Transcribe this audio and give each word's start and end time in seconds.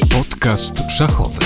Podcast 0.00 0.90
szachowy. 0.90 1.38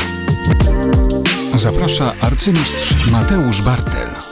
Zaprasza 1.54 2.14
arcymistrz 2.20 3.06
Mateusz 3.10 3.60
Bartel. 3.60 4.29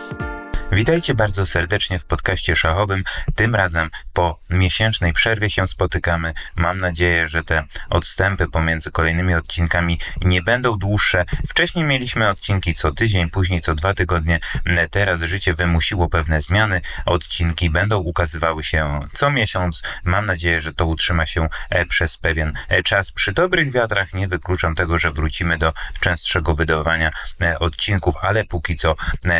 Witajcie 0.78 1.14
bardzo 1.14 1.46
serdecznie 1.46 1.98
w 1.98 2.04
podcaście 2.04 2.56
szachowym. 2.56 3.04
Tym 3.34 3.54
razem 3.54 3.90
po 4.12 4.40
miesięcznej 4.50 5.12
przerwie 5.12 5.50
się 5.50 5.68
spotykamy. 5.68 6.32
Mam 6.56 6.78
nadzieję, 6.78 7.28
że 7.28 7.44
te 7.44 7.64
odstępy 7.90 8.46
pomiędzy 8.46 8.90
kolejnymi 8.90 9.34
odcinkami 9.34 10.00
nie 10.20 10.42
będą 10.42 10.78
dłuższe. 10.78 11.24
Wcześniej 11.48 11.84
mieliśmy 11.84 12.28
odcinki 12.28 12.74
co 12.74 12.92
tydzień, 12.92 13.30
później 13.30 13.60
co 13.60 13.74
dwa 13.74 13.94
tygodnie. 13.94 14.40
Teraz 14.90 15.22
życie 15.22 15.54
wymusiło 15.54 16.08
pewne 16.08 16.40
zmiany. 16.40 16.80
Odcinki 17.06 17.70
będą 17.70 17.98
ukazywały 17.98 18.64
się 18.64 19.00
co 19.12 19.30
miesiąc. 19.30 19.82
Mam 20.04 20.26
nadzieję, 20.26 20.60
że 20.60 20.74
to 20.74 20.86
utrzyma 20.86 21.26
się 21.26 21.48
e, 21.70 21.86
przez 21.86 22.16
pewien 22.16 22.52
e, 22.68 22.82
czas. 22.82 23.12
Przy 23.12 23.32
dobrych 23.32 23.72
wiatrach 23.72 24.14
nie 24.14 24.28
wykluczam 24.28 24.74
tego, 24.74 24.98
że 24.98 25.10
wrócimy 25.10 25.58
do 25.58 25.72
częstszego 26.00 26.54
wydawania 26.54 27.10
e, 27.40 27.58
odcinków, 27.58 28.14
ale 28.22 28.44
póki 28.44 28.76
co 28.76 28.94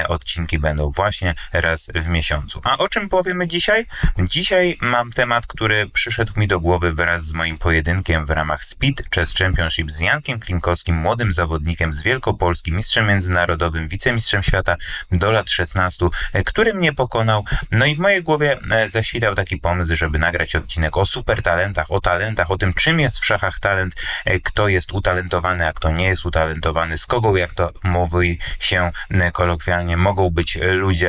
odcinki 0.09 0.59
będą 0.59 0.91
właśnie 0.91 1.27
raz 1.52 1.91
w 1.95 2.09
miesiącu. 2.09 2.60
A 2.64 2.78
o 2.78 2.88
czym 2.88 3.09
powiemy 3.09 3.48
dzisiaj? 3.48 3.87
Dzisiaj 4.18 4.78
mam 4.80 5.12
temat, 5.12 5.46
który 5.46 5.91
przyszedł 5.91 6.32
mi 6.37 6.48
do 6.48 6.60
głowy 6.60 6.92
wraz 6.92 7.24
z 7.24 7.32
moim 7.32 7.59
pojedynkiem 7.59 8.27
w 8.27 8.30
ramach 8.30 8.64
Speed 8.64 9.04
Chess 9.14 9.34
Championship 9.34 9.92
z 9.92 10.01
Jankiem 10.01 10.41
Klinkowskim, 10.41 10.96
młodym 10.96 11.32
zawodnikiem 11.32 11.95
z 11.95 12.02
Wielkopolski, 12.02 12.73
mistrzem 12.73 13.09
międzynarodowym, 13.09 13.88
wicemistrzem 13.88 14.42
świata 14.42 14.77
do 15.12 15.32
lat 15.32 15.51
16, 15.51 16.06
który 16.45 16.74
mnie 16.74 16.92
pokonał. 16.92 17.45
No 17.70 17.87
i 17.87 17.95
w 17.95 17.98
mojej 17.98 18.23
głowie 18.23 18.59
e, 18.70 18.88
zaświtał 18.88 19.34
taki 19.34 19.56
pomysł, 19.56 19.96
żeby 19.96 20.18
nagrać 20.18 20.56
odcinek 20.56 20.96
o 20.96 21.06
super 21.06 21.42
talentach, 21.42 21.87
o 21.90 22.01
talentach, 22.01 22.51
o 22.51 22.59
tym, 22.59 22.74
czym 22.74 23.01
jest 23.01 23.18
w 23.18 23.24
szachach 23.24 23.60
talent, 23.60 23.95
e, 24.24 24.40
kto 24.40 24.68
jest 24.68 24.92
utalentowany, 24.92 25.66
a 25.66 25.73
kto 25.73 25.90
nie 25.90 26.04
jest 26.04 26.26
utalentowany, 26.26 26.98
z 26.98 27.07
kogo, 27.07 27.37
jak 27.37 27.52
to 27.52 27.70
mówi 27.85 28.38
się 28.59 28.90
e, 29.10 29.32
kolokwialnie, 29.32 29.96
mogą 29.96 30.30
być 30.30 30.59
ludzie, 30.73 31.07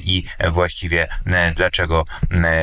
i 0.00 0.24
właściwie 0.50 1.08
dlaczego 1.54 2.04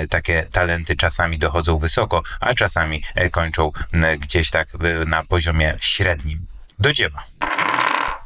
takie 0.10 0.48
talenty 0.52 0.96
czasami 0.96 1.40
dochodzą 1.40 1.78
wysoko, 1.78 2.24
a 2.40 2.54
czasami 2.54 3.04
kończą 3.32 3.72
gdzieś 4.18 4.50
tak 4.50 4.68
na 5.06 5.24
poziomie 5.24 5.78
średnim. 5.80 6.46
Do 6.80 6.94
dzieła. 6.94 7.24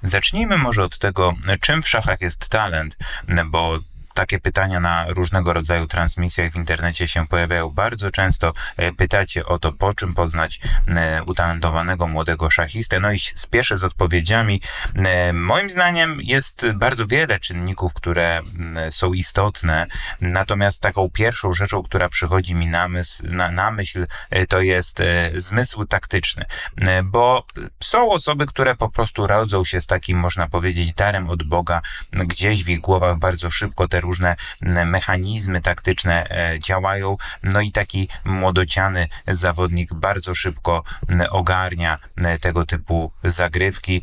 Zacznijmy 0.03 0.57
może 0.57 0.83
od 0.83 0.97
tego, 0.97 1.33
czym 1.61 1.83
w 1.83 1.89
szachach 1.89 2.21
jest 2.21 2.49
talent, 2.49 2.97
bo 3.45 3.79
takie 4.13 4.39
pytania 4.39 4.79
na 4.79 5.05
różnego 5.07 5.53
rodzaju 5.53 5.87
transmisjach 5.87 6.51
w 6.51 6.55
internecie 6.55 7.07
się 7.07 7.27
pojawiają 7.27 7.69
bardzo 7.69 8.11
często. 8.11 8.53
E, 8.77 8.91
pytacie 8.91 9.45
o 9.45 9.59
to, 9.59 9.71
po 9.71 9.93
czym 9.93 10.13
poznać 10.13 10.59
e, 10.87 11.23
utalentowanego 11.23 12.07
młodego 12.07 12.49
szachistę. 12.49 12.99
No 12.99 13.11
i 13.11 13.19
spieszę 13.19 13.77
z 13.77 13.83
odpowiedziami. 13.83 14.61
E, 14.95 15.33
moim 15.33 15.69
zdaniem 15.69 16.17
jest 16.21 16.65
bardzo 16.75 17.07
wiele 17.07 17.39
czynników, 17.39 17.93
które 17.93 18.41
są 18.89 19.13
istotne. 19.13 19.87
Natomiast 20.21 20.81
taką 20.81 21.09
pierwszą 21.09 21.53
rzeczą, 21.53 21.83
która 21.83 22.09
przychodzi 22.09 22.55
mi 22.55 22.67
na 22.67 22.87
myśl, 22.87 23.29
na, 23.29 23.51
na 23.51 23.71
myśl 23.71 24.07
to 24.49 24.61
jest 24.61 25.03
zmysł 25.35 25.85
taktyczny. 25.85 26.45
Bo 27.03 27.45
są 27.83 28.11
osoby, 28.11 28.45
które 28.45 28.75
po 28.75 28.89
prostu 28.89 29.27
rodzą 29.27 29.65
się 29.65 29.81
z 29.81 29.87
takim, 29.87 30.17
można 30.17 30.49
powiedzieć, 30.49 30.93
darem 30.93 31.29
od 31.29 31.43
Boga. 31.43 31.81
Gdzieś 32.11 32.63
w 32.63 32.69
ich 32.69 32.79
głowach 32.79 33.17
bardzo 33.17 33.49
szybko 33.51 33.87
te 33.87 34.01
różne 34.03 34.35
mechanizmy 34.85 35.61
taktyczne 35.61 36.29
e, 36.29 36.59
działają. 36.59 37.17
No 37.43 37.61
i 37.61 37.71
taki 37.71 38.07
młodociany 38.23 39.07
zawodnik 39.27 39.93
bardzo 39.93 40.35
szybko 40.35 40.83
ogarnia 41.29 41.97
tego 42.41 42.65
typu 42.65 43.11
zagrywki, 43.23 44.01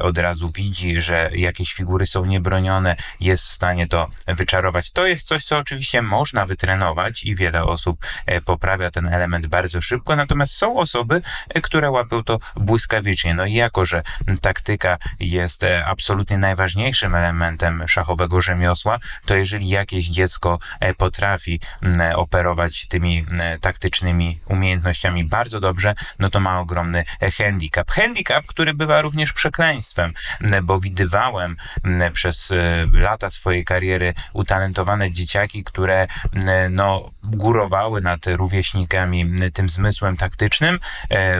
od 0.00 0.18
razu 0.18 0.50
widzi, 0.54 1.00
że 1.00 1.30
jakieś 1.32 1.72
figury 1.72 2.06
są 2.06 2.24
niebronione, 2.24 2.96
jest 3.20 3.44
w 3.44 3.52
stanie 3.52 3.88
to 3.88 4.08
wyczarować. 4.26 4.90
To 4.90 5.06
jest 5.06 5.26
coś, 5.26 5.44
co 5.44 5.58
oczywiście 5.58 6.02
można 6.02 6.46
wytrenować 6.46 7.24
i 7.24 7.34
wiele 7.34 7.64
osób 7.64 8.06
e, 8.26 8.40
poprawia 8.40 8.90
ten 8.90 9.06
element 9.08 9.46
bardzo 9.46 9.80
szybko, 9.80 10.16
natomiast 10.16 10.54
są 10.54 10.76
osoby, 10.76 11.22
e, 11.48 11.60
które 11.60 11.90
łapią 11.90 12.24
to 12.24 12.38
błyskawicznie. 12.56 13.34
No 13.34 13.46
i 13.46 13.54
jako, 13.54 13.84
że 13.84 14.02
taktyka 14.40 14.98
jest 15.20 15.64
absolutnie 15.84 16.38
najważniejszym 16.38 17.14
elementem 17.14 17.88
szachowego 17.88 18.40
rzemiosła, 18.40 18.98
to 19.24 19.36
jeżeli 19.36 19.68
jakieś 19.68 20.06
dziecko 20.06 20.58
e, 20.80 20.94
potrafi 20.94 21.60
operować 22.14 22.88
tymi 22.88 23.26
taktycznymi 23.60 24.40
umiejętnościami 24.46 25.24
bardzo 25.24 25.60
dobrze, 25.60 25.94
no 26.18 26.30
to 26.30 26.40
ma 26.40 26.60
ogromny 26.60 27.04
e, 27.20 27.30
handicap. 27.30 27.90
Handicap, 27.90 28.46
który 28.46 28.74
bywa 28.74 29.02
również 29.02 29.32
przekleństwem, 29.32 30.12
bo 30.62 30.80
widywałem 30.80 31.56
przez 32.12 32.50
e, 32.50 32.86
lata 32.92 33.30
swojej 33.30 33.64
kariery 33.64 34.14
utalentowane 34.32 35.10
dzieciaki, 35.10 35.64
które 35.64 36.06
no, 36.70 37.10
górowały 37.22 38.00
nad 38.00 38.26
rówieśnikami 38.26 39.32
tym 39.52 39.68
zmysłem 39.68 40.16
taktycznym, 40.16 40.78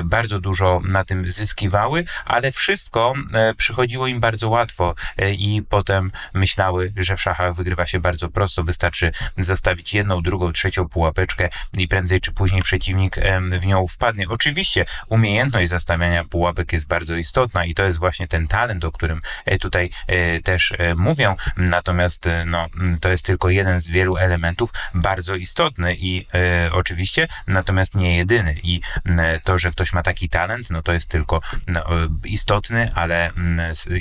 bardzo 0.04 0.40
dużo 0.40 0.80
na 0.84 1.04
tym 1.04 1.32
zyskiwały, 1.32 2.04
ale 2.24 2.52
wszystko 2.52 3.12
przychodziło 3.56 4.06
im 4.06 4.20
bardzo 4.20 4.48
łatwo 4.48 4.94
i 5.38 5.62
potem 5.68 6.12
myślały, 6.34 6.92
że 6.96 7.16
w 7.16 7.22
szachach 7.22 7.55
wygrywa 7.56 7.86
się 7.86 8.00
bardzo 8.00 8.28
prosto. 8.28 8.64
Wystarczy 8.64 9.12
zastawić 9.36 9.94
jedną, 9.94 10.22
drugą, 10.22 10.52
trzecią 10.52 10.88
pułapeczkę 10.88 11.48
i 11.76 11.88
prędzej 11.88 12.20
czy 12.20 12.32
później 12.32 12.62
przeciwnik 12.62 13.16
w 13.60 13.66
nią 13.66 13.86
wpadnie. 13.86 14.28
Oczywiście 14.28 14.84
umiejętność 15.08 15.70
zastawiania 15.70 16.24
pułapek 16.24 16.72
jest 16.72 16.88
bardzo 16.88 17.16
istotna 17.16 17.64
i 17.64 17.74
to 17.74 17.84
jest 17.84 17.98
właśnie 17.98 18.28
ten 18.28 18.48
talent, 18.48 18.84
o 18.84 18.92
którym 18.92 19.20
e, 19.44 19.58
tutaj 19.58 19.90
e, 20.06 20.42
też 20.42 20.72
e, 20.78 20.94
mówię. 20.94 21.34
Natomiast 21.56 22.28
no, 22.46 22.66
to 23.00 23.08
jest 23.08 23.26
tylko 23.26 23.50
jeden 23.50 23.80
z 23.80 23.88
wielu 23.88 24.16
elementów 24.16 24.70
bardzo 24.94 25.34
istotny 25.34 25.94
i 25.98 26.26
oczywiście 26.72 27.28
natomiast 27.46 27.94
nie 27.94 28.16
jedyny. 28.16 28.56
I 28.62 28.80
to, 29.44 29.58
że 29.58 29.70
ktoś 29.70 29.92
ma 29.92 30.02
taki 30.02 30.28
talent, 30.28 30.70
no 30.70 30.82
to 30.82 30.92
jest 30.92 31.08
tylko 31.08 31.40
no, 31.66 31.84
istotny, 32.24 32.90
ale 32.94 33.30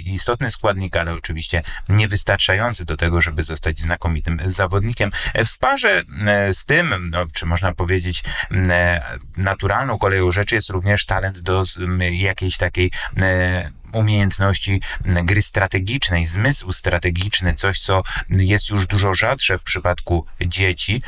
istotny 0.06 0.52
składnik, 0.52 0.96
ale 0.96 1.14
oczywiście 1.14 1.64
niewystarczający 1.90 2.86
do 2.86 2.98
tego, 2.98 3.22
żeby 3.22 3.44
zostać 3.46 3.80
znakomitym 3.80 4.40
zawodnikiem. 4.46 5.12
W 5.46 5.60
parze 5.60 6.04
e, 6.28 6.54
z 6.54 6.66
tym, 6.66 7.10
no, 7.10 7.26
czy 7.34 7.46
można 7.46 7.74
powiedzieć, 7.74 8.24
e, 8.52 9.18
naturalną 9.38 9.98
koleją 9.98 10.32
rzeczy 10.32 10.56
jest 10.56 10.70
również 10.70 11.06
talent 11.06 11.40
do 11.40 11.64
jakiejś 12.12 12.58
takiej 12.58 12.92
e, 13.22 13.72
umiejętności 13.96 14.82
gry 15.06 15.42
strategicznej, 15.42 16.26
zmysł 16.26 16.72
strategiczny, 16.72 17.56
coś, 17.56 17.80
co 17.80 18.04
jest 18.30 18.70
już 18.70 18.88
dużo 18.88 19.14
rzadsze 19.14 19.58
w 19.58 19.64
przypadku 19.64 20.26
dzieci, 20.46 21.02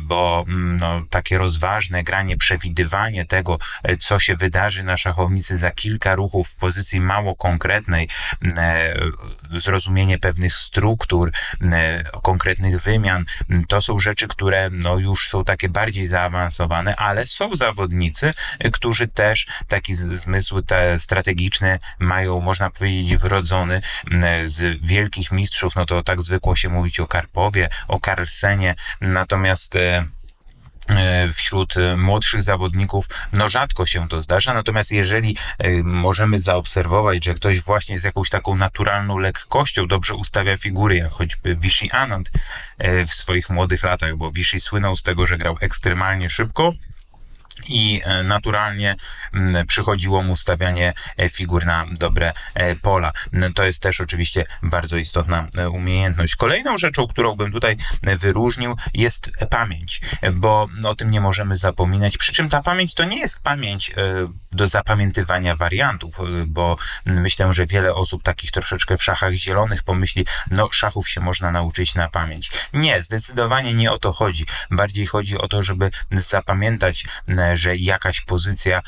bo 0.00 0.44
no, 0.48 1.02
takie 1.10 1.38
rozważne 1.38 2.02
granie, 2.02 2.36
przewidywanie 2.36 3.24
tego, 3.24 3.58
co 4.00 4.18
się 4.18 4.36
wydarzy 4.36 4.82
na 4.82 4.96
szachownicy 4.96 5.56
za 5.56 5.70
kilka 5.70 6.14
ruchów 6.14 6.48
w 6.48 6.56
pozycji 6.56 7.00
mało 7.00 7.36
konkretnej, 7.36 8.08
zrozumienie 9.56 10.18
pewnych 10.18 10.56
struktur, 10.56 11.32
konkretnych 12.22 12.82
wymian, 12.82 13.24
to 13.68 13.80
są 13.80 13.98
rzeczy, 13.98 14.28
które 14.28 14.68
no, 14.72 14.98
już 14.98 15.28
są 15.28 15.44
takie 15.44 15.68
bardziej 15.68 16.06
zaawansowane, 16.06 16.96
ale 16.96 17.26
są 17.26 17.56
zawodnicy, 17.56 18.34
którzy 18.72 19.08
też 19.08 19.46
taki 19.68 19.94
zmysł 19.94 20.62
te 20.62 21.00
strategiczny 21.00 21.78
mają 21.98 22.31
można 22.40 22.70
powiedzieć, 22.70 23.16
wrodzony 23.16 23.80
z 24.44 24.80
wielkich 24.82 25.32
mistrzów, 25.32 25.76
no 25.76 25.86
to 25.86 26.02
tak 26.02 26.22
zwykło 26.22 26.56
się 26.56 26.68
mówić 26.68 27.00
o 27.00 27.06
Karpowie, 27.06 27.68
o 27.88 28.00
Carlsenie, 28.00 28.74
natomiast 29.00 29.76
e, 29.76 30.04
e, 30.88 31.32
wśród 31.32 31.74
młodszych 31.96 32.42
zawodników, 32.42 33.06
no 33.32 33.48
rzadko 33.48 33.86
się 33.86 34.08
to 34.08 34.22
zdarza, 34.22 34.54
natomiast 34.54 34.92
jeżeli 34.92 35.36
e, 35.58 35.82
możemy 35.82 36.38
zaobserwować, 36.38 37.24
że 37.24 37.34
ktoś 37.34 37.60
właśnie 37.60 37.98
z 37.98 38.04
jakąś 38.04 38.30
taką 38.30 38.54
naturalną 38.54 39.18
lekkością 39.18 39.88
dobrze 39.88 40.14
ustawia 40.14 40.56
figury, 40.56 40.96
jak 40.96 41.12
choćby 41.12 41.56
Vichy 41.56 41.92
Anand 41.92 42.30
w 43.06 43.14
swoich 43.14 43.50
młodych 43.50 43.82
latach, 43.82 44.16
bo 44.16 44.30
Vichy 44.30 44.60
słynął 44.60 44.96
z 44.96 45.02
tego, 45.02 45.26
że 45.26 45.38
grał 45.38 45.56
ekstremalnie 45.60 46.30
szybko, 46.30 46.72
i 47.68 48.00
e, 48.04 48.22
naturalnie 48.22 48.96
przychodziło 49.66 50.22
mu 50.22 50.36
stawianie 50.36 50.92
e, 51.16 51.28
figur 51.28 51.66
na 51.66 51.86
dobre 51.92 52.32
e, 52.54 52.76
pola. 52.76 53.12
No, 53.32 53.52
to 53.54 53.64
jest 53.64 53.82
też 53.82 54.00
oczywiście 54.00 54.44
bardzo 54.62 54.96
istotna 54.96 55.48
umiejętność. 55.72 56.36
Kolejną 56.36 56.78
rzeczą, 56.78 57.06
którą 57.06 57.36
bym 57.36 57.52
tutaj 57.52 57.76
wyróżnił 58.02 58.76
jest 58.94 59.30
pamięć, 59.50 60.00
bo 60.32 60.68
o 60.84 60.94
tym 60.94 61.10
nie 61.10 61.20
możemy 61.20 61.56
zapominać. 61.56 62.18
Przy 62.18 62.32
czym 62.32 62.48
ta 62.48 62.62
pamięć 62.62 62.94
to 62.94 63.04
nie 63.04 63.18
jest 63.18 63.42
pamięć 63.42 63.94
do 64.52 64.66
zapamiętywania 64.66 65.56
wariantów, 65.56 66.14
bo 66.46 66.76
myślę, 67.06 67.52
że 67.52 67.66
wiele 67.66 67.94
osób 67.94 68.22
takich 68.22 68.50
troszeczkę 68.50 68.96
w 68.96 69.02
szachach 69.02 69.32
zielonych 69.32 69.82
pomyśli, 69.82 70.26
no 70.50 70.68
szachów 70.72 71.08
się 71.08 71.20
można 71.20 71.50
nauczyć 71.50 71.94
na 71.94 72.08
pamięć. 72.08 72.50
Nie, 72.72 73.02
zdecydowanie 73.02 73.74
nie 73.74 73.92
o 73.92 73.98
to 73.98 74.12
chodzi. 74.12 74.46
Bardziej 74.70 75.06
chodzi 75.06 75.38
o 75.38 75.48
to, 75.48 75.62
żeby 75.62 75.90
zapamiętać, 76.10 77.04
że 77.54 77.76
jakaś 77.76 78.20
pozycja 78.20 78.82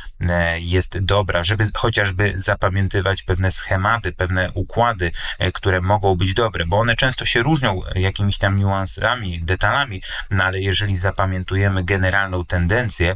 jest 0.59 0.99
dobra, 0.99 1.45
żeby 1.45 1.69
chociażby 1.75 2.33
zapamiętywać 2.37 3.23
pewne 3.23 3.51
schematy, 3.51 4.12
pewne 4.12 4.53
układy, 4.53 5.11
które 5.55 5.81
mogą 5.81 6.17
być 6.17 6.35
dobre, 6.35 6.67
bo 6.67 6.79
one 6.79 6.97
często 6.97 7.25
się 7.25 7.43
różnią 7.43 7.81
jakimiś 7.95 8.39
tam 8.39 8.59
niuansami, 8.59 9.41
detalami, 9.41 10.03
no 10.31 10.45
ale 10.45 10.61
jeżeli 10.61 10.97
zapamiętujemy 10.97 11.85
generalną 11.85 12.45
tendencję, 12.45 13.15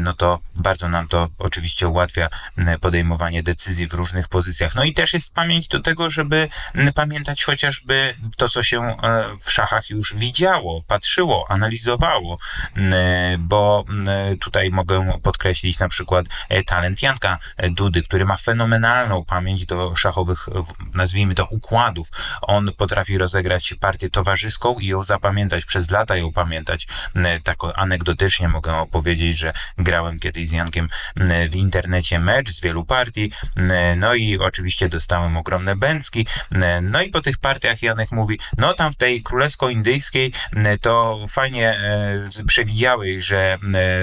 no 0.00 0.12
to 0.12 0.40
bardzo 0.54 0.88
nam 0.88 1.08
to 1.08 1.28
oczywiście 1.38 1.88
ułatwia 1.88 2.28
podejmowanie 2.80 3.42
decyzji 3.42 3.88
w 3.88 3.92
różnych 3.94 4.28
pozycjach. 4.28 4.74
No 4.74 4.84
i 4.84 4.92
też 4.92 5.12
jest 5.12 5.34
pamięć 5.34 5.68
do 5.68 5.80
tego, 5.80 6.10
żeby 6.10 6.48
pamiętać 6.94 7.44
chociażby 7.44 8.14
to, 8.36 8.48
co 8.48 8.62
się 8.62 8.80
e, 8.82 8.96
w 9.40 9.50
szachach 9.50 9.90
już 9.90 10.14
widziało, 10.14 10.82
patrzyło, 10.86 11.46
analizowało, 11.48 12.38
bo 13.38 13.84
tutaj 14.40 14.63
mogę 14.70 15.18
podkreślić 15.22 15.78
na 15.78 15.88
przykład 15.88 16.26
e, 16.48 16.62
talent 16.62 17.02
Janka 17.02 17.38
Dudy, 17.70 18.02
który 18.02 18.24
ma 18.24 18.36
fenomenalną 18.36 19.24
pamięć 19.24 19.66
do 19.66 19.96
szachowych, 19.96 20.48
nazwijmy 20.94 21.34
to 21.34 21.44
układów. 21.44 22.08
On 22.42 22.70
potrafi 22.76 23.18
rozegrać 23.18 23.74
partię 23.80 24.10
towarzyską 24.10 24.78
i 24.78 24.86
ją 24.86 25.02
zapamiętać, 25.02 25.64
przez 25.64 25.90
lata 25.90 26.16
ją 26.16 26.32
pamiętać. 26.32 26.86
Tak 27.44 27.56
anegdotycznie 27.74 28.48
mogę 28.48 28.76
opowiedzieć, 28.76 29.38
że 29.38 29.52
grałem 29.78 30.18
kiedyś 30.18 30.48
z 30.48 30.52
Jankiem 30.52 30.88
w 31.50 31.54
internecie 31.54 32.18
mecz 32.18 32.50
z 32.50 32.60
wielu 32.60 32.84
partii, 32.84 33.30
no 33.96 34.14
i 34.14 34.38
oczywiście 34.38 34.88
dostałem 34.88 35.36
ogromne 35.36 35.76
bęcki, 35.76 36.26
no 36.82 37.02
i 37.02 37.10
po 37.10 37.20
tych 37.20 37.38
partiach 37.38 37.82
Janek 37.82 38.12
mówi, 38.12 38.38
no 38.58 38.74
tam 38.74 38.92
w 38.92 38.96
tej 38.96 39.22
królewsko-indyjskiej 39.22 40.32
to 40.80 41.24
fajnie 41.28 41.70
e, 41.70 42.44
przewidziałeś, 42.46 43.24
że 43.24 43.52
e, 43.52 43.56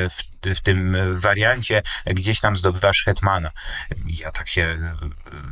w 0.09 0.30
w 0.55 0.61
tym 0.61 0.97
wariancie 1.19 1.81
gdzieś 2.05 2.39
tam 2.39 2.57
zdobywasz 2.57 3.03
hetmana. 3.03 3.51
Ja 4.05 4.31
tak 4.31 4.47
się 4.47 4.77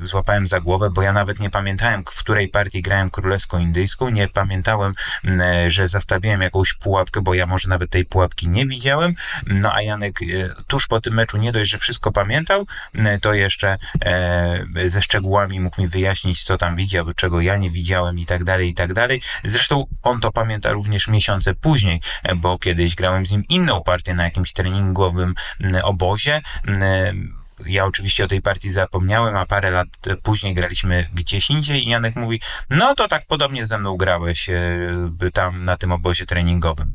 złapałem 0.03 0.47
za 0.47 0.59
głowę, 0.59 0.89
bo 0.89 1.01
ja 1.01 1.13
nawet 1.13 1.39
nie 1.39 1.49
pamiętałem, 1.49 2.03
w 2.11 2.19
której 2.19 2.47
partii 2.47 2.81
grałem 2.81 3.09
królewsko-indyjską, 3.09 4.09
nie 4.09 4.27
pamiętałem, 4.27 4.91
e, 5.25 5.71
że 5.71 5.87
zastawiłem 5.87 6.41
jakąś 6.41 6.73
pułapkę, 6.73 7.21
bo 7.21 7.33
ja 7.33 7.45
może 7.45 7.69
nawet 7.69 7.89
tej 7.89 8.05
pułapki 8.05 8.47
nie 8.47 8.65
widziałem, 8.65 9.11
no 9.47 9.73
a 9.73 9.81
Janek 9.81 10.21
e, 10.21 10.25
tuż 10.67 10.87
po 10.87 11.01
tym 11.01 11.13
meczu 11.13 11.37
nie 11.37 11.51
dość, 11.51 11.69
że 11.71 11.77
wszystko 11.77 12.11
pamiętał, 12.11 12.65
to 13.21 13.33
jeszcze 13.33 13.77
ze 14.87 15.01
szczegółami 15.01 15.59
mógł 15.59 15.81
mi 15.81 15.87
wyjaśnić, 15.87 16.43
co 16.43 16.57
tam 16.57 16.75
widział, 16.75 17.13
czego 17.13 17.41
ja 17.41 17.57
nie 17.57 17.69
widziałem 17.69 18.19
i 18.19 18.25
tak 18.25 18.43
dalej, 18.43 18.69
i 18.69 18.73
tak 18.73 18.93
dalej. 18.93 19.21
Zresztą 19.43 19.85
on 20.03 20.19
to 20.19 20.31
pamięta 20.31 20.71
również 20.71 21.07
miesiące 21.07 21.53
później, 21.53 22.01
bo 22.35 22.59
kiedyś 22.59 22.95
grałem 22.95 23.25
z 23.25 23.31
nim 23.31 23.43
inną 23.49 23.83
partię 23.83 24.13
na 24.13 24.23
jakimś 24.23 24.53
treningowym 24.53 25.35
mm, 25.59 25.85
obozie. 25.85 26.41
Mm, 27.59 27.71
ja 27.71 27.85
oczywiście 27.85 28.25
o 28.25 28.27
tej 28.27 28.41
partii 28.41 28.69
zapomniałem, 28.69 29.35
a 29.35 29.45
parę 29.45 29.71
lat 29.71 29.87
później 30.23 30.53
graliśmy 30.53 31.09
gdzieś 31.13 31.49
indziej 31.49 31.87
i 31.87 31.89
Janek 31.89 32.15
mówi, 32.15 32.41
no 32.69 32.95
to 32.95 33.07
tak 33.07 33.25
podobnie 33.25 33.65
ze 33.65 33.77
mną 33.77 33.97
grałeś 33.97 34.49
e, 34.49 34.61
tam 35.33 35.65
na 35.65 35.77
tym 35.77 35.91
obozie 35.91 36.25
treningowym. 36.25 36.91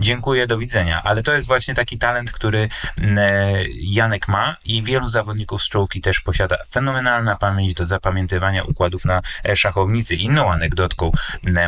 Dziękuję, 0.00 0.46
do 0.46 0.58
widzenia. 0.58 1.02
Ale 1.02 1.22
to 1.22 1.32
jest 1.32 1.48
właśnie 1.48 1.74
taki 1.74 1.98
talent, 1.98 2.32
który 2.32 2.68
e, 2.98 3.52
Janek 3.74 4.28
ma 4.28 4.56
i 4.64 4.82
wielu 4.82 5.08
zawodników 5.08 5.62
z 5.62 5.68
czołówki 5.68 6.00
też 6.00 6.20
posiada. 6.20 6.56
Fenomenalna 6.70 7.36
pamięć 7.36 7.74
do 7.74 7.86
zapamiętywania 7.86 8.62
układów 8.62 9.04
na 9.04 9.22
e, 9.44 9.56
szachownicy. 9.56 10.14
Inną 10.14 10.52
anegdotką 10.52 11.12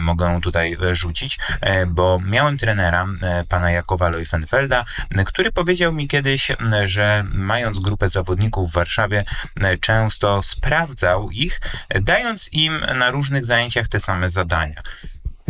mogę 0.01 0.41
tutaj 0.43 0.77
rzucić, 0.93 1.39
bo 1.87 2.19
miałem 2.25 2.59
trenera, 2.59 3.07
pana 3.49 3.71
Jakoba 3.71 4.09
Leufenfelda, 4.09 4.85
który 5.27 5.53
powiedział 5.53 5.93
mi 5.93 6.09
kiedyś, 6.09 6.53
że 6.85 7.25
mając 7.33 7.79
grupę 7.79 8.09
zawodników 8.19 8.71
w 8.71 8.75
Warszawie 8.75 9.25
e, 9.61 9.77
często 9.77 10.43
sprawdzał 10.43 11.31
ich, 11.31 11.61
dając 12.01 12.53
im 12.53 12.81
na 12.99 13.11
różnych 13.11 13.45
zajęciach 13.45 13.89
te 13.89 14.01
same 14.01 14.31
zadania. 14.31 14.83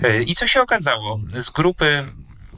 E, 0.02 0.22
I 0.22 0.34
co 0.34 0.46
się 0.46 0.60
okazało? 0.60 1.20
Z 1.36 1.50
grupy 1.50 2.04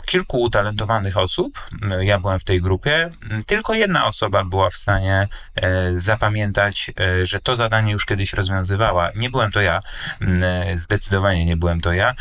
kilku 0.06 0.41
utalentowanych 0.41 1.17
osób, 1.17 1.69
ja 2.00 2.19
byłem 2.19 2.41
w 2.41 2.44
tej 2.44 2.61
grupie, 2.61 3.11
tylko 3.47 3.75
jedna 3.75 4.06
osoba 4.06 4.44
była 4.44 4.70
w 4.70 4.76
stanie 4.76 5.29
e, 5.55 5.93
zapamiętać, 5.99 6.91
e, 7.00 7.26
że 7.26 7.41
to 7.41 7.56
zadanie 7.56 7.93
już 7.93 8.06
kiedyś 8.06 8.32
rozwiązywała. 8.32 9.11
Nie 9.17 9.31
byłem 9.31 9.52
to 9.52 9.61
ja, 9.61 9.79
e, 10.20 10.76
zdecydowanie 10.76 11.44
nie 11.44 11.56
byłem 11.56 11.81
to 11.81 11.93
ja. 11.93 12.14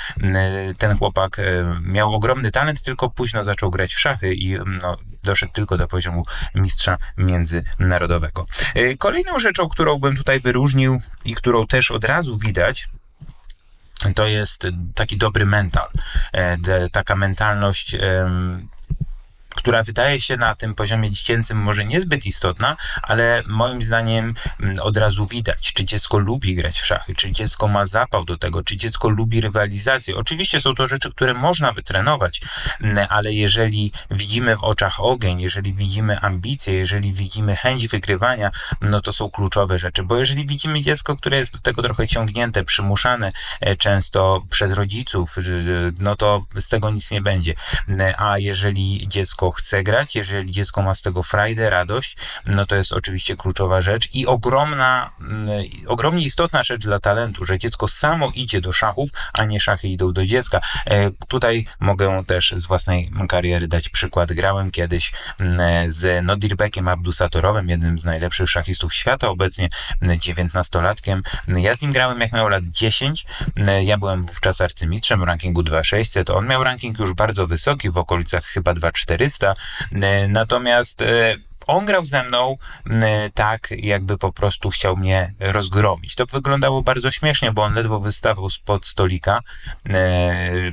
Ten 0.78 0.98
chłopak 0.98 1.38
miał 1.82 2.16
ogromny 2.16 2.52
talent, 2.52 2.82
tylko 2.82 3.10
późno 3.10 3.44
zaczął 3.44 3.72
grać 3.72 3.94
w 3.94 4.00
szachy 4.00 4.34
i 4.34 4.58
no, 4.82 4.98
doszedł 5.24 5.54
tylko 5.54 5.78
do 5.78 5.88
poziomu 5.88 6.24
mistrza 6.56 6.98
międzynarodowego. 7.18 8.46
Kolejną 8.98 9.40
rzeczą, 9.40 9.70
którą 9.70 10.00
bym 10.00 10.16
tutaj 10.16 10.40
wyróżnił 10.40 10.98
i 11.26 11.36
którą 11.36 11.68
też 11.68 11.92
od 11.92 12.04
razu 12.04 12.38
widać, 12.38 12.88
to 14.16 14.28
jest 14.28 14.68
taki 14.96 15.18
dobry 15.18 15.46
mental, 15.46 15.88
e, 16.32 16.58
taka 16.92 17.16
mentalność 17.16 17.96
która 19.60 19.84
wydaje 19.84 20.22
się 20.22 20.38
na 20.38 20.56
tym 20.56 20.76
poziomie 20.76 21.12
dziecięcym 21.12 21.58
może 21.58 21.86
niezbyt 21.86 22.26
istotna, 22.26 22.78
ale 23.02 23.44
moim 23.48 23.82
zdaniem 23.82 24.34
mm, 24.60 24.80
od 24.80 24.98
razu 24.98 25.28
widać, 25.28 25.74
czy 25.74 25.86
dziecko 25.86 26.18
lubi 26.18 26.56
grać 26.56 26.80
w 26.80 26.86
szachy, 26.86 27.16
czy 27.16 27.32
dziecko 27.32 27.68
ma 27.68 27.86
zapał 27.86 28.26
do 28.26 28.38
tego, 28.38 28.64
czy 28.64 28.78
dziecko 28.78 29.10
lubi 29.10 29.42
rywalizację. 29.42 30.16
Oczywiście 30.16 30.62
są 30.62 30.76
to 30.76 30.88
rzeczy, 30.88 31.12
które 31.12 31.34
można 31.34 31.72
wytrenować, 31.72 32.42
mm, 32.82 33.08
ale 33.10 33.34
jeżeli 33.34 33.92
widzimy 34.12 34.56
w 34.56 34.64
oczach 34.64 35.00
ogień, 35.00 35.42
jeżeli 35.42 35.74
widzimy 35.74 36.20
ambicje, 36.20 36.74
jeżeli 36.74 37.14
widzimy 37.14 37.56
chęć 37.56 37.88
wygrywania, 37.88 38.52
no 38.82 39.02
to 39.02 39.14
są 39.14 39.30
kluczowe 39.30 39.80
rzeczy, 39.80 40.04
bo 40.04 40.18
jeżeli 40.18 40.48
widzimy 40.48 40.82
dziecko, 40.82 41.18
które 41.18 41.38
jest 41.38 41.54
do 41.54 41.60
tego 41.60 41.82
trochę 41.82 42.08
ciągnięte, 42.08 42.64
przymuszane 42.64 43.32
e, 43.62 43.76
często 43.76 44.44
przez 44.50 44.74
rodziców, 44.74 45.36
no 46.00 46.16
to 46.16 46.46
z 46.60 46.70
tego 46.70 46.92
nic 46.92 47.12
nie 47.12 47.22
będzie. 47.22 47.54
A 48.18 48.38
jeżeli 48.38 49.08
dziecko 49.08 49.49
chce 49.52 49.84
grać, 49.84 50.16
jeżeli 50.16 50.52
dziecko 50.52 50.82
ma 50.82 50.96
z 50.96 51.02
tego 51.02 51.24
frajdę, 51.24 51.70
radość, 51.70 52.18
no 52.46 52.66
to 52.66 52.76
jest 52.76 52.94
oczywiście 52.94 53.36
kluczowa 53.36 53.82
rzecz 53.82 54.16
i 54.16 54.28
ogromna, 54.28 55.12
mm, 55.22 55.50
ogromnie 55.88 56.26
istotna 56.26 56.64
rzecz 56.64 56.82
dla 56.82 57.00
talentu, 57.00 57.46
że 57.46 57.60
dziecko 57.60 57.88
samo 57.88 58.32
idzie 58.36 58.62
do 58.62 58.72
szachów, 58.72 59.10
a 59.34 59.46
nie 59.46 59.60
szachy 59.60 59.88
idą 59.88 60.14
do 60.14 60.26
dziecka. 60.26 60.60
E, 60.86 61.12
tutaj 61.28 61.66
mogę 61.80 62.24
też 62.26 62.54
z 62.58 62.66
własnej 62.66 63.12
kariery 63.30 63.68
dać 63.68 63.90
przykład. 63.90 64.34
Grałem 64.34 64.72
kiedyś 64.72 65.12
mm, 65.40 65.92
z 65.92 66.26
Nodirbekiem 66.26 66.88
Abdusatorowem, 66.88 67.70
jednym 67.70 68.00
z 68.00 68.06
najlepszych 68.06 68.50
szachistów 68.50 68.94
świata, 68.94 69.30
obecnie 69.30 69.70
dziewiętnastolatkiem. 70.18 71.24
Ja 71.48 71.76
z 71.76 71.82
nim 71.82 71.92
grałem 71.92 72.22
jak 72.22 72.34
miał 72.34 72.50
lat 72.50 72.64
10. 72.64 73.26
Ja 73.84 73.98
byłem 73.98 74.24
wówczas 74.26 74.62
arcymistrzem 74.62 75.20
w 75.20 75.24
rankingu 75.24 75.64
2600. 75.64 76.30
On 76.30 76.48
miał 76.48 76.64
ranking 76.64 77.00
już 77.00 77.14
bardzo 77.14 77.48
wysoki, 77.48 77.90
w 77.90 77.98
okolicach 77.98 78.46
chyba 78.46 78.74
2400 78.74 79.29
E, 79.92 80.28
natomiast 80.28 81.02
e, 81.02 81.36
on 81.68 81.86
grał 81.86 82.06
ze 82.06 82.24
mną 82.24 82.58
e, 82.90 83.30
tak, 83.34 83.68
jakby 83.78 84.18
po 84.18 84.32
prostu 84.32 84.70
chciał 84.70 84.98
mnie 84.98 85.34
rozgromić. 85.40 86.16
To 86.16 86.26
wyglądało 86.26 86.82
bardzo 86.82 87.12
śmiesznie, 87.12 87.52
bo 87.52 87.64
on 87.64 87.74
ledwo 87.74 88.00
wystawał 88.00 88.50
spod 88.50 88.88
stolika, 88.88 89.40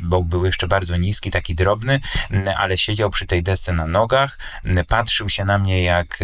bo 0.03 0.23
był 0.23 0.47
jeszcze 0.47 0.69
bardzo 0.69 0.97
niski, 0.97 1.31
taki 1.31 1.55
drobny, 1.55 2.01
ale 2.57 2.79
siedział 2.79 3.11
przy 3.11 3.27
tej 3.27 3.43
desce 3.43 3.73
na 3.73 3.87
nogach, 3.87 4.39
patrzył 4.89 5.29
się 5.29 5.45
na 5.45 5.59
mnie 5.59 5.83
jak 5.83 6.19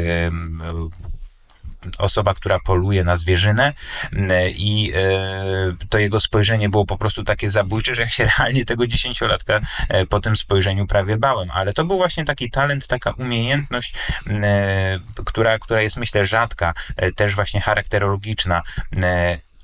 osoba, 1.99 2.35
która 2.35 2.59
poluje 2.61 3.05
na 3.05 3.17
zwierzynę 3.17 3.73
i 4.55 4.93
e, 4.95 5.87
to 5.89 5.99
jego 5.99 6.21
spojrzenie 6.21 6.69
było 6.69 6.87
po 6.87 6.99
prostu 6.99 7.25
takie 7.25 7.51
zabójcze, 7.51 7.95
że 7.95 8.03
ja 8.03 8.11
się 8.11 8.29
realnie 8.39 8.65
tego 8.65 8.87
dziesięciolatka 8.87 9.61
e, 9.89 10.07
po 10.07 10.21
tym 10.21 10.37
spojrzeniu 10.37 10.87
prawie 10.87 11.17
bałem, 11.17 11.51
ale 11.51 11.73
to 11.73 11.85
był 11.85 11.97
właśnie 11.97 12.25
taki 12.25 12.51
talent, 12.51 12.87
taka 12.87 13.11
umiejętność, 13.11 13.95
e, 14.27 14.99
która, 15.25 15.59
która 15.59 15.83
jest 15.83 15.97
myślę 15.97 16.27
rzadka, 16.27 16.75
też 17.17 17.35
właśnie 17.35 17.61
charakterologiczna 17.61 18.63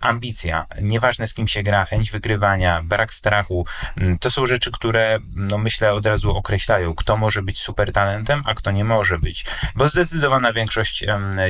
ambicja, 0.00 0.66
nieważne 0.82 1.28
z 1.28 1.34
kim 1.34 1.48
się 1.48 1.62
gra, 1.62 1.84
chęć 1.84 2.10
wygrywania, 2.10 2.82
brak 2.82 3.14
strachu, 3.14 3.66
mm, 3.96 4.18
to 4.18 4.30
są 4.30 4.46
rzeczy, 4.46 4.70
które 4.70 5.18
no 5.36 5.58
myślę 5.58 5.92
od 5.92 6.06
razu 6.06 6.36
określają, 6.36 6.94
kto 6.94 7.16
może 7.16 7.42
być 7.42 7.60
super 7.60 7.92
talentem, 7.92 8.42
a 8.44 8.54
kto 8.54 8.70
nie 8.70 8.84
może 8.84 9.18
być. 9.18 9.44
Bo 9.74 9.88
zdecydowana 9.88 10.52
większość 10.52 11.04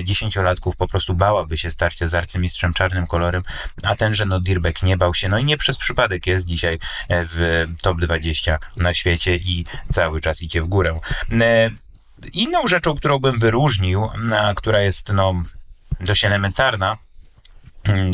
dziesięciolatków 0.04 0.76
po 0.76 0.88
prostu 0.88 1.14
bałaby 1.14 1.58
się 1.58 1.70
starcia 1.70 2.08
z 2.08 2.14
arcymistrzem 2.14 2.74
czarnym 2.74 3.06
kolorem, 3.06 3.42
a 3.82 3.96
tenże 3.96 4.26
no 4.26 4.40
Dirbeck 4.40 4.82
nie 4.82 4.96
bał 4.96 5.14
się, 5.14 5.28
no 5.28 5.38
i 5.38 5.44
nie 5.44 5.56
przez 5.56 5.78
przypadek 5.78 6.26
jest 6.26 6.46
dzisiaj 6.46 6.78
e, 7.08 7.24
w 7.24 7.64
top 7.82 8.00
20 8.00 8.58
na 8.76 8.94
świecie 8.94 9.36
i 9.36 9.64
cały 9.92 10.20
czas 10.20 10.42
idzie 10.42 10.62
w 10.62 10.66
górę. 10.66 11.00
E, 11.40 11.70
inną 12.32 12.66
rzeczą, 12.66 12.94
którą 12.94 13.18
bym 13.18 13.38
wyróżnił, 13.38 14.08
która 14.56 14.80
jest 14.80 15.12
no, 15.12 15.42
dość 16.00 16.24
elementarna, 16.24 16.96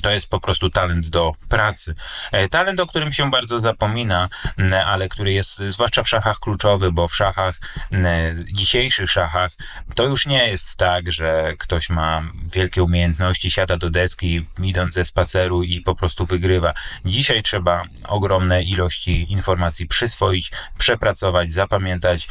to 0.02 0.10
jest 0.10 0.28
po 0.28 0.40
prostu 0.40 0.70
talent 0.70 1.06
do 1.08 1.32
pracy. 1.48 1.94
E, 2.32 2.48
talent, 2.48 2.80
o 2.80 2.86
którym 2.86 3.12
się 3.12 3.30
bardzo 3.30 3.60
zapomina, 3.60 4.28
mm, 4.58 4.88
ale 4.88 5.08
który 5.08 5.32
jest 5.32 5.58
zwłaszcza 5.58 6.02
w 6.02 6.08
szachach 6.08 6.38
kluczowy, 6.38 6.92
bo 6.92 7.08
w 7.08 7.16
szachach, 7.16 7.60
mm, 7.92 8.44
dzisiejszych 8.52 9.10
szachach, 9.10 9.52
to 9.94 10.04
już 10.04 10.26
nie 10.26 10.48
jest 10.48 10.76
tak, 10.76 11.12
że 11.12 11.52
ktoś 11.58 11.90
ma 11.90 12.22
wielkie 12.52 12.82
umiejętności, 12.82 13.50
siada 13.50 13.76
do 13.76 13.90
deski, 13.90 14.46
idąc 14.62 14.94
ze 14.94 15.04
spaceru 15.04 15.62
i 15.62 15.80
po 15.80 15.94
prostu 15.94 16.26
wygrywa. 16.26 16.74
Dzisiaj 17.04 17.42
trzeba 17.42 17.82
ogromne 18.08 18.62
ilości 18.62 19.32
informacji 19.32 19.86
przyswoić, 19.86 20.52
przepracować, 20.78 21.52
zapamiętać, 21.52 22.28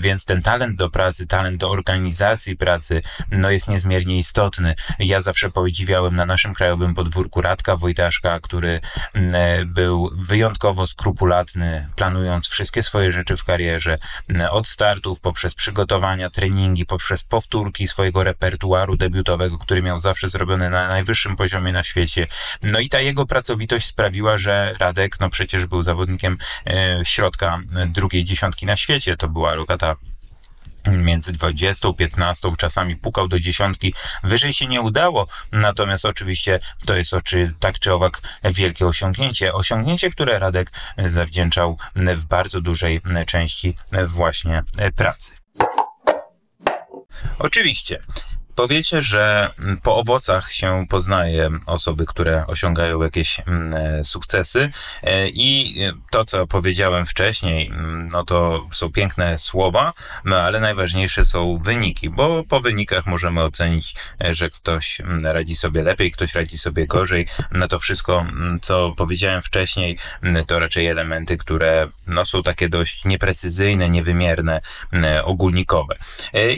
więc 0.00 0.24
ten 0.24 0.42
talent 0.42 0.76
do 0.76 0.90
pracy, 0.90 1.26
talent 1.26 1.56
do 1.56 1.70
organizacji 1.70 2.56
pracy, 2.56 3.02
no 3.30 3.50
jest 3.50 3.68
niezmiernie 3.68 4.18
istotny. 4.18 4.74
Ja 4.98 5.20
zawsze 5.20 5.50
podziwiałem 5.50 6.16
na 6.16 6.26
naszym 6.26 6.54
krajowym 6.68 6.94
podwórku 6.94 7.40
Radka 7.40 7.76
Wojtaszka, 7.76 8.40
który 8.40 8.80
mm, 9.14 9.34
e, 9.34 9.64
był 9.64 10.10
wyjątkowo 10.14 10.86
skrupulatny, 10.86 11.88
planując 11.96 12.48
wszystkie 12.48 12.82
swoje 12.82 13.12
rzeczy 13.12 13.36
w 13.36 13.44
karierze, 13.44 13.98
mm, 14.28 14.50
od 14.50 14.68
startów, 14.68 15.20
poprzez 15.20 15.54
przygotowania, 15.54 16.30
treningi, 16.30 16.86
poprzez 16.86 17.24
powtórki 17.24 17.88
swojego 17.88 18.24
repertuaru 18.24 18.96
debiutowego, 18.96 19.58
który 19.58 19.82
miał 19.82 19.98
zawsze 19.98 20.28
zrobiony 20.28 20.70
na 20.70 20.88
najwyższym 20.88 21.36
poziomie 21.36 21.72
na 21.72 21.82
świecie. 21.82 22.26
No 22.62 22.78
i 22.78 22.88
ta 22.88 23.00
jego 23.00 23.26
pracowitość 23.26 23.86
sprawiła, 23.86 24.38
że 24.38 24.72
Radek, 24.78 25.20
no 25.20 25.30
przecież 25.30 25.66
był 25.66 25.82
zawodnikiem 25.82 26.38
e, 26.66 27.00
środka 27.04 27.60
e, 27.76 27.86
drugiej 27.86 28.24
dziesiątki 28.24 28.66
na 28.66 28.76
świecie. 28.76 29.16
To 29.16 29.28
była 29.28 29.54
lokata 29.54 29.96
między 30.92 31.32
20, 31.32 31.92
15, 31.92 32.52
czasami 32.58 32.96
pukał 32.96 33.28
do 33.28 33.38
dziesiątki. 33.38 33.94
Wyżej 34.24 34.52
się 34.52 34.66
nie 34.66 34.80
udało, 34.80 35.26
natomiast 35.52 36.04
oczywiście 36.04 36.60
to 36.86 36.96
jest 36.96 37.14
oczy, 37.14 37.54
tak 37.60 37.78
czy 37.78 37.92
owak 37.92 38.20
wielkie 38.44 38.86
osiągnięcie. 38.86 39.52
Osiągnięcie, 39.52 40.10
które 40.10 40.38
Radek 40.38 40.70
zawdzięczał 40.98 41.78
w 41.96 42.24
bardzo 42.24 42.60
dużej 42.60 43.00
części 43.26 43.74
właśnie 44.06 44.62
pracy. 44.96 45.32
Oczywiście 47.38 48.02
Powiecie, 48.58 49.02
że 49.02 49.50
mm, 49.58 49.76
po 49.76 49.96
owocach 49.96 50.52
się 50.52 50.86
poznaje 50.88 51.50
osoby, 51.66 52.06
które 52.06 52.46
osiągają 52.46 53.02
jakieś 53.02 53.40
mm, 53.46 53.74
e, 53.74 54.04
sukcesy 54.04 54.70
e, 55.02 55.28
i 55.28 55.76
to, 56.10 56.24
co 56.24 56.46
powiedziałem 56.46 57.06
wcześniej, 57.06 57.66
mm, 57.66 58.08
no 58.12 58.24
to 58.24 58.66
są 58.72 58.92
piękne 58.92 59.38
słowa, 59.38 59.92
no 60.24 60.36
ale 60.36 60.60
najważniejsze 60.60 61.24
są 61.24 61.58
wyniki, 61.58 62.10
bo 62.10 62.44
po 62.44 62.60
wynikach 62.60 63.06
możemy 63.06 63.42
ocenić, 63.42 63.94
e, 64.24 64.34
że 64.34 64.50
ktoś 64.50 65.00
radzi 65.22 65.56
sobie 65.56 65.82
lepiej, 65.82 66.10
ktoś 66.10 66.34
radzi 66.34 66.58
sobie 66.58 66.86
gorzej. 66.86 67.26
No 67.52 67.68
to 67.68 67.78
wszystko, 67.78 68.26
co 68.62 68.94
powiedziałem 68.96 69.42
wcześniej, 69.42 69.98
to 70.46 70.58
raczej 70.58 70.86
elementy, 70.86 71.36
które 71.36 71.88
no, 72.06 72.24
są 72.24 72.42
takie 72.42 72.68
dość 72.68 73.04
nieprecyzyjne, 73.04 73.90
niewymierne, 73.90 74.60
ogólnikowe. 75.24 75.96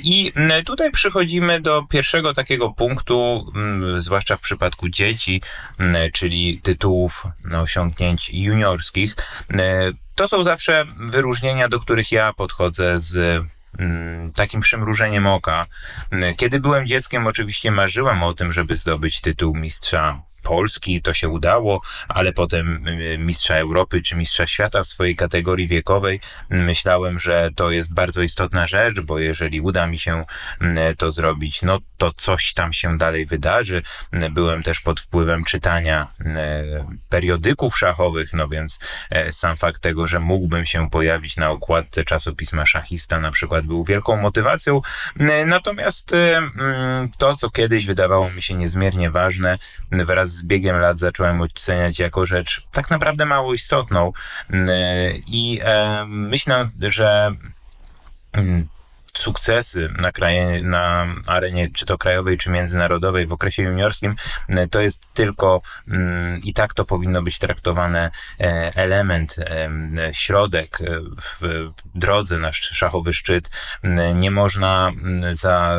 I 0.02 0.32
tutaj 0.66 0.90
przychodzimy 0.90 1.60
do 1.60 1.89
pierwszego 1.90 2.34
takiego 2.34 2.70
punktu, 2.70 3.46
mm, 3.54 4.02
zwłaszcza 4.02 4.36
w 4.36 4.40
przypadku 4.40 4.88
dzieci, 4.88 5.42
mm, 5.78 6.12
czyli 6.12 6.60
tytułów 6.62 7.24
osiągnięć 7.54 8.30
juniorskich, 8.32 9.16
mm, 9.48 9.94
to 10.14 10.28
są 10.28 10.44
zawsze 10.44 10.84
wyróżnienia, 10.96 11.68
do 11.68 11.80
których 11.80 12.12
ja 12.12 12.32
podchodzę 12.32 13.00
z 13.00 13.44
takim 14.34 14.60
przymrużeniem 14.60 15.26
oka. 15.26 15.66
Kiedy 16.36 16.60
byłem 16.60 16.86
dzieckiem, 16.86 17.26
oczywiście 17.26 17.70
marzyłem 17.70 18.22
o 18.22 18.34
tym, 18.34 18.52
żeby 18.52 18.76
zdobyć 18.76 19.20
tytuł 19.20 19.54
mistrza 19.54 20.22
Polski 20.42 21.02
to 21.02 21.14
się 21.14 21.28
udało, 21.28 21.80
ale 22.08 22.32
potem 22.32 22.88
y, 22.88 23.18
mistrza 23.18 23.56
Europy 23.56 24.02
czy 24.02 24.16
mistrza 24.16 24.46
świata 24.46 24.82
w 24.82 24.86
swojej 24.86 25.16
kategorii 25.16 25.68
wiekowej. 25.68 26.20
Myślałem, 26.50 27.18
że 27.18 27.50
to 27.56 27.70
jest 27.70 27.94
bardzo 27.94 28.22
istotna 28.22 28.66
rzecz, 28.66 29.00
bo 29.00 29.18
jeżeli 29.18 29.60
uda 29.60 29.86
mi 29.86 29.98
się 29.98 30.24
mm, 30.60 30.96
to 30.96 31.10
zrobić, 31.10 31.62
no 31.62 31.78
to 31.96 32.10
coś 32.16 32.54
tam 32.54 32.72
się 32.72 32.98
dalej 32.98 33.26
wydarzy. 33.26 33.82
Byłem 34.30 34.62
też 34.62 34.80
pod 34.80 35.00
wpływem 35.00 35.44
czytania 35.44 36.08
mm, 36.24 36.98
periodyków 37.08 37.78
szachowych, 37.78 38.32
no 38.32 38.48
więc 38.48 38.78
e, 39.10 39.32
sam 39.32 39.56
fakt 39.56 39.82
tego, 39.82 40.06
że 40.06 40.20
mógłbym 40.20 40.66
się 40.66 40.90
pojawić 40.90 41.36
na 41.36 41.50
okładce 41.50 42.04
czasopisma 42.04 42.66
Szachista 42.66 43.20
na 43.20 43.30
przykład 43.30 43.66
był 43.66 43.84
wielką 43.84 44.16
motywacją. 44.16 44.80
Natomiast 45.46 46.12
e, 46.12 46.36
mm, 46.36 47.08
to, 47.18 47.36
co 47.36 47.50
kiedyś 47.50 47.86
wydawało 47.86 48.30
mi 48.30 48.42
się 48.42 48.54
niezmiernie 48.54 49.10
ważne, 49.10 49.58
wraz 49.90 50.29
z 50.30 50.42
biegiem 50.42 50.78
lat 50.78 50.98
zacząłem 50.98 51.40
oceniać 51.40 51.98
jako 51.98 52.26
rzecz 52.26 52.62
tak 52.72 52.90
naprawdę 52.90 53.24
mało 53.24 53.54
istotną. 53.54 54.12
Mm, 54.50 54.68
I 55.26 55.60
e, 55.62 56.04
myślę, 56.08 56.70
że 56.80 57.32
mm, 58.32 58.68
sukcesy 59.14 59.88
na, 59.98 60.12
kraje, 60.12 60.62
na 60.62 61.06
arenie 61.26 61.68
czy 61.74 61.86
to 61.86 61.98
krajowej, 61.98 62.38
czy 62.38 62.50
międzynarodowej 62.50 63.26
w 63.26 63.32
okresie 63.32 63.62
juniorskim, 63.62 64.16
mm, 64.48 64.68
to 64.68 64.80
jest 64.80 65.06
tylko 65.14 65.60
i 66.44 66.54
tak 66.54 66.74
to 66.74 66.84
powinno 66.84 67.22
być 67.22 67.38
traktowane 67.38 68.10
e, 68.40 68.70
element, 68.74 69.36
środek 70.12 70.78
w 71.40 71.68
drodze 71.94 72.38
na 72.38 72.52
szachowy 72.52 73.12
szczyt. 73.14 73.50
Nie 74.14 74.30
można 74.30 74.92
za 75.32 75.78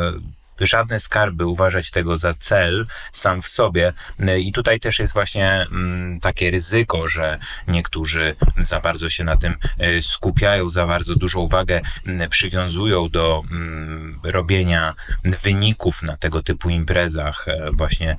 żadne 0.60 1.00
skarby 1.00 1.46
uważać 1.46 1.90
tego 1.90 2.16
za 2.16 2.34
cel 2.34 2.86
sam 3.12 3.42
w 3.42 3.48
sobie. 3.48 3.92
I 4.38 4.52
tutaj 4.52 4.80
też 4.80 4.98
jest 4.98 5.12
właśnie 5.12 5.66
mm, 5.72 6.20
takie 6.20 6.50
ryzyko, 6.50 7.08
że 7.08 7.38
niektórzy 7.68 8.36
za 8.58 8.80
bardzo 8.80 9.10
się 9.10 9.24
na 9.24 9.36
tym 9.36 9.56
e, 9.78 10.02
skupiają, 10.02 10.70
za 10.70 10.86
bardzo 10.86 11.14
dużą 11.14 11.40
uwagę 11.40 11.80
mm, 12.06 12.30
przywiązują 12.30 13.08
do 13.08 13.42
mm, 13.50 14.20
robienia 14.22 14.94
wyników 15.24 16.02
na 16.02 16.16
tego 16.16 16.42
typu 16.42 16.70
imprezach. 16.70 17.48
E, 17.48 17.70
właśnie 17.72 18.16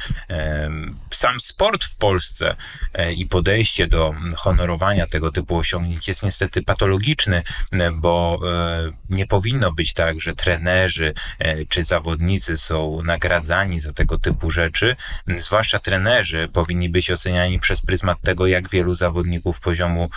sam 1.11 1.41
sport 1.41 1.85
w 1.85 1.95
Polsce 1.95 2.55
e, 2.93 3.13
i 3.13 3.25
podejście 3.25 3.87
do 3.87 4.13
honorowania 4.35 5.07
tego 5.07 5.31
typu 5.31 5.57
osiągnięć 5.57 6.07
jest 6.07 6.23
niestety 6.23 6.61
patologiczny, 6.61 7.43
bo 7.93 8.39
nie 9.09 9.27
powinno 9.27 9.71
być 9.71 9.93
tak, 9.93 10.19
że 10.19 10.35
trenerzy 10.35 11.13
czy 11.69 11.83
zawodnicy 11.83 12.22
zawodnicy 12.23 12.57
są 12.57 13.01
nagradzani 13.03 13.79
za 13.79 13.93
tego 13.93 14.19
typu 14.19 14.51
rzeczy, 14.51 14.95
zwłaszcza 15.37 15.79
trenerzy 15.79 16.49
powinni 16.53 16.89
być 16.89 17.11
oceniani 17.11 17.59
przez 17.59 17.81
pryzmat 17.81 18.21
tego, 18.21 18.47
jak 18.47 18.69
wielu 18.69 18.95
zawodników 18.95 19.59
poziomu 19.59 20.09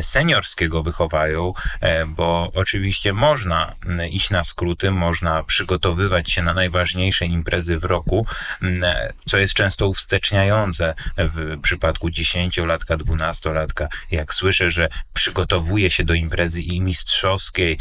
seniorskiego 0.00 0.82
wychowają, 0.82 1.52
e, 1.80 2.06
bo 2.06 2.50
oczywiście 2.54 3.12
można 3.12 3.74
iść 4.10 4.30
na 4.30 4.44
skróty, 4.44 4.90
można 4.90 5.42
przygotowywać 5.42 6.30
się 6.30 6.42
na 6.42 6.54
najważniejsze 6.54 7.26
imprezy 7.26 7.78
w 7.78 7.84
roku, 7.84 8.26
co 9.28 9.38
jest 9.38 9.54
często 9.54 9.88
uwsteczniające 9.88 10.94
w 11.16 11.60
przypadku 11.62 12.08
10-latka, 12.08 12.96
12-latka. 12.96 13.86
Jak 14.10 14.34
słyszę, 14.34 14.70
że 14.70 14.88
przygotowuję 15.14 15.90
się 15.90 16.04
do 16.04 16.14
imprezy 16.14 16.62
i 16.62 16.80
mistrzowskiej, 16.80 17.78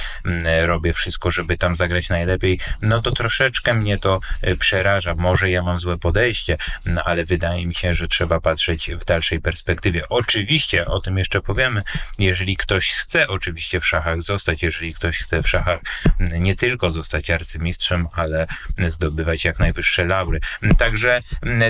robię 0.66 0.94
wszystko, 0.94 1.32
żeby 1.32 1.58
tam 1.58 1.76
zagrać 1.76 2.10
najlepiej, 2.10 2.60
no 2.82 3.02
to 3.02 3.12
troszeczkę 3.12 3.71
mnie 3.74 3.98
to 3.98 4.20
e, 4.42 4.56
przeraża. 4.56 5.16
Może 5.18 5.50
ja 5.50 5.63
mam 5.63 5.80
złe 5.80 5.98
podejście, 5.98 6.58
no 6.86 7.04
ale 7.04 7.25
wydaje 7.25 7.68
mi 7.68 7.75
się, 7.75 7.96
że 7.96 8.08
trzeba 8.08 8.42
patrzeć 8.42 8.92
w 8.92 9.06
dalszej 9.06 9.42
perspektywie. 9.42 10.10
Oczywiście, 10.10 10.86
o 10.86 11.01
tym 11.01 11.18
jeszcze 11.18 11.42
powiemy, 11.42 11.82
jeżeli 12.20 12.58
ktoś 12.58 12.92
chce 12.92 13.28
oczywiście 13.28 13.80
w 13.80 13.88
szachach 13.88 14.22
zostać, 14.22 14.63
jeżeli 14.63 14.94
ktoś 14.94 15.20
chce 15.20 15.44
w 15.44 15.50
szachach 15.50 15.80
nie 16.20 16.56
tylko 16.56 16.92
zostać 16.92 17.30
arcymistrzem, 17.30 18.08
ale 18.13 18.48
zdobywać 18.88 19.46
jak 19.46 19.60
najwyższe 19.60 20.06
laury. 20.06 20.40
Także 20.78 21.22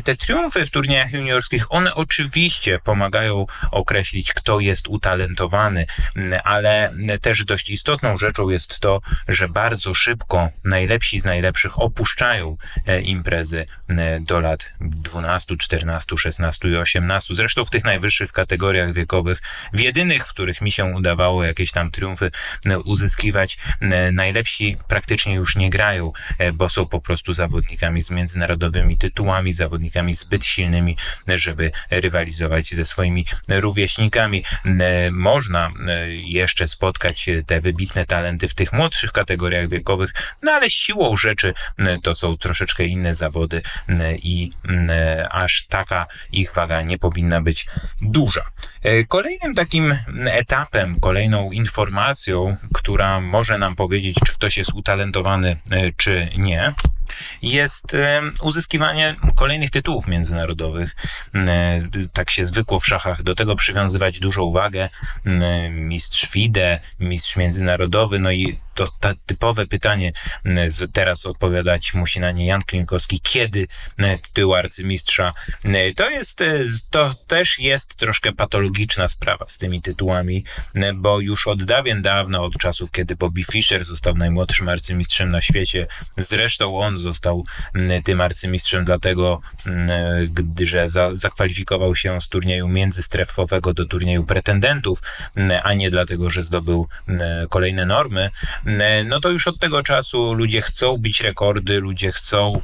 te 0.04 0.16
triumfy 0.16 0.66
w 0.66 0.70
turniejach 0.70 1.14
juniorskich, 1.14 1.66
one 1.70 1.96
oczywiście 1.96 2.80
pomagają 2.80 3.46
określić, 3.72 4.34
kto 4.34 4.60
jest 4.60 4.88
utalentowany, 4.88 5.86
ale 6.44 6.94
też 7.22 7.46
dość 7.46 7.70
istotną 7.70 8.18
rzeczą 8.18 8.50
jest 8.50 8.80
to, 8.80 9.02
że 9.28 9.50
bardzo 9.50 9.94
szybko 9.94 10.50
najlepsi 10.64 11.20
z 11.20 11.26
najlepszych 11.26 11.80
opuszczają 11.92 12.58
e, 12.88 13.02
imprezy 13.02 13.66
e, 13.90 14.20
do 14.20 14.40
lat 14.40 14.72
12, 14.82 15.58
14, 15.58 16.18
16 16.18 16.68
i 16.68 16.76
18. 16.76 17.36
Zresztą 17.36 17.66
w 17.66 17.70
tych 17.70 17.84
najwyższych 17.84 18.32
kategoriach 18.32 18.94
wiekowych, 18.94 19.42
w 19.74 19.80
jedynych, 19.80 20.28
w 20.28 20.30
których 20.30 20.62
mi 20.62 20.72
się 20.72 20.86
udawało 20.86 21.44
jakieś 21.44 21.72
tam 21.72 21.92
triumfy 21.92 22.32
e, 22.66 22.80
uzyskiwać, 22.80 23.58
najlepsi 24.14 24.78
praktycznie 24.88 25.36
już 25.36 25.56
nie 25.56 25.70
grają, 25.70 26.12
bo 26.54 26.70
są 26.70 26.86
po 26.86 27.02
prostu 27.02 27.34
zawodnikami 27.34 28.04
z 28.04 28.12
międzynarodowymi 28.12 28.98
tytułami, 28.98 29.54
zawodnikami 29.54 30.14
zbyt 30.14 30.46
silnymi, 30.46 30.98
żeby 31.28 31.72
rywalizować 31.90 32.70
ze 32.70 32.86
swoimi 32.86 33.26
rówieśnikami. 33.48 34.44
Można 35.12 35.72
jeszcze 36.26 36.68
spotkać 36.68 37.30
te 37.48 37.62
wybitne 37.62 38.06
talenty 38.06 38.48
w 38.48 38.54
tych 38.54 38.74
młodszych 38.74 39.12
kategoriach 39.12 39.70
wiekowych, 39.70 40.14
no 40.44 40.52
ale 40.52 40.70
siłą 40.70 41.18
rzeczy 41.18 41.54
to 42.04 42.16
są 42.16 42.38
troszeczkę 42.38 42.86
inne 42.86 43.16
zawody 43.16 43.62
i 44.24 44.50
aż 45.32 45.66
taka 45.70 46.08
ich 46.32 46.54
waga 46.54 46.82
nie 46.82 46.98
powinna 46.98 47.42
być 47.42 47.66
duża. 48.02 48.46
Kolejnym 49.08 49.56
takim 49.56 49.96
etapem, 50.26 51.00
kolejną 51.00 51.52
informacją, 51.52 52.58
która 52.74 53.22
może 53.22 53.58
nam 53.58 53.76
powiedzieć, 53.76 54.18
czy 54.26 54.34
ktoś 54.34 54.58
jest 54.58 54.74
utalentowany, 54.74 55.58
czy 55.98 56.30
nie, 56.38 56.74
jest 57.42 57.86
uzyskiwanie 58.42 59.16
kolejnych 59.36 59.70
tytułów 59.70 60.08
międzynarodowych. 60.08 60.96
Tak 62.14 62.30
się 62.30 62.48
zwykło 62.48 62.80
w 62.80 62.86
szachach 62.86 63.24
do 63.24 63.36
tego 63.36 63.56
przywiązywać 63.56 64.20
dużą 64.20 64.42
uwagę. 64.42 64.90
Mistrz 65.70 66.30
FIDE, 66.30 66.80
mistrz 67.00 67.36
międzynarodowy, 67.36 68.20
no 68.20 68.32
i 68.32 68.60
to, 68.74 68.88
to 69.00 69.10
typowe 69.26 69.68
pytanie, 69.68 70.12
teraz 70.94 71.26
odpowiadać 71.26 71.94
musi 71.94 72.20
na 72.20 72.32
nie 72.32 72.46
Jan 72.46 72.62
Klinkowski, 72.62 73.20
kiedy 73.22 73.68
tytuł 74.22 74.56
arcymistrza, 74.56 75.34
to 75.96 76.10
jest, 76.10 76.42
e, 76.42 76.60
to 76.90 77.14
też 77.28 77.60
jest 77.60 77.96
troszkę 77.96 78.32
patologiczna 78.32 79.10
sprawa 79.10 79.46
z 79.48 79.58
tymi 79.58 79.82
tytułami, 79.82 80.44
bo 80.94 81.20
już 81.20 81.48
od 81.48 81.64
dawien 81.64 82.02
dawna, 82.02 82.42
od 82.42 82.58
czasów, 82.58 82.92
kiedy 82.92 83.16
Bobby 83.16 83.44
Fischer 83.44 83.86
został 83.86 84.16
najmłodszym 84.16 84.70
arcymistrzem 84.70 85.30
na 85.30 85.42
świecie, 85.42 85.88
zresztą 86.18 86.80
on 86.80 86.98
został 87.02 87.46
tym 88.04 88.22
arcymistrzem 88.22 88.86
dlatego, 88.86 89.42
że 90.62 90.90
za, 90.90 91.16
zakwalifikował 91.16 91.96
się 91.96 92.22
z 92.22 92.30
turnieju 92.30 92.68
międzystrefowego 92.68 93.74
do 93.74 93.86
turnieju 93.86 94.26
pretendentów, 94.26 95.02
a 95.64 95.74
nie 95.74 95.92
dlatego, 95.92 96.30
że 96.30 96.44
zdobył 96.44 96.88
kolejne 97.50 97.86
normy, 97.86 98.30
no 99.06 99.20
to 99.20 99.30
już 99.30 99.48
od 99.48 99.60
tego 99.60 99.84
czasu 99.84 100.34
ludzie 100.34 100.62
chcą 100.62 100.98
bić 100.98 101.22
rekordy, 101.22 101.80
ludzie 101.80 102.12
chcą 102.12 102.62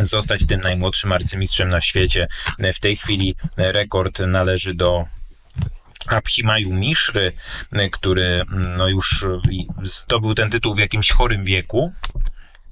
zostać 0.00 0.46
tym 0.46 0.60
najmłodszym 0.60 1.12
arcymistrzem 1.12 1.68
na 1.68 1.80
świecie. 1.80 2.28
W 2.74 2.80
tej 2.80 2.96
chwili 2.96 3.34
rekord 3.56 4.18
należy 4.18 4.74
do 4.74 5.04
Abhimaju 6.06 6.72
Mishry, 6.72 7.32
który 7.92 8.42
no 8.78 8.88
już 8.88 9.24
zdobył 9.82 10.34
ten 10.34 10.50
tytuł 10.50 10.74
w 10.74 10.78
jakimś 10.78 11.10
chorym 11.10 11.44
wieku. 11.44 11.92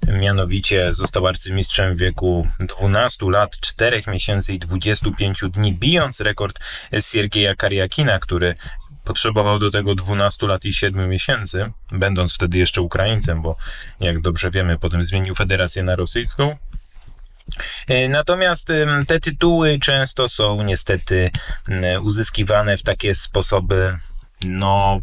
Mianowicie 0.07 0.93
został 0.93 1.27
arcymistrzem 1.27 1.95
w 1.95 1.99
wieku 1.99 2.47
12 2.59 3.25
lat, 3.29 3.59
4 3.59 4.03
miesięcy 4.07 4.53
i 4.53 4.59
25 4.59 5.41
dni, 5.49 5.73
bijąc 5.73 6.19
rekord 6.19 6.59
Siergieja 6.99 7.55
Kariakina, 7.55 8.19
który 8.19 8.55
potrzebował 9.03 9.59
do 9.59 9.71
tego 9.71 9.95
12 9.95 10.47
lat 10.47 10.65
i 10.65 10.73
7 10.73 11.09
miesięcy, 11.09 11.71
będąc 11.91 12.33
wtedy 12.33 12.57
jeszcze 12.57 12.81
Ukraińcem, 12.81 13.41
bo 13.41 13.55
jak 13.99 14.21
dobrze 14.21 14.51
wiemy, 14.51 14.79
potem 14.79 15.05
zmienił 15.05 15.35
federację 15.35 15.83
na 15.83 15.95
rosyjską. 15.95 16.57
E, 17.87 18.09
natomiast 18.09 18.67
te 19.07 19.19
tytuły 19.19 19.79
często 19.79 20.29
są 20.29 20.63
niestety 20.63 21.31
uzyskiwane 22.01 22.77
w 22.77 22.83
takie 22.83 23.15
sposoby, 23.15 23.97
no, 24.41 25.01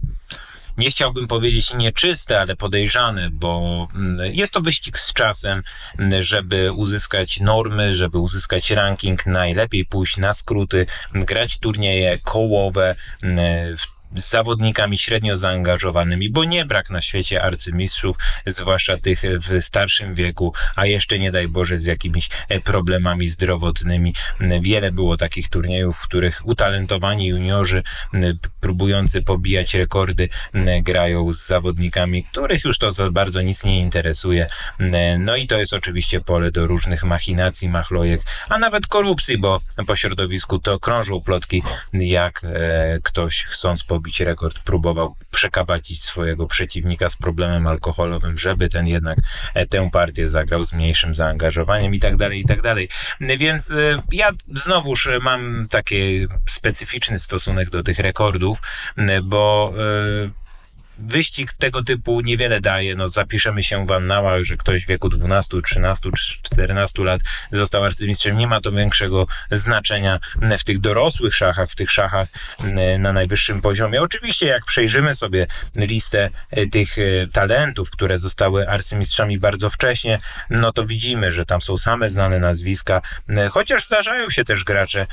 nie 0.79 0.91
chciałbym 0.91 1.29
powiedzieć 1.29 1.75
nieczyste, 1.75 2.41
ale 2.41 2.57
podejrzane, 2.57 3.31
bo 3.31 3.89
mm, 3.95 4.35
jest 4.35 4.53
to 4.53 4.61
wyścig 4.61 4.99
z 4.99 5.13
czasem, 5.13 5.63
mm, 5.99 6.23
żeby 6.23 6.73
uzyskać 6.73 7.41
normy, 7.41 7.95
żeby 7.95 8.19
uzyskać 8.19 8.71
ranking, 8.71 9.27
najlepiej 9.27 9.85
pójść 9.85 10.17
na 10.17 10.35
skróty, 10.35 10.87
grać 11.15 11.59
turnieje 11.59 12.19
kołowe, 12.19 12.95
mm, 13.23 13.77
w 13.77 14.02
z 14.17 14.31
zawodnikami 14.31 14.99
średnio 14.99 15.37
zaangażowanymi, 15.37 16.31
bo 16.31 16.45
nie 16.45 16.65
brak 16.65 16.91
na 16.91 17.01
świecie 17.01 17.43
arcymistrzów, 17.43 18.17
zwłaszcza 18.47 18.97
tych 18.97 19.23
w 19.23 19.65
starszym 19.65 20.15
wieku, 20.15 20.53
a 20.77 20.87
jeszcze 20.87 21.19
nie 21.19 21.33
daj 21.33 21.49
Boże 21.49 21.79
z 21.79 21.85
jakimiś 21.85 22.29
e, 22.49 22.61
problemami 22.61 23.29
zdrowotnymi. 23.29 24.15
Wiele 24.61 24.93
było 24.93 25.17
takich 25.17 25.49
turniejów, 25.49 25.97
w 25.97 26.03
których 26.03 26.41
utalentowani 26.45 27.27
juniorzy 27.27 27.83
próbujący 28.61 29.23
pobijać 29.23 29.75
rekordy 29.75 30.29
grają 30.83 31.33
z 31.33 31.47
zawodnikami, 31.47 32.25
których 32.25 32.65
już 32.65 32.79
to 32.79 32.93
za 32.93 33.11
bardzo 33.11 33.43
nic 33.43 33.65
nie 33.65 33.81
interesuje. 33.81 34.47
No 35.19 35.37
i 35.37 35.47
to 35.47 35.59
jest 35.59 35.73
oczywiście 35.73 36.21
pole 36.21 36.51
do 36.51 36.67
różnych 36.67 37.05
machinacji, 37.05 37.69
machlojek, 37.69 38.23
a 38.49 38.59
nawet 38.59 38.87
korupcji, 38.87 39.39
bo 39.39 39.61
po 39.87 39.97
środowisku 39.97 40.59
to 40.59 40.79
krążą 40.79 41.21
plotki, 41.21 41.63
jak 41.93 42.45
e, 42.45 42.99
ktoś 43.03 43.45
chcąc 43.45 43.85
pobijać 43.85 44.02
pobić 44.03 44.21
rekord, 44.21 44.59
próbował 44.59 45.17
przekabacić 45.31 46.05
swojego 46.05 46.47
przeciwnika 46.47 47.09
z 47.09 47.17
problemem 47.17 47.67
alkoholowym, 47.67 48.39
żeby 48.39 48.69
ten 48.69 48.87
jednak 48.87 49.19
e, 49.55 49.67
tę 49.67 49.91
partię 49.93 50.29
zagrał 50.29 50.65
z 50.65 50.73
mniejszym 50.73 51.15
zaangażowaniem 51.15 51.95
i 51.95 52.01
tak 52.01 52.17
dalej, 52.17 52.41
i 52.41 52.45
tak 52.45 52.63
dalej. 52.63 52.89
Więc 53.21 53.71
e, 53.71 54.03
ja 54.13 54.31
znowuż 54.55 55.09
mam 55.21 55.67
taki 55.71 56.27
specyficzny 56.47 57.19
stosunek 57.19 57.71
do 57.71 57.83
tych 57.83 57.99
rekordów, 57.99 58.59
bo 59.23 59.73
e, 60.27 60.42
wyścig 60.99 61.53
tego 61.53 61.83
typu 61.83 62.21
niewiele 62.21 62.61
daje. 62.61 62.95
No, 62.95 63.09
zapiszemy 63.09 63.63
się 63.63 63.87
w 63.87 63.93
annałach, 63.93 64.43
że 64.43 64.57
ktoś 64.57 64.85
w 64.85 64.89
wieku 64.89 65.09
12, 65.09 65.63
13, 65.63 66.11
14 66.43 67.05
lat 67.05 67.21
został 67.51 67.85
arcymistrzem. 67.85 68.39
Nie 68.39 68.47
ma 68.47 68.61
to 68.61 68.73
większego 68.73 69.27
znaczenia 69.51 70.21
w 70.59 70.65
tych 70.65 70.81
dorosłych 70.81 71.35
szachach, 71.35 71.71
w 71.71 71.75
tych 71.75 71.91
szachach 71.91 72.29
na 72.99 73.13
najwyższym 73.13 73.61
poziomie. 73.61 74.03
Oczywiście, 74.03 74.47
jak 74.47 74.65
przejrzymy 74.65 75.15
sobie 75.15 75.47
listę 75.77 76.31
e, 76.51 76.67
tych 76.67 76.99
e, 76.99 77.03
talentów, 77.33 77.91
które 77.91 78.19
zostały 78.19 78.69
arcymistrzami 78.69 79.39
bardzo 79.39 79.71
wcześnie, 79.71 80.21
no 80.51 80.73
to 80.73 80.87
widzimy, 80.87 81.33
że 81.33 81.47
tam 81.47 81.61
są 81.61 81.77
same 81.77 82.11
znane 82.11 82.39
nazwiska, 82.39 83.03
chociaż 83.51 83.87
zdarzają 83.87 84.31
się 84.31 84.45
też 84.45 84.65
gracze. 84.65 85.07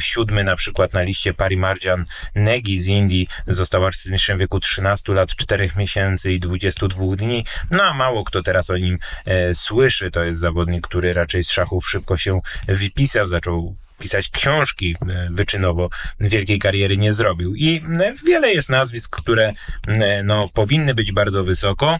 Siódmy 0.00 0.44
na 0.44 0.56
przykład 0.56 0.92
na 0.92 1.02
liście 1.02 1.34
Parimardzian 1.34 2.04
Negi 2.34 2.80
z 2.80 2.86
Indii 2.86 3.28
został 3.46 3.86
arcymistrzem 3.86 4.36
w 4.36 4.40
wieku 4.40 4.60
13 4.60 4.89
15 4.90 5.14
lat, 5.14 5.36
4 5.36 5.70
miesięcy 5.76 6.32
i 6.32 6.40
22 6.40 7.16
dni. 7.16 7.44
No 7.70 7.84
a 7.84 7.94
mało 7.94 8.24
kto 8.24 8.42
teraz 8.42 8.70
o 8.70 8.76
nim 8.76 8.98
e, 9.24 9.54
słyszy. 9.54 10.10
To 10.10 10.22
jest 10.24 10.40
zawodnik, 10.40 10.86
który 10.86 11.12
raczej 11.12 11.44
z 11.44 11.50
szachów 11.50 11.88
szybko 11.88 12.18
się 12.18 12.38
wypisał, 12.68 13.26
zaczął 13.26 13.76
pisać 13.98 14.28
książki 14.28 14.96
e, 15.08 15.28
wyczynowo, 15.30 15.90
wielkiej 16.20 16.58
kariery 16.58 16.96
nie 16.96 17.12
zrobił. 17.12 17.54
I 17.54 17.82
e, 18.00 18.14
wiele 18.26 18.52
jest 18.52 18.70
nazwisk, 18.70 19.16
które 19.16 19.52
e, 19.88 20.22
no, 20.22 20.48
powinny 20.48 20.94
być 20.94 21.12
bardzo 21.12 21.44
wysoko, 21.44 21.98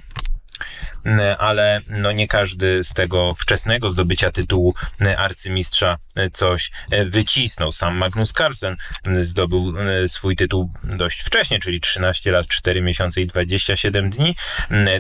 ale 1.39 1.81
no 1.89 2.13
nie 2.13 2.29
każdy 2.29 2.85
z 2.85 2.93
tego 2.93 3.35
wczesnego 3.35 3.91
zdobycia 3.91 4.31
tytułu 4.31 4.75
arcymistrza 5.17 5.99
coś 6.33 6.71
wycisnął. 7.07 7.73
Sam 7.73 7.97
Magnus 7.97 8.33
Carlsen 8.33 8.77
zdobył 9.23 9.75
swój 10.09 10.37
tytuł 10.37 10.73
dość 10.85 11.21
wcześnie, 11.21 11.61
czyli 11.61 11.81
13 11.81 12.31
lat, 12.31 12.47
4 12.47 12.83
miesiące 12.83 13.21
i 13.21 13.27
27 13.27 14.11
dni, 14.11 14.37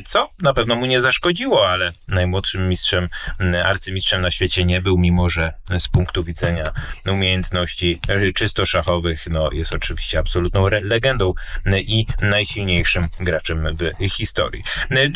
co 0.04 0.30
na 0.42 0.54
pewno 0.54 0.74
mu 0.74 0.86
nie 0.86 1.00
zaszkodziło, 1.00 1.68
ale 1.68 1.92
najmłodszym 2.08 2.68
mistrzem, 2.68 3.08
arcymistrzem 3.64 4.22
na 4.22 4.30
świecie 4.30 4.64
nie 4.64 4.82
był, 4.82 4.98
mimo 4.98 5.30
że 5.30 5.52
z 5.78 5.88
punktu 5.88 6.24
widzenia 6.24 6.64
umiejętności 7.06 8.00
czysto 8.34 8.66
szachowych, 8.66 9.26
no 9.26 9.50
jest 9.52 9.74
oczywiście 9.74 10.18
absolutną 10.18 10.68
legendą 10.68 11.34
i 11.76 12.06
najsilniejszym 12.22 13.08
graczem 13.20 13.76
w 13.76 14.08
historii. 14.08 14.64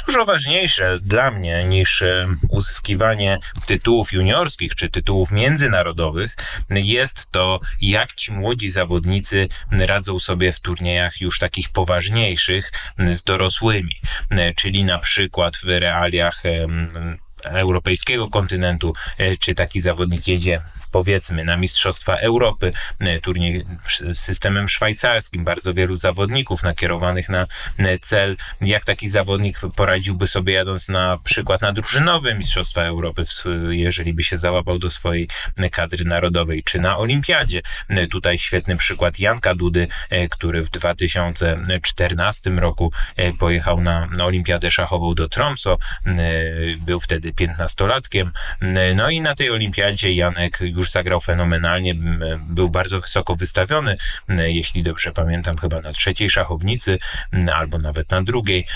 Dużo 0.07 0.25
ważniejsze 0.25 0.74
ważniejsze 0.79 1.05
dla 1.05 1.31
mnie 1.31 1.65
niż 1.65 2.03
e, 2.03 2.27
uzyskiwanie 2.49 3.39
tytułów 3.67 4.13
juniorskich 4.13 4.75
czy 4.75 4.91
tytułów 4.91 5.33
międzynarodowych 5.33 6.37
jest 6.71 7.31
to, 7.31 7.61
jak 7.81 8.15
ci 8.15 8.33
młodzi 8.33 8.71
zawodnicy 8.71 9.49
radzą 9.71 10.19
sobie 10.19 10.53
w 10.53 10.61
turniejach 10.61 11.21
już 11.21 11.39
takich 11.39 11.69
poważniejszych 11.69 12.73
z 13.13 13.23
dorosłymi, 13.23 13.97
czyli 14.57 14.85
na 14.85 14.99
przykład 14.99 15.57
w 15.57 15.65
realiach 15.69 16.43
europejskiego 17.45 18.29
kontynentu, 18.29 18.93
czy 19.41 19.55
taki 19.55 19.81
zawodnik 19.81 20.29
jedzie 20.29 20.61
powiedzmy 20.95 21.45
na 21.45 21.57
Mistrzostwa 21.57 22.17
Europy, 22.17 22.73
e, 23.01 23.21
turniej 23.21 23.65
systemem 24.13 24.69
szwajcarskim, 24.69 25.45
bardzo 25.45 25.75
wielu 25.75 25.97
zawodników 25.97 26.63
nakierowanych 26.63 27.29
na 27.29 27.47
e, 27.79 27.99
cel, 27.99 28.37
jak 28.61 28.85
taki 28.85 29.09
zawodnik 29.09 29.61
poradziłby 29.77 30.27
sobie 30.27 30.53
jadąc 30.53 30.89
na 30.89 31.19
przykład 31.25 31.63
na 31.63 31.73
drużynowe 31.73 32.35
Mistrzostwa 32.35 32.83
Europy, 32.83 33.23
jeżeli 33.71 34.15
by 34.15 34.23
się 34.23 34.39
załapał 34.39 34.79
do 34.79 34.91
swojej 34.91 35.29
e, 35.59 35.71
kadry 35.71 36.05
narodowej, 36.05 36.63
czy 36.63 36.81
na 36.81 36.99
Olimpiadzie. 36.99 37.61
Tutaj 38.11 38.39
świetny 38.39 38.77
przykład 38.77 39.19
Janka 39.19 39.55
Dudy, 39.55 39.89
który 40.31 40.63
w 40.63 40.71
2014 40.71 42.51
roku 42.51 42.93
pojechał 43.39 43.81
na, 43.81 44.09
Olimpiadę 44.23 44.71
Szachową 44.71 45.15
do 45.15 45.29
Tromso, 45.29 45.79
był 46.81 47.01
wtedy 47.01 47.33
15-latkiem, 47.33 48.31
no 48.95 49.11
i 49.11 49.21
na 49.21 49.35
tej 49.35 49.51
Olimpiadzie 49.51 50.13
Janek 50.13 50.59
już 50.61 50.84
już 50.85 50.91
zagrał 50.91 51.21
fenomenalnie, 51.21 51.95
był 52.49 52.71
bardzo 52.71 53.01
wysoko 53.01 53.37
wystawiony, 53.37 53.97
jeśli 54.29 54.83
dobrze 54.83 55.13
pamiętam, 55.13 55.57
chyba 55.57 55.81
na 55.81 55.93
trzeciej 55.93 56.31
szachownicy, 56.31 56.99
albo 57.55 57.79
nawet 57.79 58.11
na 58.11 58.23
drugiej. 58.23 58.67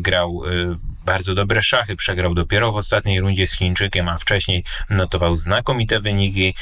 Grał 0.00 0.42
e, 0.46 0.76
bardzo 1.06 1.34
dobre 1.34 1.62
szachy, 1.62 1.96
przegrał 1.96 2.34
dopiero 2.34 2.72
w 2.72 2.76
ostatniej 2.76 3.20
rundzie 3.20 3.46
z 3.46 3.52
Chińczykiem, 3.52 4.08
a 4.08 4.18
wcześniej 4.18 4.64
notował 4.90 5.36
znakomite 5.36 6.00
wyniki, 6.00 6.54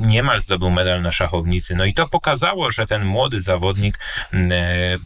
niemal 0.00 0.40
zdobył 0.40 0.70
medal 0.70 1.02
na 1.02 1.12
szachownicy. 1.12 1.76
No 1.76 1.84
i 1.84 1.94
to 1.94 2.08
pokazało, 2.08 2.70
że 2.70 2.86
ten 2.86 3.04
młody 3.04 3.40
zawodnik 3.40 3.98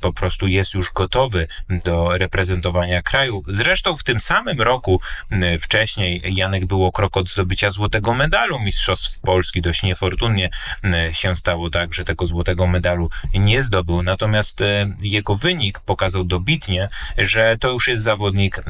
po 0.01 0.13
prostu 0.13 0.47
jest 0.47 0.75
już 0.75 0.93
gotowy 0.93 1.49
do 1.85 2.19
reprezentowania 2.19 3.03
kraju. 3.03 3.43
Zresztą 3.49 3.97
w 3.97 4.05
tym 4.05 4.21
samym 4.21 4.61
roku 4.61 5.01
wcześniej 5.61 6.23
Janek 6.25 6.67
był 6.67 6.85
o 6.85 6.93
krok 6.93 7.17
od 7.17 7.29
zdobycia 7.29 7.71
złotego 7.71 8.15
medalu 8.15 8.61
Mistrzostw 8.61 9.21
Polski. 9.21 9.63
Dość 9.63 9.83
niefortunnie 9.83 10.51
się 11.13 11.37
stało 11.37 11.71
tak, 11.71 11.95
że 11.95 12.05
tego 12.05 12.27
złotego 12.27 12.67
medalu 12.67 13.11
nie 13.35 13.63
zdobył. 13.63 14.03
Natomiast 14.03 14.61
jego 15.01 15.35
wynik 15.35 15.81
pokazał 15.81 16.25
dobitnie, 16.25 16.89
że 17.19 17.57
to 17.61 17.71
już 17.71 17.89
jest 17.89 18.03
zawodnik 18.03 18.46
zawodnik 18.55 18.63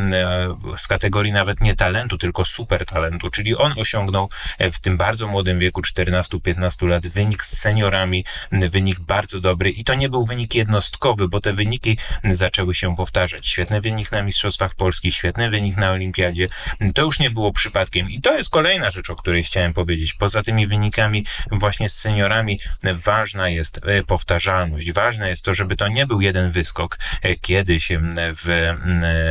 z 0.77 0.87
kategorii 0.87 1.33
nawet 1.33 1.61
nie 1.61 1.77
talentu, 1.77 2.19
tylko 2.19 2.45
super 2.45 2.87
talentu, 2.87 3.31
czyli 3.31 3.57
on 3.57 3.75
osiągnął 3.79 4.29
e, 4.59 4.71
w 4.71 4.79
tym 4.79 4.97
bardzo 4.97 5.27
młodym 5.27 5.59
wieku 5.59 5.81
14-15 5.81 6.89
lat 6.89 7.07
wynik 7.07 7.43
z 7.43 7.59
seniorami, 7.59 8.25
wynik 8.53 9.01
bardzo 9.01 9.41
dobry 9.41 9.71
i 9.71 9.85
to 9.85 9.95
nie 9.95 10.09
był 10.09 10.25
wynik 10.25 10.55
jednostkowy, 10.55 11.29
bo 11.29 11.41
te 11.41 11.53
wyniki 11.53 11.99
zaczęły 12.25 12.75
się 12.75 12.97
powtarzać. 12.97 13.49
Świetny 13.49 13.81
wynik 13.81 14.13
na 14.13 14.23
Mistrzostwach 14.23 14.75
Polski, 14.75 15.13
świetny 15.13 15.51
wynik 15.51 15.77
na 15.77 15.91
Olimpiadzie. 15.91 16.49
To 16.95 17.03
już 17.03 17.19
nie 17.19 17.31
było 17.31 17.53
przypadkiem 17.53 18.11
i 18.11 18.21
to 18.21 18.37
jest 18.37 18.51
kolejna 18.51 18.91
rzecz, 18.91 19.11
o 19.11 19.17
której 19.17 19.43
chciałem 19.43 19.73
powiedzieć. 19.73 20.15
Poza 20.15 20.43
tymi 20.43 20.67
wynikami 20.67 21.27
właśnie 21.51 21.89
z 21.89 21.99
seniorami 21.99 22.61
ważna 22.95 23.49
jest 23.49 23.81
e, 23.87 24.03
powtarzalność. 24.03 24.93
Ważne 24.93 25.29
jest 25.29 25.45
to, 25.45 25.55
żeby 25.55 25.77
to 25.77 25.89
nie 25.89 26.07
był 26.07 26.21
jeden 26.21 26.51
wyskok. 26.51 26.99
E, 27.23 27.37
kiedyś 27.37 27.89
w, 28.17 28.75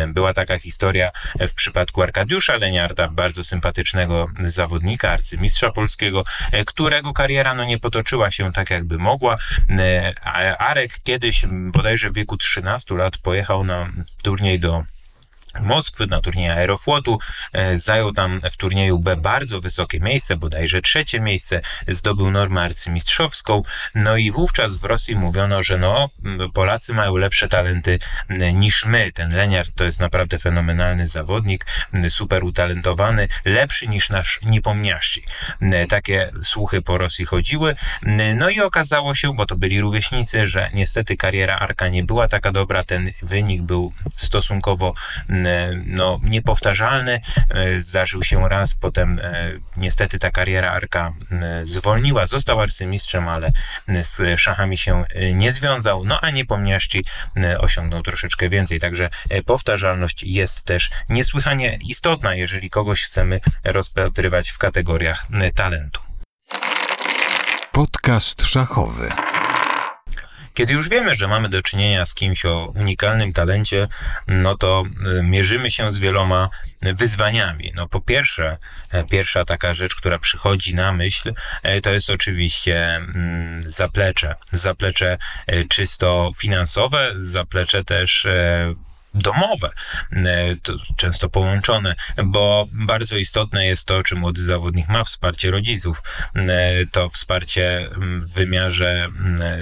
była 0.08 0.34
taka 0.36 0.60
historia 0.60 1.10
w 1.40 1.54
przypadku 1.54 2.02
Arkadiusza 2.02 2.58
Leniarda, 2.58 3.08
bardzo 3.08 3.44
sympatycznego 3.44 4.28
zawodnika, 4.40 5.12
arcymistrza 5.12 5.72
polskiego, 5.72 6.24
e, 6.52 6.66
którego 6.66 7.14
kariera 7.14 7.56
no, 7.56 7.66
nie 7.66 7.80
potoczyła 7.80 8.32
się 8.32 8.54
tak, 8.54 8.70
jakby 8.70 8.98
mogła. 8.98 9.38
E, 9.80 10.14
Arek 10.60 10.92
kiedyś, 11.04 11.46
bodajże 11.50 12.10
w 12.10 12.14
wieku 12.14 12.38
13 12.38 12.96
lat, 12.96 13.18
pojechał 13.18 13.64
na 13.64 13.90
turniej 14.24 14.60
do 14.60 14.84
Moskwy 15.62 16.08
na 16.08 16.22
turnieju 16.22 16.52
Aeroflotu. 16.52 17.20
E, 17.54 17.80
zajął 17.80 18.14
tam 18.14 18.42
w 18.52 18.58
turnieju 18.58 19.00
B 19.00 19.18
bardzo 19.18 19.62
wysokie 19.62 20.00
miejsce, 20.00 20.38
bodajże 20.38 20.82
trzecie 20.82 21.20
miejsce. 21.20 21.62
Zdobył 21.88 22.32
normę 22.32 22.62
arcymistrzowską. 22.62 23.62
No 23.96 24.18
i 24.18 24.32
wówczas 24.32 24.78
w 24.78 24.84
Rosji 24.84 25.16
mówiono, 25.16 25.64
że 25.64 25.78
no, 25.78 26.10
Polacy 26.54 26.94
mają 26.94 27.16
lepsze 27.16 27.48
talenty 27.48 28.00
niż 28.54 28.86
my. 28.86 29.12
Ten 29.12 29.36
Leniart 29.36 29.72
to 29.76 29.84
jest 29.84 30.00
naprawdę 30.00 30.40
fenomenalny 30.40 31.08
zawodnik, 31.08 31.66
super 32.10 32.44
utalentowany, 32.44 33.28
lepszy 33.46 33.88
niż 33.88 34.10
nasz 34.10 34.40
Nipomniaszczy. 34.44 35.22
Takie 35.90 36.32
słuchy 36.44 36.82
po 36.82 36.98
Rosji 36.98 37.26
chodziły. 37.26 37.76
No 38.36 38.50
i 38.50 38.62
okazało 38.62 39.16
się, 39.16 39.36
bo 39.36 39.46
to 39.46 39.56
byli 39.56 39.82
rówieśnicy, 39.82 40.48
że 40.48 40.70
niestety 40.74 41.18
kariera 41.18 41.60
Arka 41.60 41.88
nie 41.88 42.04
była 42.04 42.28
taka 42.28 42.52
dobra. 42.52 42.84
Ten 42.84 43.12
wynik 43.22 43.62
był 43.62 43.94
stosunkowo 44.18 44.94
no, 45.86 46.20
niepowtarzalny. 46.24 47.22
E, 47.50 47.82
zdarzył 47.82 48.24
się 48.24 48.50
raz, 48.50 48.76
potem 48.76 49.20
e, 49.20 49.52
niestety 49.78 50.20
ta 50.20 50.32
kariera 50.32 50.72
Arka 50.72 51.14
zwolniła, 51.64 52.26
został 52.26 52.62
arcymistrzem, 52.62 53.28
ale 53.28 53.52
z 54.02 54.40
szachami 54.40 54.78
się 54.78 55.04
nie 55.34 55.52
związał, 55.52 56.06
no 56.06 56.20
a 56.22 56.32
niepomniaszczy 56.32 57.02
osiągnął 57.58 58.02
troszeczkę 58.04 58.50
więcej, 58.50 58.80
także 58.80 59.10
powtarzalność 59.46 60.24
jest 60.24 60.66
też 60.66 60.90
niesłychanie 61.10 61.80
istotna, 61.88 62.36
jeżeli 62.36 62.70
kogoś 62.70 63.04
chcemy 63.04 63.40
rozpatrywać 63.64 64.50
w 64.50 64.58
kategoriach 64.58 65.26
talentu. 65.56 66.02
Podcast 67.72 68.42
szachowy. 68.42 69.10
Kiedy 70.56 70.74
już 70.74 70.90
wiemy, 70.90 71.16
że 71.16 71.28
mamy 71.28 71.50
do 71.50 71.62
czynienia 71.62 72.06
z 72.06 72.14
kimś 72.14 72.46
o 72.46 72.74
unikalnym 72.76 73.34
talencie, 73.34 73.88
no 74.28 74.58
to 74.58 74.84
y, 75.20 75.24
mierzymy 75.24 75.72
się 75.72 75.92
z 75.92 75.98
wieloma 75.98 76.50
wyzwaniami. 76.82 77.74
No 77.76 77.88
po 77.88 78.02
pierwsze, 78.02 78.58
e, 78.92 79.04
pierwsza 79.04 79.46
taka 79.46 79.74
rzecz, 79.74 79.96
która 79.96 80.20
przychodzi 80.20 80.76
na 80.76 80.92
myśl, 80.92 81.34
e, 81.64 81.82
to 81.82 81.90
jest 81.90 82.10
oczywiście 82.10 82.96
mm, 82.96 83.64
zaplecze. 83.64 84.36
Zaplecze 84.52 85.18
e, 85.48 85.66
czysto 85.66 86.32
finansowe, 86.38 87.12
zaplecze 87.16 87.84
też 87.84 88.28
domowe, 89.16 89.70
e, 90.14 90.56
często 90.96 91.30
połączone, 91.30 91.96
bo 92.26 92.68
bardzo 92.72 93.18
istotne 93.18 93.66
jest 93.66 93.88
to, 93.88 94.04
czy 94.04 94.16
młody 94.16 94.42
zawodnik 94.44 94.90
ma 94.90 95.04
wsparcie 95.04 95.52
rodziców. 95.52 96.04
E, 96.36 96.86
to 96.92 97.10
wsparcie 97.10 97.90
w 97.98 98.34
wymiarze 98.34 99.08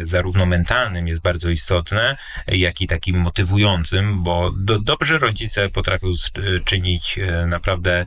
zarówno 0.03 0.45
mentalnym 0.45 1.07
jest 1.07 1.21
bardzo 1.21 1.49
istotne, 1.49 2.17
jak 2.47 2.81
i 2.81 2.87
takim 2.87 3.17
motywującym, 3.17 4.23
bo 4.23 4.51
do, 4.51 4.97
rodzice 5.19 5.69
potrafią 5.69 6.07
czynić 6.65 7.19
e, 7.19 7.47
naprawdę 7.47 8.05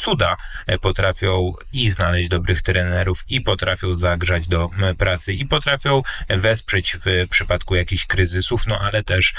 cuda 0.00 0.36
e, 0.66 0.78
potrafią 0.78 1.52
i 1.72 1.90
znaleźć 1.90 2.28
dobrych 2.28 2.62
trenerów, 2.62 3.24
i 3.28 3.40
potrafią 3.40 3.94
zagrzać 3.94 4.48
do 4.48 4.70
pracy, 4.98 5.32
i 5.32 5.46
potrafią 5.46 6.02
wesprzeć 6.28 6.96
w 7.04 7.28
przypadku 7.30 7.74
jakichś 7.74 8.06
kryzysów, 8.06 8.66
no 8.66 8.78
ale 8.80 9.02
też 9.02 9.34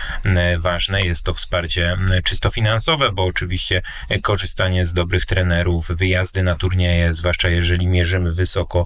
ważne 0.58 1.02
jest 1.02 1.26
to 1.26 1.34
wsparcie 1.34 1.98
czysto 2.24 2.50
finansowe, 2.50 3.12
bo 3.12 3.26
oczywiście 3.26 3.82
e, 4.10 4.20
korzystanie 4.20 4.86
z 4.86 4.94
dobrych 4.94 5.26
trenerów, 5.26 5.88
wyjazdy 5.88 6.44
na 6.44 6.56
turnieje, 6.56 7.14
zwłaszcza 7.14 7.50
jeżeli 7.50 7.88
mierzymy 7.88 8.32
wysoko, 8.32 8.86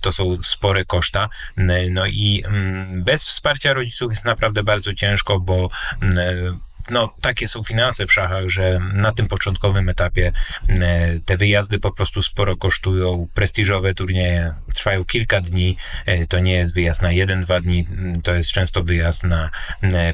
to 0.00 0.12
są 0.12 0.38
spore 0.42 0.84
koszta. 0.84 1.28
No 1.90 2.06
i 2.06 2.44
bez 2.88 3.24
wsparcia 3.24 3.72
rodziców 3.72 4.12
jest 4.12 4.24
naprawdę 4.24 4.62
bardzo 4.62 4.94
ciężko, 4.94 5.40
bo 5.40 5.70
no, 6.92 7.14
takie 7.20 7.48
są 7.48 7.62
finanse 7.62 8.06
w 8.06 8.12
szachach, 8.12 8.48
że 8.48 8.80
na 8.94 9.12
tym 9.12 9.28
początkowym 9.28 9.88
etapie 9.88 10.32
e, 10.68 11.18
te 11.24 11.36
wyjazdy 11.36 11.78
po 11.78 11.92
prostu 11.92 12.22
sporo 12.22 12.56
kosztują. 12.56 13.28
Prestiżowe 13.34 13.94
turnieje 13.94 14.54
trwają 14.74 15.04
kilka 15.04 15.40
dni. 15.40 15.76
E, 16.06 16.26
to 16.26 16.38
nie 16.38 16.52
jest 16.52 16.74
wyjazd 16.74 17.02
na 17.02 17.12
jeden, 17.12 17.44
dwa 17.44 17.60
dni. 17.60 17.86
To 18.24 18.34
jest 18.34 18.50
często 18.50 18.82
wyjazd 18.82 19.24
na 19.24 19.50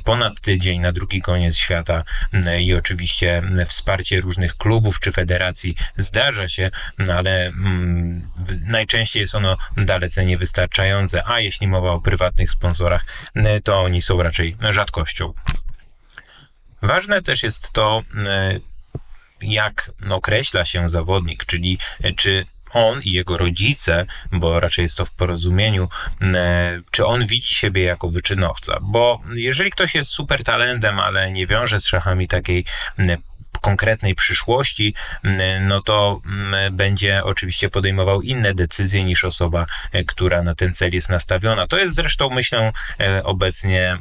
ponad 0.04 0.40
tydzień, 0.40 0.80
na 0.80 0.92
drugi 0.92 1.22
koniec 1.22 1.56
świata. 1.56 2.04
I 2.60 2.74
oczywiście 2.74 3.42
wsparcie 3.66 4.20
różnych 4.20 4.56
klubów 4.56 5.00
czy 5.00 5.12
federacji 5.12 5.74
zdarza 5.96 6.48
się, 6.48 6.70
ale 7.14 7.46
mm, 7.46 8.30
najczęściej 8.66 9.20
jest 9.20 9.34
ono 9.34 9.56
dalece 9.76 10.24
niewystarczające. 10.24 11.22
A 11.26 11.40
jeśli 11.40 11.68
mowa 11.68 11.90
o 11.90 12.00
prywatnych 12.00 12.50
sponsorach, 12.50 13.04
to 13.64 13.80
oni 13.80 14.02
są 14.02 14.22
raczej 14.22 14.56
rzadkością. 14.70 15.32
Ważne 16.82 17.22
też 17.22 17.42
jest 17.42 17.72
to, 17.72 18.02
e, 18.26 18.60
jak 19.42 19.90
określa 20.10 20.64
się 20.64 20.88
zawodnik, 20.88 21.44
czyli 21.44 21.78
e, 22.04 22.12
czy 22.12 22.46
on 22.72 23.02
i 23.02 23.12
jego 23.12 23.38
rodzice, 23.38 24.06
bo 24.32 24.60
raczej 24.60 24.82
jest 24.82 24.96
to 24.96 25.04
w 25.04 25.12
porozumieniu, 25.12 25.88
e, 26.22 26.80
czy 26.90 27.06
on 27.06 27.26
widzi 27.26 27.54
siebie 27.54 27.82
jako 27.82 28.08
wyczynowca. 28.08 28.78
Bo 28.82 29.18
jeżeli 29.34 29.70
ktoś 29.70 29.94
jest 29.94 30.10
super 30.10 30.44
talentem, 30.44 31.00
ale 31.00 31.30
nie 31.30 31.46
wiąże 31.46 31.80
z 31.80 31.86
szachami 31.86 32.28
takiej 32.28 32.64
konkretnej 33.60 34.14
przyszłości, 34.14 34.94
no 35.60 35.82
to 35.82 36.20
będzie 36.70 37.24
oczywiście 37.24 37.70
podejmował 37.70 38.22
inne 38.22 38.54
decyzje 38.54 39.04
niż 39.04 39.24
osoba, 39.24 39.66
która 40.06 40.42
na 40.42 40.54
ten 40.54 40.74
cel 40.74 40.92
jest 40.92 41.08
nastawiona. 41.08 41.66
To 41.66 41.78
jest 41.78 41.94
zresztą, 41.94 42.30
myślę, 42.30 42.72
obecnie 43.24 43.96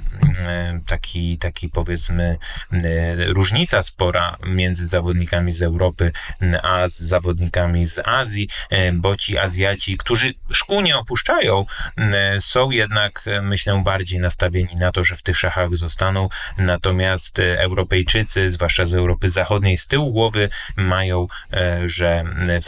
taki, 0.88 1.38
taki 1.38 1.70
powiedzmy 1.70 2.38
różnica 3.28 3.84
spora 3.84 4.38
między 4.46 4.86
zawodnikami 4.86 5.52
z 5.52 5.62
Europy, 5.62 6.12
a 6.64 6.88
z 6.88 7.00
zawodnikami 7.00 7.86
z 7.86 8.08
Azji, 8.08 8.50
bo 8.94 9.16
ci 9.16 9.38
Azjaci, 9.38 9.98
którzy 9.98 10.34
szkół 10.52 10.82
nie 10.82 10.98
opuszczają, 10.98 11.66
są 12.40 12.72
jednak, 12.72 13.26
myślę, 13.42 13.82
bardziej 13.86 14.20
nastawieni 14.20 14.76
na 14.76 14.92
to, 14.92 15.04
że 15.04 15.16
w 15.16 15.22
tych 15.22 15.38
szachach 15.38 15.76
zostaną, 15.76 16.30
natomiast 16.58 17.40
Europejczycy, 17.40 18.52
zwłaszcza 18.52 18.86
z 18.86 18.94
Europy 18.94 19.30
Zachodniej, 19.30 19.47
z 19.78 19.88
tyłu 19.88 20.12
głowy 20.12 20.50
mają, 20.76 21.28
e, 21.54 21.90
że 21.90 22.24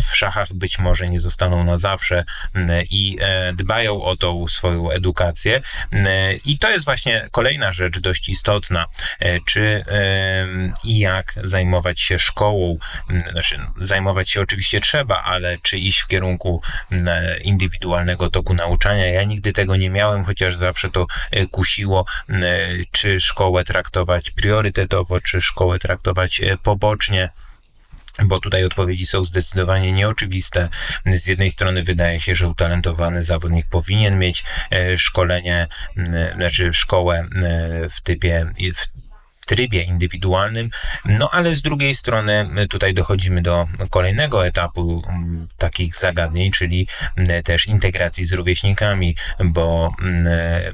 w 0.10 0.16
szachach 0.16 0.54
być 0.54 0.80
może 0.80 1.06
nie 1.06 1.20
zostaną 1.20 1.64
na 1.64 1.78
zawsze 1.78 2.24
i 2.92 3.18
e, 3.22 3.54
dbają 3.54 4.04
o 4.04 4.16
tą 4.18 4.48
swoją 4.48 4.90
edukację. 4.90 5.62
I 6.46 6.60
to 6.60 6.70
jest 6.70 6.86
właśnie 6.86 7.28
kolejna 7.32 7.72
rzecz 7.72 8.00
dość 8.00 8.30
istotna, 8.30 8.86
e, 9.20 9.40
czy 9.40 9.84
i 10.84 11.00
jak 11.00 11.36
zajmować 11.44 12.02
się 12.02 12.20
szkołą, 12.20 12.78
znaczy 13.32 13.60
zajmować 13.82 14.30
się 14.30 14.42
oczywiście 14.42 14.82
trzeba, 14.82 15.24
ale 15.24 15.58
czy 15.62 15.78
iść 15.78 16.00
w 16.00 16.08
kierunku 16.08 16.62
indywidualnego 17.42 18.30
toku 18.30 18.54
nauczania. 18.54 19.06
Ja 19.06 19.24
nigdy 19.24 19.54
tego 19.54 19.76
nie 19.76 19.90
miałem, 19.90 20.24
chociaż 20.24 20.56
zawsze 20.56 20.90
to 20.90 21.06
kusiło, 21.52 22.06
czy 22.92 23.20
szkołę 23.20 23.64
traktować 23.64 24.32
priorytetowo, 24.32 25.20
czy 25.20 25.42
szkołę 25.42 25.80
traktować 25.80 26.42
pobocznie 26.70 27.30
bo 28.26 28.40
tutaj 28.40 28.66
odpowiedzi 28.66 29.06
są 29.06 29.24
zdecydowanie 29.24 29.92
nieoczywiste. 29.92 30.70
Z 31.06 31.28
jednej 31.28 31.52
strony 31.52 31.84
wydaje 31.84 32.22
się, 32.22 32.36
że 32.36 32.48
utalentowany 32.48 33.24
zawodnik 33.24 33.66
powinien 33.70 34.20
mieć 34.20 34.44
e, 34.72 34.98
szkolenie, 34.98 35.68
znaczy 36.36 36.74
szkołę 36.74 37.18
e, 37.20 37.90
w 37.90 38.02
typie, 38.02 38.46
w 38.76 39.09
trybie 39.50 39.84
indywidualnym, 39.84 40.70
no 41.06 41.30
ale 41.32 41.56
z 41.56 41.62
drugiej 41.62 41.96
strony 41.96 42.50
tutaj 42.70 42.94
dochodzimy 42.94 43.42
do 43.42 43.68
kolejnego 43.90 44.48
etapu 44.48 45.04
takich 45.58 45.96
zagadnień, 45.96 46.52
czyli 46.52 46.88
też 47.44 47.68
integracji 47.68 48.26
z 48.26 48.34
rówieśnikami, 48.34 49.16
bo 49.44 49.92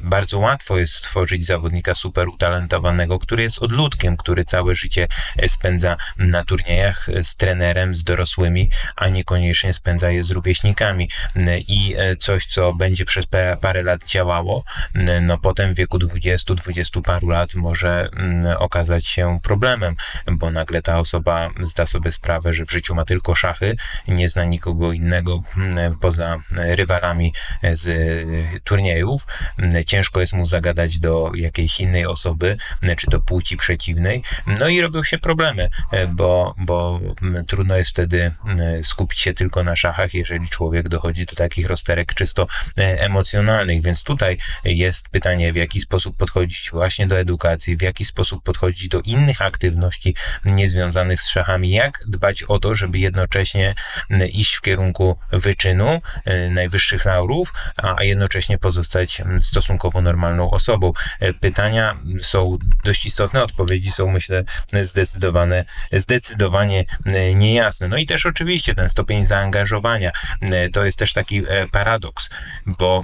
bardzo 0.01 0.39
łatwo 0.39 0.77
jest 0.77 0.93
stworzyć 0.93 1.45
zawodnika 1.45 1.95
super 1.95 2.29
utalentowanego, 2.29 3.19
który 3.19 3.43
jest 3.43 3.59
odludkiem, 3.59 4.17
który 4.17 4.45
całe 4.45 4.75
życie 4.75 5.07
spędza 5.47 5.97
na 6.17 6.43
turniejach 6.43 7.07
z 7.23 7.35
trenerem, 7.35 7.95
z 7.95 8.03
dorosłymi, 8.03 8.69
a 8.95 9.07
niekoniecznie 9.07 9.73
spędza 9.73 10.11
je 10.11 10.23
z 10.23 10.31
rówieśnikami. 10.31 11.09
I 11.67 11.95
coś, 12.19 12.45
co 12.45 12.73
będzie 12.73 13.05
przez 13.05 13.25
parę 13.61 13.83
lat 13.83 14.05
działało, 14.05 14.63
no 15.21 15.37
potem 15.37 15.73
w 15.73 15.77
wieku 15.77 15.97
20-20 15.97 17.01
paru 17.01 17.29
lat 17.29 17.55
może 17.55 18.09
okazać 18.65 19.07
się 19.07 19.39
problemem, 19.43 19.95
bo 20.31 20.51
nagle 20.51 20.81
ta 20.81 20.99
osoba 20.99 21.49
zda 21.63 21.85
sobie 21.85 22.11
sprawę, 22.11 22.53
że 22.53 22.65
w 22.65 22.71
życiu 22.71 22.95
ma 22.95 23.05
tylko 23.05 23.35
szachy, 23.35 23.75
nie 24.07 24.29
zna 24.29 24.43
nikogo 24.43 24.91
innego 24.91 25.39
mm, 25.57 25.97
poza 25.97 26.39
rywalami 26.51 27.33
z 27.73 27.87
turniejów. 28.63 29.27
Ciężko 29.85 30.21
jest 30.21 30.33
mu 30.33 30.45
zagadać 30.45 30.99
do 30.99 31.31
jakiejś 31.35 31.79
innej 31.79 32.05
osoby, 32.05 32.57
czy 32.97 33.07
to 33.07 33.19
płci 33.19 33.57
przeciwnej. 33.57 34.23
No 34.47 34.67
i 34.67 34.81
robią 34.81 35.03
się 35.03 35.17
problemy, 35.17 35.69
bo, 36.09 36.55
bo 36.57 36.99
trudno 37.47 37.77
jest 37.77 37.89
wtedy 37.89 38.31
skupić 38.83 39.19
się 39.19 39.33
tylko 39.33 39.63
na 39.63 39.75
szachach, 39.75 40.13
jeżeli 40.13 40.49
człowiek 40.49 40.89
dochodzi 40.89 41.25
do 41.25 41.35
takich 41.35 41.67
rozterek 41.67 42.13
czysto 42.13 42.47
emocjonalnych. 42.77 43.81
Więc 43.81 44.03
tutaj 44.03 44.37
jest 44.63 45.09
pytanie, 45.09 45.53
w 45.53 45.55
jaki 45.55 45.81
sposób 45.81 46.17
podchodzić 46.17 46.71
właśnie 46.71 47.07
do 47.07 47.19
edukacji, 47.19 47.77
w 47.77 47.81
jaki 47.81 48.05
sposób 48.05 48.43
podchodzić 48.43 48.54
podchodzić 48.55 48.87
do 48.87 49.01
innych 49.01 49.41
aktywności 49.41 50.15
niezwiązanych 50.45 51.21
z 51.21 51.27
szachami, 51.27 51.71
jak 51.71 52.03
dbać 52.07 52.43
o 52.43 52.59
to, 52.59 52.75
żeby 52.75 52.99
jednocześnie 52.99 53.75
iść 54.33 54.55
w 54.55 54.61
kierunku 54.61 55.19
wyczynu 55.31 56.01
e, 56.25 56.49
najwyższych 56.49 57.05
laurów, 57.05 57.53
a 57.77 58.03
jednocześnie 58.03 58.57
pozostać 58.57 59.21
stosunkowo 59.39 60.01
normalną 60.01 60.51
osobą. 60.51 60.93
E, 61.19 61.33
pytania 61.33 61.97
są 62.19 62.57
dość 62.83 63.05
istotne, 63.05 63.43
odpowiedzi 63.43 63.91
są 63.91 64.11
myślę 64.11 64.43
zdecydowane, 64.81 65.65
zdecydowanie 65.91 66.85
e, 67.05 67.35
niejasne. 67.35 67.87
No 67.87 67.97
i 67.97 68.05
też 68.05 68.25
oczywiście 68.25 68.75
ten 68.75 68.89
stopień 68.89 69.25
zaangażowania 69.25 70.11
to 70.73 70.85
jest 70.85 70.99
też 70.99 71.13
taki 71.13 71.43
paradoks, 71.71 72.29
bo 72.65 73.03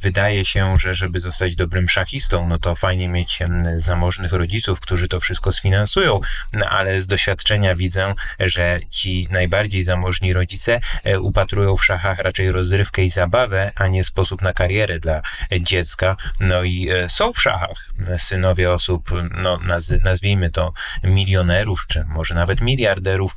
wydaje 0.00 0.44
się, 0.44 0.78
że 0.78 0.94
żeby 0.94 1.20
zostać 1.20 1.56
dobrym 1.56 1.88
szachistą, 1.88 2.48
no 2.48 2.58
to 2.58 2.74
fajnie 2.74 3.08
mieć 3.08 3.38
zamożnych 3.76 4.32
rodziców, 4.32 4.79
którzy 4.80 5.08
to 5.08 5.20
wszystko 5.20 5.52
sfinansują, 5.52 6.20
no, 6.52 6.66
ale 6.66 7.02
z 7.02 7.06
doświadczenia 7.06 7.74
widzę, 7.74 8.14
że 8.38 8.80
ci 8.90 9.28
najbardziej 9.30 9.84
zamożni 9.84 10.32
rodzice 10.32 10.80
e, 11.04 11.20
upatrują 11.20 11.76
w 11.76 11.84
szachach 11.84 12.18
raczej 12.18 12.52
rozrywkę 12.52 13.02
i 13.02 13.10
zabawę, 13.10 13.72
a 13.74 13.86
nie 13.86 14.04
sposób 14.04 14.42
na 14.42 14.52
karierę 14.52 15.00
dla 15.00 15.22
dziecka. 15.60 16.16
No 16.40 16.62
i 16.62 16.88
e, 16.90 17.08
są 17.08 17.32
w 17.32 17.42
szachach 17.42 17.88
synowie 18.18 18.72
osób, 18.72 19.10
no 19.42 19.58
nazwijmy 20.04 20.50
to 20.50 20.72
milionerów, 21.04 21.84
czy 21.88 22.04
może 22.04 22.34
nawet 22.34 22.60
miliarderów, 22.60 23.34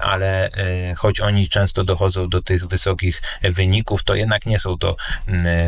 ale 0.00 0.50
e, 0.50 0.94
choć 0.94 1.20
oni 1.20 1.48
często 1.48 1.84
dochodzą 1.84 2.28
do 2.28 2.42
tych 2.42 2.66
wysokich 2.66 3.22
wyników, 3.42 4.04
to 4.04 4.14
jednak 4.14 4.46
nie 4.46 4.58
są 4.58 4.78
to 4.78 4.96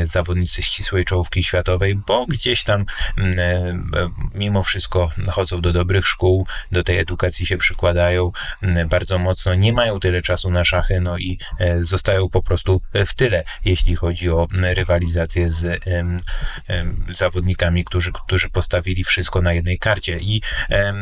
zawodnicy 0.04 0.62
ścisłej 0.62 1.04
czołówki 1.04 1.44
światowej, 1.44 1.94
bo 1.94 2.26
gdzieś 2.26 2.64
tam 2.64 2.84
mimo 4.34 4.62
wszystko 4.62 4.77
wszystko 4.78 5.10
chodzą 5.30 5.60
do 5.60 5.72
dobrych 5.72 6.06
szkół, 6.06 6.46
do 6.72 6.84
tej 6.84 6.98
edukacji 6.98 7.46
się 7.46 7.56
przykładają 7.56 8.32
mm, 8.62 8.88
bardzo 8.88 9.18
mocno, 9.18 9.54
nie 9.54 9.72
mają 9.72 10.00
tyle 10.00 10.22
czasu 10.22 10.50
na 10.50 10.64
szachy, 10.64 11.00
no 11.00 11.18
i 11.18 11.38
e, 11.58 11.82
zostają 11.82 12.28
po 12.28 12.42
prostu 12.42 12.80
w 13.06 13.14
tyle, 13.14 13.44
jeśli 13.64 13.96
chodzi 13.96 14.30
o 14.30 14.48
mm, 14.54 14.74
rywalizację 14.74 15.52
z 15.52 15.84
zawodnikami, 17.10 17.84
którzy, 17.84 18.12
którzy 18.12 18.50
postawili 18.50 19.04
wszystko 19.04 19.42
na 19.42 19.52
jednej 19.52 19.78
karcie. 19.78 20.18
I 20.18 20.42
e, 20.70 20.94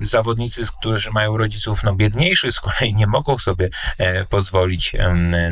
zawodnicy, 0.00 0.62
którzy 0.80 1.10
mają 1.10 1.36
rodziców 1.36 1.82
no, 1.84 1.94
biedniejszych, 1.94 2.52
z 2.52 2.60
kolei 2.60 2.94
nie 2.94 3.06
mogą 3.06 3.38
sobie 3.38 3.68
e, 3.98 4.24
pozwolić 4.24 4.92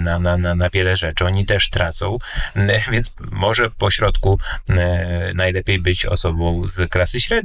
na, 0.01 0.19
na, 0.19 0.39
na, 0.39 0.55
na 0.55 0.71
wiele 0.71 0.97
rzeczy. 0.97 1.25
Oni 1.25 1.47
też 1.47 1.71
tracą, 1.71 2.19
więc 2.91 3.15
może 3.31 3.71
po 3.71 3.91
środku 3.91 4.39
najlepiej 5.35 5.79
być 5.79 6.07
osobą 6.07 6.69
z 6.69 6.91
klasy 6.91 7.21
średniej, 7.21 7.36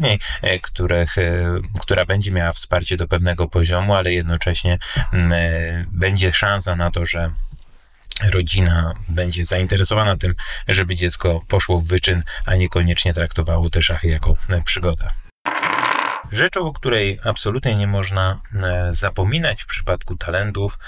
E, 0.41 0.59
których, 0.59 1.17
e, 1.17 1.43
która 1.81 2.05
będzie 2.05 2.31
miała 2.31 2.53
wsparcie 2.53 2.97
do 2.97 3.07
pewnego 3.07 3.47
poziomu, 3.47 3.95
ale 3.95 4.13
jednocześnie 4.13 4.77
mm, 5.13 5.33
e, 5.33 5.85
będzie 5.91 6.33
szansa 6.33 6.75
na 6.75 6.91
to, 6.91 7.05
że 7.05 7.31
rodzina 8.33 8.93
będzie 9.09 9.45
zainteresowana 9.45 10.17
tym, 10.17 10.35
żeby 10.67 10.95
dziecko 10.95 11.41
poszło 11.47 11.79
w 11.79 11.87
wyczyn, 11.87 12.23
a 12.45 12.55
niekoniecznie 12.55 13.13
traktowało 13.13 13.69
te 13.69 13.81
szachy 13.81 14.07
jako 14.07 14.37
przygodę. 14.65 15.09
Rzeczą, 16.31 16.67
o 16.67 16.73
której 16.73 17.19
absolutnie 17.23 17.75
nie 17.75 17.87
można 17.87 18.41
zapominać 18.91 19.63
w 19.63 19.65
przypadku 19.65 20.15
talentów, 20.15 20.79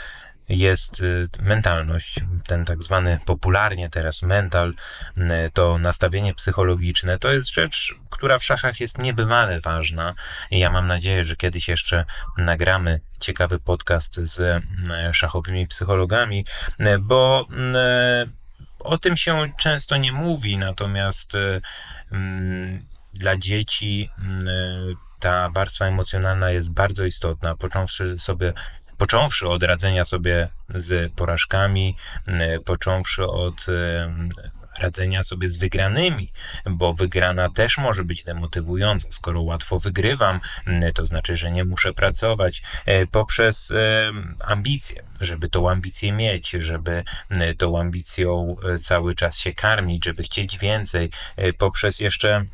jest 0.49 1.01
y, 1.01 1.27
mentalność, 1.41 2.19
ten 2.47 2.65
tak 2.65 2.83
zwany 2.83 3.19
popularnie 3.25 3.89
teraz 3.89 4.21
mental, 4.21 4.73
y, 5.17 5.21
to 5.53 5.77
nastawienie 5.77 6.33
psychologiczne, 6.33 7.19
to 7.19 7.31
jest 7.31 7.53
rzecz, 7.53 7.95
która 8.09 8.39
w 8.39 8.43
szachach 8.43 8.79
jest 8.79 8.97
niebywale 8.97 9.61
ważna. 9.61 10.13
Ja 10.51 10.71
mam 10.71 10.87
nadzieję, 10.87 11.25
że 11.25 11.35
kiedyś 11.35 11.67
jeszcze 11.67 12.05
nagramy 12.37 12.99
ciekawy 13.19 13.59
podcast 13.59 14.15
z 14.15 14.39
y, 14.39 15.13
szachowymi 15.13 15.67
psychologami, 15.67 16.45
bo 16.99 17.47
o 18.79 18.97
tym 18.97 19.17
się 19.17 19.53
często 19.59 19.97
nie 19.97 20.11
mówi, 20.11 20.57
natomiast 20.57 21.31
mm, 22.11 22.85
dla 23.13 23.37
dzieci 23.37 24.09
ta 25.19 25.49
warstwa 25.49 25.85
emocjonalna 25.85 26.51
jest 26.51 26.73
bardzo 26.73 27.05
istotna, 27.05 27.55
począwszy 27.55 28.19
sobie 28.19 28.53
począwszy 28.97 29.49
od 29.49 29.63
radzenia 29.63 30.05
sobie 30.05 30.49
z 30.69 31.13
porażkami, 31.13 31.95
począwszy 32.65 33.27
od 33.27 33.65
radzenia 34.79 35.23
sobie 35.23 35.49
z 35.49 35.57
wygranymi, 35.57 36.31
bo 36.65 36.93
wygrana 36.93 37.49
też 37.49 37.77
może 37.77 38.03
być 38.03 38.23
demotywująca. 38.23 39.07
Skoro 39.11 39.41
łatwo 39.41 39.79
wygrywam, 39.79 40.39
to 40.95 41.05
znaczy, 41.05 41.35
że 41.35 41.51
nie 41.51 41.65
muszę 41.65 41.93
pracować 41.93 42.61
e, 42.85 43.07
poprzez 43.07 43.73
ambicje, 44.39 45.03
żeby 45.21 45.49
tą 45.49 45.69
ambicję 45.69 46.11
mieć, 46.11 46.49
żeby 46.49 47.03
tą 47.57 47.79
ambicją 47.79 48.55
e, 48.63 48.79
cały 48.79 49.15
czas 49.15 49.37
się 49.37 49.53
karmić, 49.53 50.05
żeby 50.05 50.23
chcieć 50.23 50.57
więcej, 50.57 51.09
e, 51.35 51.53
poprzez 51.53 51.99
jeszcze 51.99 52.45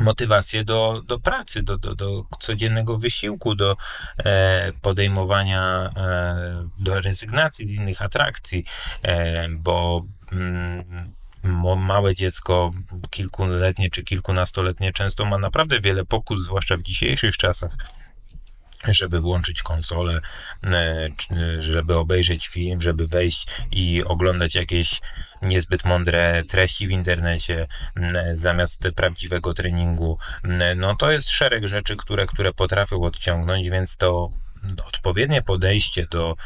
motywację 0.00 0.64
do, 0.64 1.02
do 1.06 1.18
pracy, 1.18 1.62
do, 1.62 1.78
do, 1.78 1.94
do 1.94 2.24
codziennego 2.40 2.98
wysiłku, 2.98 3.54
do 3.54 3.76
e, 4.24 4.72
podejmowania, 4.82 5.92
e, 5.96 6.68
do 6.78 7.00
rezygnacji 7.00 7.66
z 7.66 7.72
innych 7.72 8.02
atrakcji, 8.02 8.64
e, 9.02 9.48
bo 9.48 10.04
mm, 10.32 10.84
małe 11.76 12.14
dziecko, 12.14 12.72
kilkuletnie 13.10 13.90
czy 13.90 14.04
kilkunastoletnie, 14.04 14.92
często 14.92 15.24
ma 15.24 15.38
naprawdę 15.38 15.80
wiele 15.80 16.04
pokus, 16.04 16.44
zwłaszcza 16.44 16.76
w 16.76 16.82
dzisiejszych 16.82 17.36
czasach 17.36 17.76
żeby 18.88 19.20
włączyć 19.20 19.62
konsolę, 19.62 20.20
e, 20.64 21.08
żeby 21.62 21.96
obejrzeć 21.96 22.48
film, 22.48 22.82
żeby 22.82 23.06
wejść 23.06 23.46
i 23.70 24.04
oglądać 24.04 24.54
jakieś 24.54 25.00
niezbyt 25.42 25.84
mądre 25.84 26.44
treści 26.48 26.86
w 26.86 26.90
internecie 26.90 27.66
zamiast 28.34 28.88
prawdziwego 28.96 29.54
treningu. 29.54 30.18
No 30.76 30.96
to 30.96 31.10
jest 31.10 31.30
szereg 31.30 31.66
rzeczy, 31.66 31.96
które, 31.96 32.26
które 32.26 32.52
potrafią 32.52 33.02
odciągnąć, 33.02 33.70
więc 33.70 33.96
to 33.96 34.30
odpowiednie 34.86 35.42
podejście 35.42 36.06
do 36.06 36.36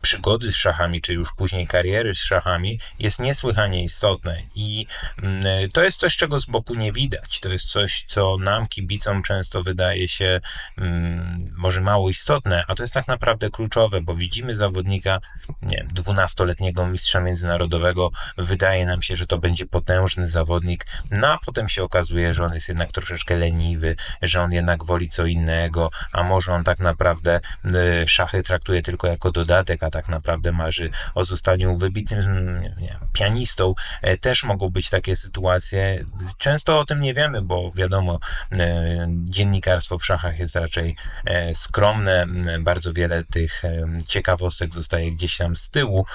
przygody 0.00 0.52
z 0.52 0.56
szachami, 0.56 1.00
czy 1.00 1.14
już 1.14 1.28
później 1.36 1.66
kariery 1.66 2.14
z 2.14 2.18
szachami, 2.18 2.80
jest 2.98 3.18
niesłychanie 3.18 3.84
istotne. 3.84 4.42
I 4.54 4.86
mm, 5.22 5.70
to 5.72 5.82
jest 5.82 5.98
coś, 5.98 6.16
czego 6.16 6.40
z 6.40 6.46
boku 6.46 6.74
nie 6.74 6.92
widać. 6.92 7.40
To 7.40 7.48
jest 7.48 7.66
coś, 7.66 8.04
co 8.08 8.36
nam, 8.36 8.66
kibicom, 8.66 9.22
często 9.22 9.62
wydaje 9.62 10.08
się 10.08 10.40
mm, 10.78 11.50
może 11.56 11.80
mało 11.80 12.10
istotne, 12.10 12.64
a 12.68 12.74
to 12.74 12.82
jest 12.82 12.94
tak 12.94 13.08
naprawdę 13.08 13.50
kluczowe, 13.50 14.00
bo 14.00 14.14
widzimy 14.14 14.54
zawodnika, 14.54 15.20
nie 15.62 15.76
wiem, 15.76 15.88
12-letniego 15.88 16.86
mistrza 16.86 17.20
międzynarodowego, 17.20 18.10
wydaje 18.36 18.86
nam 18.86 19.02
się, 19.02 19.16
że 19.16 19.26
to 19.26 19.38
będzie 19.38 19.66
potężny 19.66 20.28
zawodnik, 20.28 20.86
no 21.10 21.28
a 21.32 21.38
potem 21.46 21.68
się 21.68 21.82
okazuje, 21.82 22.34
że 22.34 22.44
on 22.44 22.54
jest 22.54 22.68
jednak 22.68 22.92
troszeczkę 22.92 23.36
leniwy, 23.36 23.96
że 24.22 24.42
on 24.42 24.52
jednak 24.52 24.84
woli 24.84 25.08
co 25.08 25.26
innego, 25.26 25.90
a 26.12 26.22
może 26.22 26.52
on 26.52 26.64
tak 26.64 26.78
naprawdę 26.78 27.40
y, 27.64 28.08
szachy 28.08 28.42
traktuje 28.42 28.82
tylko 28.82 29.06
jako 29.06 29.32
dodatek, 29.32 29.82
tak 29.90 30.08
naprawdę 30.08 30.52
marzy 30.52 30.90
o 31.14 31.24
zostaniu 31.24 31.76
wybitnym 31.76 32.60
nie, 32.80 32.98
pianistą. 33.12 33.74
E, 34.02 34.16
też 34.16 34.44
mogą 34.44 34.70
być 34.70 34.90
takie 34.90 35.16
sytuacje. 35.16 36.04
Często 36.38 36.78
o 36.78 36.84
tym 36.84 37.00
nie 37.00 37.14
wiemy, 37.14 37.42
bo 37.42 37.72
wiadomo, 37.72 38.18
e, 38.52 39.06
dziennikarstwo 39.10 39.98
w 39.98 40.06
szachach 40.06 40.38
jest 40.38 40.56
raczej 40.56 40.96
e, 41.24 41.54
skromne. 41.54 42.26
Bardzo 42.60 42.92
wiele 42.92 43.24
tych 43.24 43.62
ciekawostek 44.06 44.74
zostaje 44.74 45.12
gdzieś 45.12 45.36
tam 45.36 45.56
z 45.56 45.70
tyłu. 45.70 46.06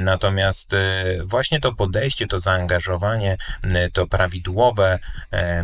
Natomiast 0.00 0.76
właśnie 1.24 1.60
to 1.60 1.72
podejście, 1.72 2.26
to 2.26 2.38
zaangażowanie, 2.38 3.36
to 3.92 4.06
prawidłowe 4.06 4.98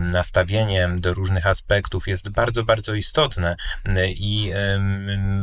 nastawienie 0.00 0.88
do 0.98 1.14
różnych 1.14 1.46
aspektów 1.46 2.08
jest 2.08 2.28
bardzo, 2.28 2.64
bardzo 2.64 2.94
istotne. 2.94 3.56
I 4.08 4.52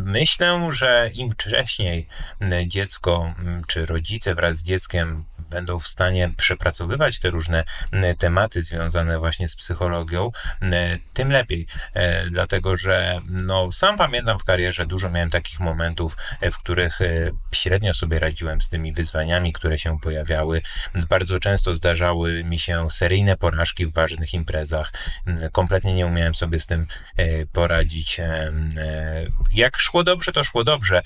myślę, 0.03 0.69
że 0.71 1.11
im 1.13 1.31
wcześniej 1.31 1.96
dziecko 2.67 3.33
czy 3.67 3.85
rodzice 3.85 4.35
wraz 4.35 4.57
z 4.57 4.63
dzieckiem 4.63 5.25
będą 5.49 5.79
w 5.79 5.87
stanie 5.87 6.29
przepracowywać 6.37 7.19
te 7.19 7.29
różne 7.29 7.63
tematy 8.17 8.61
związane 8.61 9.19
właśnie 9.19 9.49
z 9.49 9.55
psychologią, 9.55 10.31
tym 11.13 11.31
lepiej. 11.31 11.67
E, 11.93 12.29
dlatego, 12.29 12.77
że 12.77 13.21
no, 13.29 13.71
sam 13.71 13.97
pamiętam 13.97 14.39
w 14.39 14.43
karierze 14.43 14.85
dużo 14.85 15.09
miałem 15.09 15.29
takich 15.29 15.59
momentów, 15.59 16.17
e, 16.41 16.51
w 16.51 16.57
których 16.57 17.01
e, 17.01 17.31
średnio 17.51 17.93
sobie 17.93 18.19
radziłem 18.19 18.61
z 18.61 18.69
tymi 18.69 18.93
wyzwaniami, 18.93 19.53
które 19.53 19.79
się 19.79 19.99
pojawiały. 19.99 20.61
Bardzo 21.09 21.39
często 21.39 21.75
zdarzały 21.75 22.43
mi 22.43 22.59
się 22.59 22.91
seryjne 22.91 23.37
porażki 23.37 23.85
w 23.85 23.93
ważnych 23.93 24.33
imprezach. 24.33 24.93
Kompletnie 25.51 25.93
nie 25.93 26.05
umiałem 26.05 26.35
sobie 26.35 26.59
z 26.59 26.65
tym 26.65 26.87
poradzić. 27.53 28.21
Jak 29.53 29.77
szło 29.77 30.03
dobrze, 30.03 30.31
to 30.31 30.43
szło 30.43 30.63
dobrze 30.63 31.01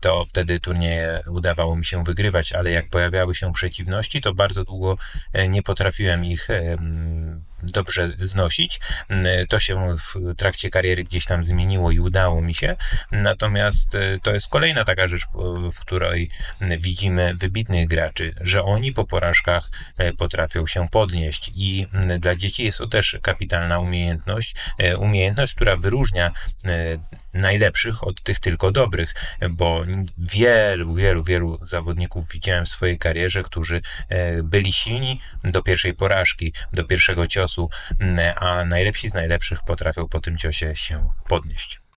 to 0.00 0.24
wtedy 0.24 0.60
turnieje 0.60 1.22
udawało 1.26 1.76
mi 1.76 1.84
się 1.84 2.04
wygrywać, 2.04 2.52
ale 2.52 2.70
jak 2.70 2.88
pojawiały 2.88 3.34
się 3.34 3.52
przeciwności, 3.52 4.20
to 4.20 4.34
bardzo 4.34 4.64
długo 4.64 4.98
e, 5.32 5.48
nie 5.48 5.62
potrafiłem 5.62 6.24
ich 6.24 6.50
e, 6.50 6.76
dobrze 7.62 8.10
znosić. 8.18 8.80
To 9.48 9.60
się 9.60 9.96
w 9.96 10.34
trakcie 10.36 10.70
kariery 10.70 11.04
gdzieś 11.04 11.26
tam 11.26 11.44
zmieniło 11.44 11.90
i 11.90 12.00
udało 12.00 12.40
mi 12.40 12.54
się. 12.54 12.76
Natomiast 13.12 13.94
e, 13.94 14.18
to 14.22 14.32
jest 14.32 14.48
kolejna 14.48 14.84
taka 14.84 15.08
rzecz, 15.08 15.22
w 15.72 15.80
której 15.80 16.30
widzimy 16.60 17.34
wybitnych 17.34 17.88
graczy, 17.88 18.34
że 18.40 18.64
oni 18.64 18.92
po 18.92 19.04
porażkach 19.04 19.70
potrafią 20.18 20.66
się 20.66 20.88
podnieść 20.88 21.50
i 21.54 21.86
dla 22.18 22.36
dzieci 22.36 22.64
jest 22.64 22.78
to 22.78 22.86
też 22.86 23.18
kapitalna 23.22 23.78
umiejętność, 23.78 24.54
umiejętność, 24.98 25.54
która 25.54 25.76
wyróżnia 25.76 26.32
najlepszych 27.38 28.06
od 28.06 28.22
tych 28.22 28.40
tylko 28.40 28.70
dobrych, 28.72 29.14
bo 29.50 29.84
wielu, 30.18 30.94
wielu, 30.94 31.24
wielu 31.24 31.58
zawodników 31.66 32.28
widziałem 32.32 32.64
w 32.64 32.68
swojej 32.68 32.98
karierze, 32.98 33.42
którzy 33.42 33.82
e, 34.08 34.42
byli 34.42 34.72
silni 34.72 35.20
do 35.44 35.62
pierwszej 35.62 35.94
porażki, 35.94 36.52
do 36.72 36.84
pierwszego 36.84 37.26
ciosu, 37.26 37.70
a 38.36 38.64
najlepsi 38.64 39.08
z 39.08 39.14
najlepszych 39.14 39.62
potrafią 39.62 40.08
po 40.08 40.20
tym 40.20 40.38
ciosie 40.38 40.76
się 40.76 41.10
podnieść. 41.28 41.87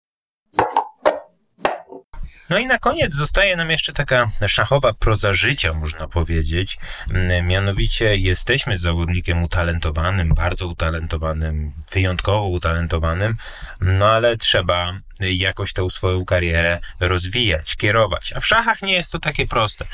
No 2.52 2.60
i 2.60 2.66
na 2.66 2.78
koniec 2.78 3.16
zostaje 3.16 3.56
nam 3.56 3.72
jeszcze 3.72 3.94
taka 3.94 4.32
szachowa 4.48 4.94
proza 4.94 5.34
życia, 5.34 5.74
można 5.74 6.08
powiedzieć. 6.08 6.78
Mm, 7.10 7.48
mianowicie 7.48 8.18
jesteśmy 8.18 8.78
zawodnikiem 8.78 9.44
utalentowanym, 9.44 10.34
bardzo 10.34 10.68
utalentowanym, 10.68 11.72
wyjątkowo 11.94 12.48
utalentowanym, 12.48 13.38
no 13.82 14.10
ale 14.10 14.38
trzeba 14.38 15.00
jakoś 15.20 15.74
tę 15.74 15.90
swoją 15.90 16.26
karierę 16.26 16.80
rozwijać, 17.00 17.76
kierować. 17.76 18.34
A 18.34 18.40
w 18.40 18.48
szachach 18.48 18.82
nie 18.82 18.94
jest 18.94 19.12
to 19.12 19.20
takie 19.20 19.48
proste. 19.48 19.86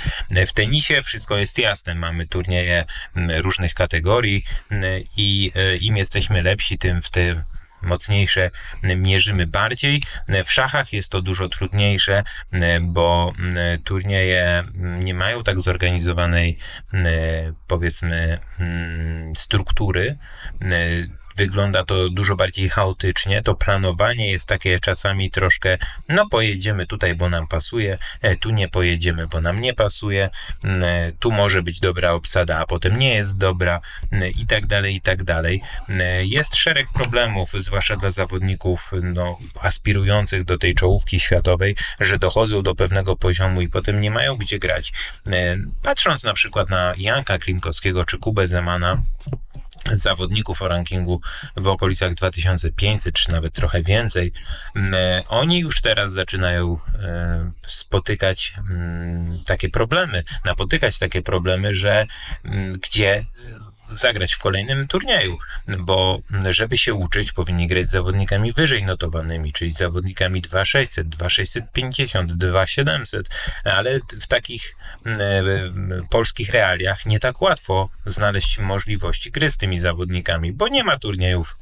W 0.48 0.54
tenisie 0.54 1.04
wszystko 1.04 1.38
jest 1.38 1.58
jasne. 1.58 1.96
Mamy 1.96 2.28
turnieje 2.28 2.86
mm, 3.16 3.42
różnych 3.42 3.74
kategorii 3.74 4.44
mm, 4.72 5.04
i 5.18 5.52
e, 5.56 5.78
im 5.78 5.98
jesteśmy 5.98 6.42
lepsi, 6.42 6.78
tym 6.78 7.02
w 7.02 7.10
tym 7.10 7.44
mocniejsze 7.82 8.52
mierzymy 8.84 9.48
bardziej. 9.48 10.04
W 10.46 10.52
szachach 10.52 10.94
jest 10.94 11.12
to 11.12 11.22
dużo 11.22 11.50
trudniejsze, 11.50 12.24
bo 12.82 13.34
turnieje 13.84 14.64
nie 14.76 15.14
mają 15.14 15.44
tak 15.44 15.62
zorganizowanej, 15.62 16.58
powiedzmy, 17.68 18.40
struktury 19.36 20.18
wygląda 21.38 21.86
to 21.86 22.10
dużo 22.10 22.36
bardziej 22.36 22.70
chaotycznie. 22.70 23.44
To 23.44 23.56
planowanie 23.56 24.32
jest 24.32 24.48
takie 24.48 24.80
czasami 24.80 25.32
troszkę, 25.32 25.78
no 26.10 26.30
pojedziemy 26.30 26.88
tutaj, 26.88 27.16
bo 27.16 27.30
nam 27.30 27.48
pasuje, 27.48 27.98
e, 28.22 28.36
tu 28.36 28.50
nie 28.50 28.68
pojedziemy, 28.68 29.28
bo 29.28 29.42
nam 29.42 29.60
nie 29.60 29.74
pasuje, 29.74 30.30
mm, 30.64 30.84
e, 30.84 31.12
tu 31.20 31.32
może 31.32 31.64
być 31.64 31.80
dobra 31.80 32.12
obsada, 32.12 32.58
a 32.58 32.66
potem 32.66 32.98
nie 32.98 33.14
jest 33.14 33.38
dobra 33.38 33.82
mm, 34.12 34.32
i 34.32 34.48
tak 34.48 34.66
dalej, 34.66 34.96
i 34.96 35.02
tak 35.02 35.24
dalej. 35.24 35.62
Mm, 35.90 36.02
jest 36.26 36.56
szereg 36.56 36.88
problemów, 36.94 37.52
zwłaszcza 37.58 37.96
dla 37.96 38.12
zawodników 38.12 38.92
no, 39.04 39.38
aspirujących 39.62 40.44
do 40.44 40.58
tej 40.58 40.76
czołówki 40.76 41.20
światowej, 41.20 41.76
że 42.00 42.20
dochodzą 42.20 42.62
do 42.62 42.76
pewnego 42.76 43.16
poziomu 43.16 43.62
i 43.62 43.68
potem 43.68 44.02
nie 44.02 44.12
mają 44.12 44.36
gdzie 44.36 44.60
grać. 44.60 44.94
Patrząc 45.84 46.24
na 46.24 46.34
przykład 46.34 46.70
na 46.70 46.94
Janka 46.98 47.38
Klinkowskiego 47.38 48.06
czy 48.06 48.18
Kubę 48.18 48.48
Zemana, 48.48 49.02
zawodników 49.86 50.62
o 50.62 50.68
rankingu 50.68 51.22
w 51.56 51.68
okolicach 51.68 52.14
2500, 52.14 53.16
czy 53.16 53.32
nawet 53.32 53.54
trochę 53.54 53.82
więcej, 53.82 54.32
mm, 54.76 54.94
e, 54.94 55.24
oni 55.28 55.60
już 55.60 55.82
teraz 55.82 56.14
zaczynają 56.14 56.80
e, 57.04 57.52
spotykać 57.68 58.54
mm, 58.70 59.44
takie 59.46 59.70
problemy, 59.70 60.24
napotykać 60.46 61.00
takie 61.00 61.22
problemy, 61.22 61.74
że 61.74 62.06
mm, 62.44 62.80
gdzie 62.80 63.26
zagrać 63.92 64.34
w 64.34 64.40
kolejnym 64.40 64.88
turnieju, 64.88 65.38
bo 65.80 66.22
żeby 66.50 66.78
się 66.78 66.94
uczyć, 66.94 67.32
powinni 67.32 67.68
grać 67.68 67.88
z 67.88 67.92
zawodnikami 67.92 68.54
wyżej 68.54 68.84
notowanymi, 68.84 69.54
czyli 69.54 69.72
zawodnikami 69.72 70.42
2600, 70.42 71.10
2650, 71.10 72.32
2700, 72.32 73.30
ale 73.64 74.00
w 74.22 74.28
takich 74.28 74.76
e, 75.06 75.44
polskich 76.10 76.50
realiach 76.50 77.06
nie 77.06 77.20
tak 77.20 77.42
łatwo 77.42 77.90
znaleźć 78.06 78.60
możliwości 78.60 79.32
gry 79.32 79.52
z 79.52 79.58
tymi 79.58 79.80
zawodnikami, 79.80 80.54
bo 80.54 80.68
nie 80.68 80.84
ma 80.84 81.00
turniejów 81.00 81.58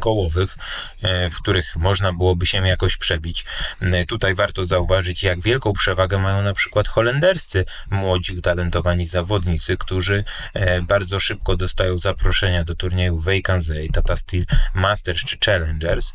kołowych, 0.00 0.56
e, 1.02 1.30
w 1.30 1.36
których 1.36 1.76
można 1.76 2.12
byłoby 2.12 2.46
się 2.46 2.66
jakoś 2.66 2.96
przebić. 2.96 3.44
E, 3.80 4.04
tutaj 4.04 4.34
warto 4.34 4.64
zauważyć, 4.64 5.22
jak 5.22 5.40
wielką 5.40 5.72
przewagę 5.72 6.18
mają 6.18 6.42
na 6.42 6.52
przykład 6.52 6.88
holenderscy 6.88 7.64
młodzi, 7.90 8.38
utalentowani 8.38 9.06
zawodnicy, 9.06 9.76
którzy 9.76 10.24
e, 10.54 10.82
bardzo 10.82 11.20
szybko 11.20 11.56
dostają 11.56 11.98
zaproszenia 11.98 12.64
do 12.64 12.74
turniejów 12.74 13.24
Vacancy, 13.24 13.88
Tata 13.92 14.16
Steel 14.16 14.44
Masters 14.74 15.24
czy 15.24 15.36
Challengers. 15.44 16.12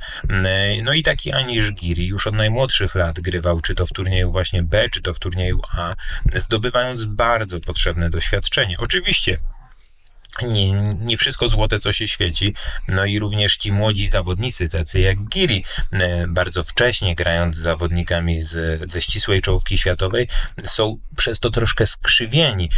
No 0.84 0.94
i 0.94 1.04
taki 1.04 1.32
Anisz 1.32 1.72
Giri 1.72 2.08
już 2.08 2.28
od 2.28 2.36
najmłodszych 2.36 2.96
lat 2.96 3.20
grywał, 3.20 3.62
czy 3.62 3.76
to 3.76 3.86
w 3.86 3.92
turnieju 3.92 4.32
właśnie 4.32 4.64
B, 4.64 4.90
czy 4.90 5.02
to 5.02 5.14
w 5.14 5.20
turnieju 5.20 5.62
A, 5.78 5.94
zdobywając 6.36 7.04
bardzo 7.06 7.60
potrzebne 7.60 8.10
doświadczenie. 8.10 8.76
Oczywiście 8.80 9.38
nie, 10.42 10.72
nie 11.00 11.18
wszystko 11.18 11.50
złote, 11.50 11.80
co 11.80 11.94
się 11.94 12.08
świeci. 12.08 12.54
No 12.88 13.06
i 13.06 13.20
również 13.20 13.58
ci 13.58 13.72
młodzi 13.72 14.08
zawodnicy, 14.08 14.70
tacy 14.70 15.00
jak 15.00 15.24
Giri, 15.24 15.64
e, 15.92 16.28
bardzo 16.28 16.64
wcześnie 16.64 17.16
grając 17.16 17.56
z 17.56 17.60
zawodnikami 17.60 18.42
z, 18.42 18.82
ze 18.92 19.02
ścisłej 19.02 19.42
czołówki 19.42 19.78
światowej, 19.78 20.28
są 20.64 20.98
przez 21.18 21.40
to 21.40 21.50
troszkę 21.50 21.86
skrzywieni, 21.86 22.70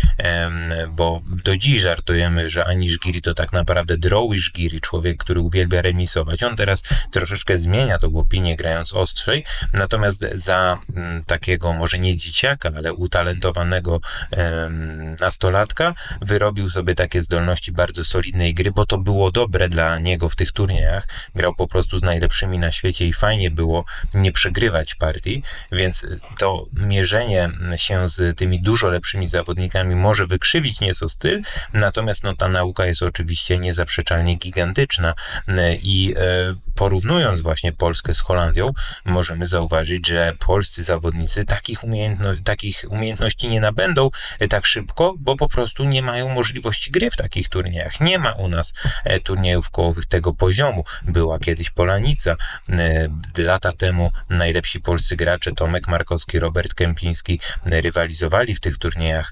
bo 0.90 1.22
do 1.26 1.58
dziś 1.58 1.82
żartujemy, 1.82 2.50
że 2.50 2.66
Anisz 2.66 3.00
Giri 3.00 3.22
to 3.22 3.34
tak 3.34 3.54
naprawdę 3.54 3.98
Drowish 3.98 4.52
Giri, 4.52 4.82
człowiek, 4.82 5.18
który 5.18 5.40
uwielbia 5.40 5.82
remisować. 5.82 6.44
On 6.44 6.56
teraz 6.56 6.84
troszeczkę 7.12 7.58
zmienia 7.58 8.00
tą 8.00 8.18
opinię, 8.18 8.56
grając 8.56 8.94
ostrzej, 8.94 9.46
natomiast 9.74 10.26
za 10.34 10.80
mm, 10.96 11.24
takiego 11.26 11.74
może 11.74 12.00
nie 12.00 12.18
dzieciaka, 12.18 12.70
ale 12.78 12.94
utalentowanego 12.94 14.02
nastolatka 15.22 15.94
wyrobił 16.22 16.70
sobie 16.70 16.96
takie 16.96 17.22
zdolności, 17.22 17.49
zdolności 17.50 17.72
bardzo 17.72 18.06
solidnej 18.06 18.54
gry, 18.54 18.72
bo 18.72 18.86
to 18.86 18.98
było 18.98 19.32
dobre 19.32 19.70
dla 19.70 20.00
niego 20.00 20.30
w 20.30 20.36
tych 20.36 20.52
turniejach. 20.52 21.08
Grał 21.36 21.56
po 21.56 21.68
prostu 21.68 21.98
z 21.98 22.02
najlepszymi 22.02 22.60
na 22.60 22.72
świecie 22.72 23.08
i 23.08 23.14
fajnie 23.14 23.52
było 23.52 23.86
nie 24.14 24.32
przegrywać 24.32 24.96
partii, 24.96 25.44
więc 25.72 26.06
to 26.38 26.66
mierzenie 26.74 27.50
się 27.76 28.10
z 28.10 28.38
tymi 28.38 28.62
dużo 28.62 28.90
lepszymi 28.90 29.28
zawodnikami 29.28 29.96
może 29.96 30.28
wykrzywić 30.28 30.80
nieco 30.80 31.10
styl, 31.10 31.42
natomiast 31.74 32.24
no, 32.24 32.36
ta 32.36 32.48
nauka 32.48 32.86
jest 32.86 33.04
oczywiście 33.04 33.58
niezaprzeczalnie 33.58 34.36
gigantyczna 34.36 35.14
i 35.82 36.14
e, 36.18 36.56
porównując 36.76 37.42
właśnie 37.42 37.72
Polskę 37.72 38.14
z 38.14 38.20
Holandią, 38.20 38.70
możemy 39.06 39.48
zauważyć, 39.48 40.08
że 40.08 40.34
polscy 40.40 40.84
zawodnicy 40.84 41.46
takich, 41.46 41.84
umiejętno 41.84 42.30
takich 42.44 42.86
umiejętności 42.90 43.50
nie 43.50 43.62
nabędą 43.62 44.10
tak 44.50 44.66
szybko, 44.66 45.14
bo 45.18 45.36
po 45.36 45.50
prostu 45.50 45.84
nie 45.84 46.02
mają 46.02 46.30
możliwości 46.30 46.92
gry 46.92 47.12
w 47.12 47.16
takich 47.40 47.50
turniejach. 47.50 48.00
Nie 48.02 48.20
ma 48.20 48.32
u 48.32 48.48
nas 48.48 48.74
e, 49.04 49.20
turniejów 49.20 49.70
kołowych 49.70 50.06
tego 50.06 50.34
poziomu. 50.34 50.84
Była 51.02 51.40
kiedyś 51.40 51.70
Polanica. 51.70 52.36
E, 52.70 53.10
lata 53.38 53.72
temu 53.72 54.12
najlepsi 54.30 54.82
polscy 54.82 55.16
gracze 55.16 55.52
Tomek 55.52 55.88
Markowski, 55.88 56.40
Robert 56.40 56.74
Kępiński 56.74 57.40
rywalizowali 57.66 58.56
w 58.56 58.60
tych 58.60 58.78
turniejach 58.78 59.32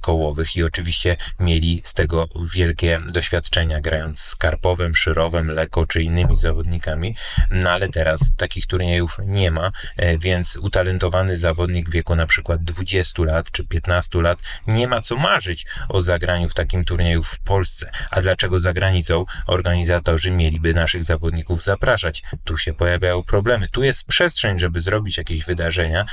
kołowych 0.00 0.56
i 0.56 0.64
oczywiście 0.64 1.16
mieli 1.40 1.80
z 1.84 1.94
tego 1.94 2.28
wielkie 2.54 3.00
doświadczenia 3.12 3.80
grając 3.80 4.20
z 4.20 4.36
Karpowem, 4.36 4.94
Szyrowem, 4.94 5.50
Leko 5.50 5.86
czy 5.86 6.02
innymi 6.02 6.36
zawodnikami 6.36 7.14
no 7.50 7.70
ale 7.70 7.88
teraz 7.88 8.36
takich 8.36 8.66
turniejów 8.66 9.18
nie 9.24 9.50
ma, 9.50 9.72
e, 9.96 10.18
więc 10.18 10.56
utalentowany 10.56 11.36
zawodnik 11.36 11.88
w 11.88 11.92
wieku 11.92 12.16
na 12.16 12.26
przykład 12.26 12.64
20 12.64 13.24
lat 13.24 13.50
czy 13.50 13.64
15 13.64 14.22
lat 14.22 14.38
nie 14.66 14.88
ma 14.88 15.00
co 15.00 15.16
marzyć 15.16 15.66
o 15.88 16.00
zagraniu 16.00 16.48
w 16.48 16.54
takim 16.54 16.84
turnieju 16.84 17.22
w 17.22 17.40
Polsce. 17.44 17.90
A 18.10 18.20
dlaczego 18.20 18.58
za 18.58 18.72
granicą 18.72 19.24
organizatorzy 19.46 20.30
mieliby 20.30 20.74
naszych 20.74 21.04
zawodników 21.04 21.62
zapraszać? 21.62 22.22
Tu 22.44 22.58
się 22.58 22.74
pojawiają 22.74 23.22
problemy. 23.22 23.68
Tu 23.68 23.82
jest 23.82 24.06
przestrzeń, 24.06 24.58
żeby 24.58 24.80
zrobić 24.80 25.18
jakieś 25.18 25.44
wydarzenia, 25.44 26.04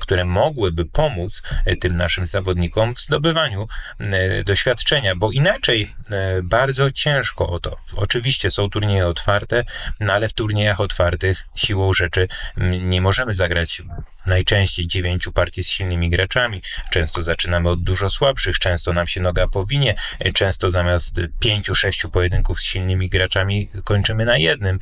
które 0.00 0.24
mogłyby 0.24 0.84
pomóc 0.84 1.42
e, 1.66 1.76
tym 1.76 1.96
naszym 1.96 2.26
zawodnikom 2.26 2.94
w 2.94 3.00
zdobywaniu 3.00 3.68
e, 3.98 4.44
doświadczenia, 4.44 5.16
bo 5.16 5.30
inaczej 5.30 5.94
bardzo 6.42 6.90
ciężko 6.90 7.48
o 7.48 7.60
to. 7.60 7.76
Oczywiście 7.96 8.50
są 8.50 8.70
turnieje 8.70 9.06
otwarte, 9.06 9.64
no 10.00 10.12
ale 10.12 10.28
w 10.28 10.32
turniejach 10.32 10.80
otwartych 10.80 11.48
siłą 11.54 11.92
rzeczy 11.92 12.28
nie 12.82 13.00
możemy 13.00 13.34
zagrać 13.34 13.82
najczęściej 14.26 14.86
dziewięciu 14.86 15.32
partii 15.32 15.64
z 15.64 15.68
silnymi 15.68 16.10
graczami. 16.10 16.62
Często 16.90 17.22
zaczynamy 17.22 17.68
od 17.70 17.82
dużo 17.82 18.10
słabszych, 18.10 18.58
często 18.58 18.92
nam 18.92 19.06
się 19.06 19.20
noga 19.20 19.48
powinie, 19.48 19.94
często 20.34 20.70
zamiast 20.70 21.16
pięciu, 21.40 21.74
sześciu 21.74 22.10
pojedynków 22.10 22.60
z 22.60 22.62
silnymi 22.62 23.08
graczami 23.08 23.70
kończymy 23.84 24.24
na 24.24 24.38
jednym 24.38 24.78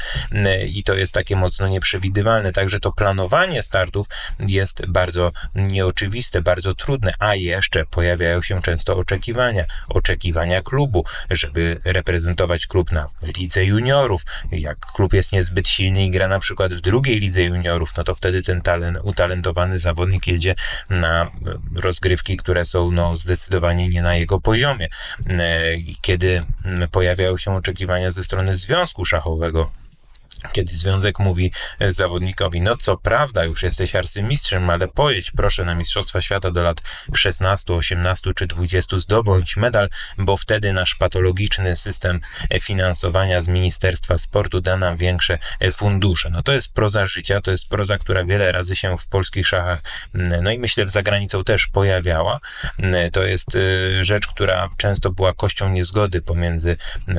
i 0.69 0.85
to 0.85 0.95
jest 0.95 1.15
takie 1.15 1.37
mocno 1.37 1.69
nieprzewidywalne. 1.69 2.53
Także 2.53 2.81
to 2.81 2.93
planowanie 2.93 3.63
startów 3.63 4.07
jest 4.41 4.87
bardzo 4.87 5.33
nieoczywiste, 5.55 6.43
bardzo 6.43 6.75
trudne, 6.75 7.13
a 7.19 7.35
jeszcze 7.35 7.85
pojawiają 7.85 8.43
się 8.43 8.63
często 8.63 8.97
oczekiwania, 8.97 9.65
oczekiwania 9.89 10.63
klubu, 10.63 11.05
żeby 11.31 11.81
reprezentować 11.85 12.67
klub 12.67 12.93
na 12.93 13.09
lidze 13.23 13.65
juniorów. 13.65 14.23
Jak 14.53 14.79
klub 14.79 15.13
jest 15.13 15.33
niezbyt 15.33 15.69
silny 15.69 16.07
i 16.07 16.11
gra 16.11 16.29
na 16.29 16.39
przykład 16.39 16.75
w 16.75 16.81
drugiej 16.81 17.21
lidze 17.21 17.43
juniorów, 17.43 17.97
no 17.97 18.05
to 18.05 18.15
wtedy 18.15 18.43
ten 18.43 18.63
talent, 18.63 18.99
utalentowany 19.29 19.79
zawodnik 19.79 20.27
jedzie 20.27 20.55
na 20.91 21.31
rozgrywki, 21.75 22.37
które 22.37 22.65
są 22.65 22.91
no, 22.91 23.17
zdecydowanie 23.17 23.89
nie 23.89 24.03
na 24.03 24.15
jego 24.17 24.41
poziomie. 24.41 24.89
E, 25.31 25.61
kiedy 26.01 26.43
pojawiają 26.91 27.37
się 27.37 27.55
oczekiwania 27.55 28.11
ze 28.11 28.25
strony 28.25 28.57
Związku 28.57 29.05
Szachowego, 29.05 29.71
kiedy 30.53 30.77
związek 30.77 31.19
mówi 31.19 31.53
zawodnikowi, 31.89 32.61
no 32.61 32.77
co 32.77 32.97
prawda 32.97 33.45
już 33.45 33.63
jesteś 33.63 33.95
arcymistrzem, 33.95 34.71
ale 34.71 34.89
pojedź 34.89 35.31
proszę 35.31 35.65
na 35.65 35.75
Mistrzostwa 35.75 36.21
Świata 36.21 36.51
do 36.51 36.63
lat 36.63 36.83
16, 37.15 37.75
18 37.75 38.31
czy 38.35 38.47
20, 38.47 38.99
zdobądź 38.99 39.57
medal, 39.57 39.89
bo 40.19 40.37
wtedy 40.37 40.73
nasz 40.73 40.95
patologiczny 40.95 41.77
system 41.77 42.21
finansowania 42.63 43.43
z 43.43 43.49
Ministerstwa 43.49 44.19
Sportu 44.19 44.61
da 44.61 44.77
nam 44.77 44.97
większe 44.97 45.39
fundusze. 45.73 46.31
No 46.31 46.43
to 46.43 46.53
jest 46.53 46.73
proza 46.73 47.07
życia, 47.07 47.41
to 47.41 47.51
jest 47.51 47.69
proza, 47.69 47.99
która 47.99 48.25
wiele 48.25 48.53
razy 48.53 48.77
się 48.77 48.99
w 48.99 49.07
polskich 49.07 49.47
szachach, 49.47 49.83
no 50.43 50.51
i 50.51 50.59
myślę 50.59 50.85
w 50.85 50.91
zagranicą 50.91 51.45
też 51.45 51.67
pojawiała. 51.67 52.41
To 53.13 53.23
jest 53.23 53.51
rzecz, 54.01 54.27
która 54.27 54.71
często 54.77 55.11
była 55.11 55.35
kością 55.35 55.69
niezgody 55.69 56.23
pomiędzy 56.23 56.77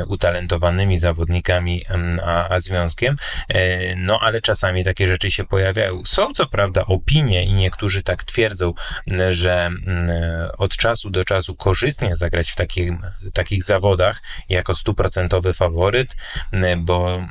utalentowanymi 0.07 0.97
zawodnikami 0.97 1.85
a, 2.25 2.49
a 2.49 2.59
związkiem, 2.59 3.08
E, 3.49 3.95
no 3.95 4.19
ale 4.19 4.41
czasami 4.41 4.83
takie 4.83 5.07
rzeczy 5.07 5.31
się 5.31 5.43
pojawiają. 5.43 6.01
Są 6.05 6.33
co 6.33 6.45
prawda 6.45 6.85
opinie 6.85 7.45
i 7.45 7.53
niektórzy 7.53 8.03
tak 8.03 8.23
twierdzą, 8.23 8.73
że 9.29 9.69
od 10.57 10.77
czasu 10.77 11.09
do 11.09 11.25
czasu 11.25 11.55
korzystnie 11.55 12.17
zagrać 12.17 12.51
w 12.51 12.55
takim, 12.55 13.01
takich 13.33 13.63
zawodach 13.63 14.21
jako 14.49 14.75
stuprocentowy 14.75 15.53
faworyt, 15.53 16.15
bo 16.77 17.27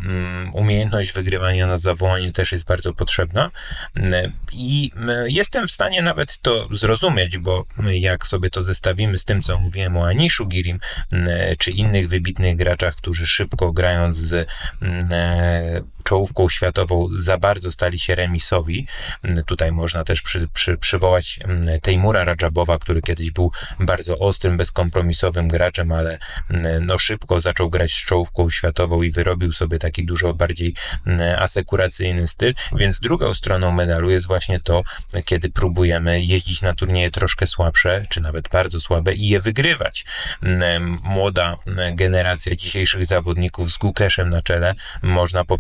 umiejętność 0.53 1.13
wygrywania 1.13 1.67
na 1.67 1.79
zawołanie 1.79 2.33
też 2.33 2.53
jest 2.53 2.65
bardzo 2.65 2.95
potrzebna 2.95 3.51
i 4.53 4.91
jestem 5.27 5.69
w 5.69 5.71
stanie 5.71 6.03
nawet 6.03 6.39
to 6.39 6.69
zrozumieć, 6.71 7.39
bo 7.39 7.67
jak 7.91 8.27
sobie 8.27 8.51
to 8.51 8.63
zestawimy 8.63 9.19
z 9.19 9.25
tym, 9.25 9.43
co 9.43 9.59
mówiłem 9.59 9.97
o 9.97 10.07
Aniszu 10.07 10.47
Girim, 10.47 10.81
czy 11.59 11.71
innych 11.71 12.09
wybitnych 12.09 12.57
graczach, 12.57 12.97
którzy 12.97 13.27
szybko 13.27 13.73
grając 13.73 14.17
z 14.17 14.49
czołówką 16.09 16.49
światową 16.49 17.09
za 17.17 17.39
bardzo 17.39 17.73
stali 17.73 17.99
się 17.99 18.15
remisowi. 18.15 18.87
Tutaj 19.47 19.73
można 19.73 20.05
też 20.05 20.23
przy, 20.23 20.49
przy, 20.49 20.79
przywołać 20.79 21.41
mm, 21.45 21.81
Tejmura 21.81 22.25
Rajabowa, 22.25 22.79
który 22.79 23.03
kiedyś 23.03 23.31
był 23.31 23.53
bardzo 23.81 24.19
ostrym, 24.19 24.57
bezkompromisowym 24.57 25.49
graczem, 25.49 25.93
ale 25.93 26.19
mm, 26.51 26.87
no 26.87 26.99
szybko 26.99 27.41
zaczął 27.41 27.71
grać 27.71 27.93
z 27.93 28.05
czołówką 28.05 28.51
światową 28.51 29.03
i 29.03 29.11
wyrobił 29.11 29.53
sobie 29.53 29.79
taki 29.79 30.07
dużo 30.07 30.35
bardziej 30.35 30.75
mm, 31.07 31.43
asekuracyjny 31.43 32.29
styl. 32.29 32.55
Więc 32.73 33.01
drugą 33.01 33.35
stroną 33.35 33.73
medalu 33.73 34.11
jest 34.11 34.27
właśnie 34.27 34.61
to, 34.61 34.83
kiedy 35.25 35.51
próbujemy 35.51 36.23
jeździć 36.23 36.63
na 36.63 36.75
turnieje 36.75 37.11
troszkę 37.11 37.47
słabsze, 37.47 38.07
czy 38.09 38.21
nawet 38.21 38.49
bardzo 38.49 38.81
słabe 38.81 39.15
i 39.15 39.29
je 39.29 39.41
wygrywać. 39.41 40.05
Młoda 41.03 41.57
generacja 41.93 42.57
dzisiejszych 42.57 43.07
zawodników 43.07 43.71
z 43.71 43.79
Gukeszem 43.79 44.31
na 44.31 44.43
czele, 44.43 44.75
można 45.03 45.45
powiedzieć, 45.45 45.58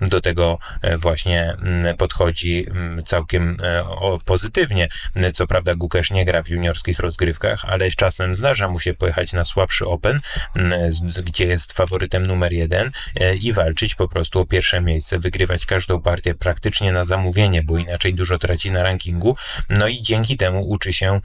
do 0.00 0.20
tego 0.20 0.58
e, 0.82 0.98
właśnie 0.98 1.56
mm, 1.62 1.96
podchodzi 1.96 2.66
mm, 2.70 3.04
całkiem 3.04 3.56
e, 3.62 3.84
pozytywnie. 4.24 4.88
Co 5.34 5.46
prawda 5.46 5.74
Gukesz 5.74 6.10
nie 6.10 6.24
gra 6.24 6.42
w 6.42 6.48
juniorskich 6.48 6.98
rozgrywkach, 6.98 7.64
ale 7.64 7.90
czasem 7.90 8.36
zdarza 8.36 8.68
mu 8.68 8.80
się 8.80 8.94
pojechać 8.94 9.32
na 9.32 9.44
słabszy 9.44 9.86
Open, 9.86 10.20
mm, 10.56 10.90
gdzie 11.24 11.46
jest 11.46 11.72
faworytem 11.72 12.26
numer 12.26 12.52
jeden 12.52 12.90
e, 13.20 13.36
i 13.36 13.52
walczyć 13.52 13.94
po 13.94 14.08
prostu 14.08 14.40
o 14.40 14.46
pierwsze 14.46 14.80
miejsce, 14.80 15.18
wygrywać 15.18 15.66
każdą 15.66 16.00
partię 16.00 16.34
praktycznie 16.34 16.92
na 16.92 17.04
zamówienie, 17.04 17.62
bo 17.62 17.78
inaczej 17.78 18.14
dużo 18.14 18.38
traci 18.38 18.70
na 18.70 18.82
rankingu. 18.82 19.36
No 19.68 19.88
i 19.88 20.02
dzięki 20.02 20.36
temu 20.36 20.68
uczy 20.68 20.92
się 20.92 21.20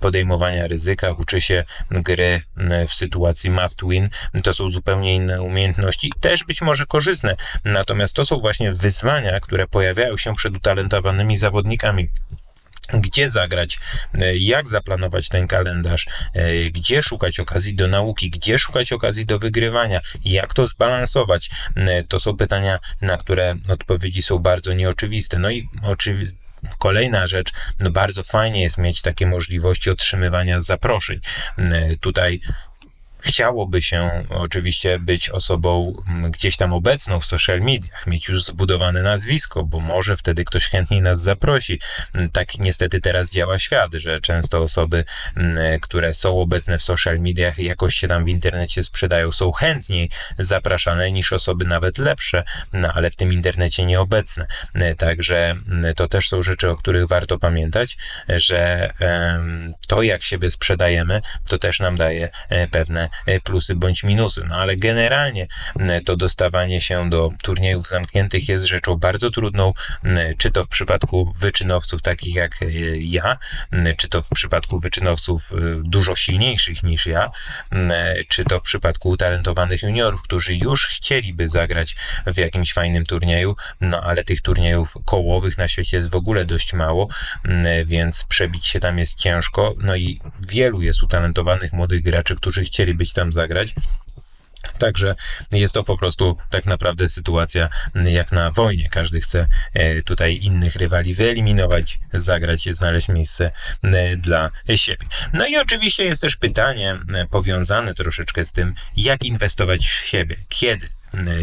podejmowania 0.00 0.66
ryzyka, 0.66 1.12
uczy 1.12 1.40
się 1.40 1.64
gry 1.90 2.42
w 2.88 2.94
sytuacji 2.94 3.50
must 3.50 3.88
win. 3.88 4.08
To 4.42 4.52
są 4.52 4.70
zupełnie 4.70 5.14
inne 5.14 5.42
umiejętności, 5.42 6.12
też 6.20 6.44
być 6.44 6.62
może 6.62 6.86
korzystne 6.86 7.36
Natomiast 7.64 8.14
to 8.14 8.24
są 8.24 8.40
właśnie 8.40 8.72
wyzwania, 8.72 9.40
które 9.40 9.66
pojawiają 9.66 10.16
się 10.16 10.34
przed 10.34 10.56
utalentowanymi 10.56 11.38
zawodnikami 11.38 12.08
gdzie 12.94 13.30
zagrać, 13.30 13.78
e, 14.14 14.36
jak 14.36 14.68
zaplanować 14.68 15.28
ten 15.28 15.46
kalendarz, 15.46 16.06
e, 16.34 16.70
gdzie 16.70 17.02
szukać 17.02 17.40
okazji 17.40 17.74
do 17.74 17.86
nauki, 17.86 18.30
gdzie 18.30 18.58
szukać 18.58 18.92
okazji 18.92 19.26
do 19.26 19.38
wygrywania, 19.38 20.00
jak 20.24 20.54
to 20.54 20.66
zbalansować. 20.66 21.50
E, 21.76 22.04
to 22.04 22.20
są 22.20 22.36
pytania, 22.36 22.78
na 23.00 23.16
które 23.16 23.54
odpowiedzi 23.68 24.22
są 24.22 24.38
bardzo 24.38 24.72
nieoczywiste. 24.72 25.38
No 25.38 25.50
i 25.50 25.68
oczywiście 25.82 26.36
Kolejna 26.78 27.26
rzecz, 27.26 27.52
no 27.80 27.90
bardzo 27.90 28.22
fajnie 28.22 28.62
jest 28.62 28.78
mieć 28.78 29.02
takie 29.02 29.26
możliwości 29.26 29.90
otrzymywania 29.90 30.60
zaproszeń. 30.60 31.20
Tutaj 32.00 32.40
Chciałoby 33.20 33.82
się 33.82 34.24
oczywiście 34.30 34.98
być 34.98 35.30
osobą 35.30 36.02
mm, 36.08 36.30
gdzieś 36.30 36.56
tam 36.56 36.72
obecną 36.72 37.20
w 37.20 37.26
social 37.26 37.60
mediach, 37.60 38.06
mieć 38.06 38.28
już 38.28 38.44
zbudowane 38.44 39.02
nazwisko, 39.02 39.64
bo 39.64 39.80
może 39.80 40.16
wtedy 40.16 40.44
ktoś 40.44 40.68
chętniej 40.68 41.02
nas 41.02 41.20
zaprosi. 41.20 41.80
Mm, 42.14 42.30
Tak 42.30 42.58
niestety 42.58 43.00
teraz 43.00 43.30
działa 43.32 43.58
świat, 43.58 43.94
że 43.94 44.20
często 44.20 44.58
osoby, 44.58 45.04
mm, 45.36 45.80
które 45.80 46.14
są 46.14 46.40
obecne 46.40 46.78
w 46.78 46.82
social 46.82 47.20
mediach 47.20 47.58
i 47.58 47.64
jakoś 47.64 47.94
się 47.94 48.08
tam 48.08 48.24
w 48.24 48.28
internecie 48.28 48.84
sprzedają, 48.84 49.32
są 49.32 49.52
chętniej 49.52 50.10
zapraszane 50.38 51.12
niż 51.12 51.32
osoby 51.32 51.64
nawet 51.64 51.98
lepsze, 51.98 52.44
no 52.72 52.92
ale 52.92 53.10
w 53.10 53.16
tym 53.16 53.32
internecie 53.32 53.84
nieobecne. 53.84 54.46
Mm, 54.74 54.96
Także 54.96 55.56
to 55.96 56.08
też 56.08 56.28
są 56.28 56.42
rzeczy, 56.42 56.70
o 56.70 56.76
których 56.76 57.06
warto 57.08 57.38
pamiętać, 57.38 57.96
że 58.28 58.90
to 59.86 60.02
jak 60.02 60.22
siebie 60.22 60.50
sprzedajemy, 60.50 61.20
to 61.48 61.58
też 61.58 61.80
nam 61.80 61.96
daje 61.96 62.30
e, 62.48 62.68
e, 63.26 63.40
plusy 63.40 63.74
bądź 63.74 64.04
minusy. 64.04 64.44
No 64.48 64.56
ale 64.56 64.76
generalnie 64.76 65.46
m, 65.78 66.04
to 66.04 66.16
dostawanie 66.16 66.80
się 66.80 67.10
do 67.10 67.30
turniejów 67.42 67.88
zamkniętych 67.88 68.48
jest 68.48 68.64
rzeczą 68.64 68.96
bardzo 68.96 69.30
trudną, 69.30 69.72
czy 70.38 70.50
to 70.50 70.64
w 70.64 70.68
przypadku 70.68 71.34
wyczynowców 71.38 72.02
takich 72.02 72.34
jak 72.34 72.62
e, 72.62 72.66
ja, 72.96 73.38
czy 73.96 74.08
to 74.08 74.22
w 74.22 74.28
przypadku 74.28 74.80
wyczynowców 74.80 75.52
e, 75.52 75.56
dużo 75.84 76.16
silniejszych 76.16 76.82
niż 76.82 77.06
ja, 77.06 77.30
czy 78.28 78.44
to 78.44 78.60
w 78.60 78.62
przypadku 78.62 79.08
utalentowanych 79.08 79.82
juniorów, 79.82 80.22
którzy 80.22 80.54
już 80.54 80.86
chcieliby 80.86 81.48
zagrać 81.48 81.96
w 82.26 82.36
jakimś 82.36 82.72
fajnym 82.72 83.06
turnieju, 83.06 83.56
no 83.80 84.02
ale 84.02 84.24
tych 84.24 84.42
turniejów 84.42 84.94
kołowych 85.04 85.58
na 85.58 85.68
świecie 85.68 85.96
jest 85.96 86.10
w 86.10 86.14
ogóle 86.14 86.44
dość 86.44 86.72
mało, 86.72 87.08
więc 87.84 88.24
przebić 88.24 88.66
się 88.66 88.80
tam 88.80 88.98
jest 88.98 89.18
ciężko, 89.18 89.74
no 89.78 89.96
i 89.96 90.20
wielu 90.48 90.82
jest 90.82 91.02
utalentowanych 91.02 91.72
młodych 91.72 92.02
graczy, 92.02 92.36
którzy 92.36 92.64
chcieli 92.64 92.94
być 92.98 93.12
tam 93.12 93.32
zagrać. 93.32 93.74
Także 94.78 95.14
jest 95.52 95.74
to 95.74 95.84
po 95.84 95.98
prostu 95.98 96.36
tak 96.50 96.66
naprawdę 96.66 97.08
sytuacja 97.08 97.68
jak 97.94 98.32
na 98.32 98.50
wojnie. 98.50 98.88
Każdy 98.90 99.20
chce 99.20 99.46
e, 99.74 100.02
tutaj 100.02 100.38
innych 100.42 100.76
rywali 100.76 101.14
wyeliminować, 101.14 101.98
zagrać 102.12 102.68
znaleźć 102.74 103.08
miejsce 103.08 103.50
e, 103.82 104.16
dla 104.16 104.50
siebie. 104.74 105.06
No 105.32 105.46
i 105.46 105.56
oczywiście 105.56 106.04
jest 106.04 106.22
też 106.22 106.36
pytanie 106.36 106.98
e, 107.14 107.26
powiązane 107.26 107.94
troszeczkę 107.94 108.44
z 108.44 108.52
tym, 108.52 108.74
jak 108.96 109.24
inwestować 109.24 109.88
w 109.88 110.06
siebie, 110.06 110.36
kiedy 110.48 110.88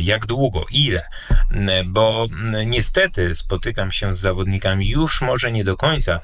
jak 0.02 0.26
długo, 0.26 0.66
ile, 0.72 1.06
bo 1.86 2.28
niestety 2.66 3.36
spotykam 3.36 3.92
się 3.92 4.16
z 4.16 4.20
zawodnikami 4.20 4.90
już 4.90 5.22
może 5.22 5.52
nie 5.52 5.64
do 5.64 5.78
końca 5.78 6.20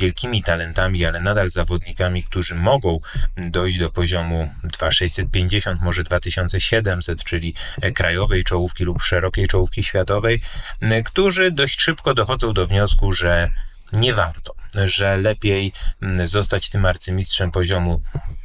wielkimi 0.00 0.42
talentami, 0.42 1.06
ale 1.06 1.20
nadal 1.20 1.50
zawodnikami, 1.50 2.22
którzy 2.22 2.54
mogą 2.54 3.00
dojść 3.36 3.78
do 3.78 3.90
poziomu 3.90 4.54
2650, 4.64 5.82
może 5.82 6.04
2700, 6.04 7.24
czyli 7.24 7.54
krajowej 7.94 8.44
czołówki 8.44 8.84
lub 8.84 9.02
szerokiej 9.02 9.46
czołówki 9.46 9.82
światowej, 9.82 10.40
którzy 11.04 11.50
dość 11.50 11.80
szybko 11.80 12.14
dochodzą 12.14 12.52
do 12.52 12.66
wniosku, 12.66 13.12
że 13.12 13.48
nie 13.92 14.14
warto, 14.14 14.54
że 14.84 15.16
lepiej 15.16 15.72
mm, 16.02 16.28
zostać 16.28 16.70
tym 16.70 16.86
arcymistrzem 16.86 17.50
poziomu 17.50 18.00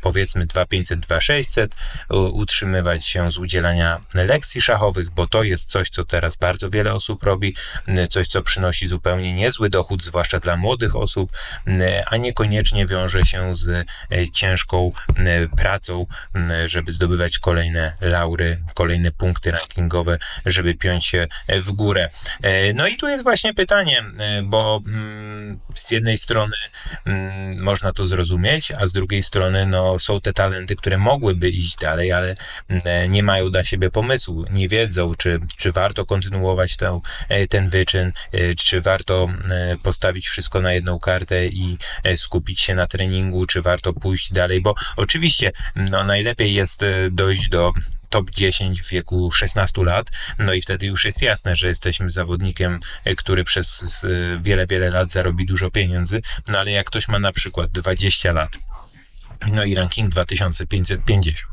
powiedzmy 0.07 0.45
2500, 0.45 0.99
2600, 0.99 1.75
u- 2.09 2.15
utrzymywać 2.41 3.07
się 3.07 3.31
z 3.31 3.37
udzielania 3.37 4.01
lekcji 4.13 4.61
szachowych, 4.61 5.09
bo 5.09 5.27
to 5.27 5.43
jest 5.43 5.69
coś, 5.69 5.89
co 5.89 6.05
teraz 6.05 6.35
bardzo 6.35 6.69
wiele 6.69 6.93
osób 6.93 7.23
robi, 7.23 7.55
coś, 8.09 8.27
co 8.27 8.41
przynosi 8.41 8.87
zupełnie 8.87 9.33
niezły 9.33 9.69
dochód, 9.69 10.03
zwłaszcza 10.03 10.39
dla 10.39 10.57
młodych 10.57 10.95
osób, 10.95 11.31
a 12.05 12.17
niekoniecznie 12.17 12.85
wiąże 12.85 13.23
się 13.23 13.55
z 13.55 13.67
e, 13.69 13.85
ciężką 14.33 14.91
pracą, 15.57 16.05
żeby 16.65 16.91
zdobywać 16.91 17.39
kolejne 17.39 17.93
laury, 18.01 18.61
kolejne 18.75 19.11
punkty 19.11 19.51
rankingowe, 19.51 20.17
żeby 20.45 20.75
piąć 20.75 21.05
się 21.05 21.27
e, 21.47 21.61
w 21.61 21.71
górę. 21.71 22.09
E, 22.41 22.73
No 22.73 22.87
i 22.87 22.97
tu 22.97 23.07
jest 23.07 23.23
właśnie 23.23 23.53
pytanie, 23.53 24.03
bo 24.43 24.81
mm, 24.87 25.59
z 25.75 25.91
jednej 25.91 26.17
strony 26.17 26.55
mm, 27.05 27.63
można 27.63 27.93
to 27.93 28.05
zrozumieć, 28.07 28.71
a 28.71 28.87
z 28.87 28.93
drugiej 28.93 29.23
strony 29.23 29.65
no, 29.65 29.96
są 29.99 30.21
te 30.21 30.33
talenty, 30.33 30.75
które 30.75 30.97
mogłyby 30.97 31.49
iść 31.49 31.75
dalej, 31.75 32.11
ale 32.11 32.35
mm, 32.69 33.11
nie 33.11 33.23
mają 33.23 33.51
dla 33.51 33.63
siebie 33.63 33.89
pomysłu, 33.89 34.45
nie 34.51 34.67
wiedzą, 34.67 35.15
czy, 35.15 35.39
czy 35.57 35.71
warto 35.71 36.05
kontynuować 36.05 36.77
tę, 36.77 37.01
e, 37.29 37.47
ten 37.47 37.69
wyczyn, 37.69 38.11
e, 38.31 38.55
czy 38.55 38.81
warto 38.81 39.29
e, 39.51 39.77
postawić 39.83 40.27
wszystko 40.27 40.61
na 40.61 40.73
jedną 40.73 40.99
kartę 40.99 41.47
i 41.47 41.77
e, 42.03 42.17
skupić 42.17 42.61
się 42.61 42.75
na 42.75 42.87
treningu, 42.87 43.45
czy 43.45 43.61
warto 43.61 43.93
pójść 43.93 44.33
dalej, 44.33 44.61
bo 44.61 44.75
oczywiście 44.95 45.51
no, 45.75 46.03
najlepiej 46.03 46.53
jest 46.53 46.83
e, 46.83 47.11
dojść 47.11 47.49
do 47.49 47.73
top 48.09 48.31
10 48.31 48.81
w 48.81 48.89
wieku 48.89 49.31
16 49.31 49.83
lat, 49.83 50.11
no 50.39 50.53
i 50.53 50.61
wtedy 50.61 50.85
już 50.85 51.05
jest 51.05 51.21
jasne, 51.21 51.55
że 51.55 51.67
jesteśmy 51.67 52.09
zawodnikiem, 52.09 52.79
e, 53.03 53.15
który 53.15 53.43
przez 53.43 54.03
e, 54.03 54.39
wiele, 54.41 54.67
wiele 54.67 54.89
lat 54.89 55.11
zarobi 55.11 55.45
dużo 55.45 55.71
pieniędzy, 55.71 56.21
no 56.47 56.59
ale 56.59 56.71
jak 56.71 56.87
ktoś 56.87 57.07
ma 57.07 57.19
na 57.19 57.31
przykład 57.31 57.71
20 57.71 58.31
lat, 58.31 58.57
no 59.51 59.63
i 59.63 59.75
ranking 59.75 60.09
2550. 60.09 61.47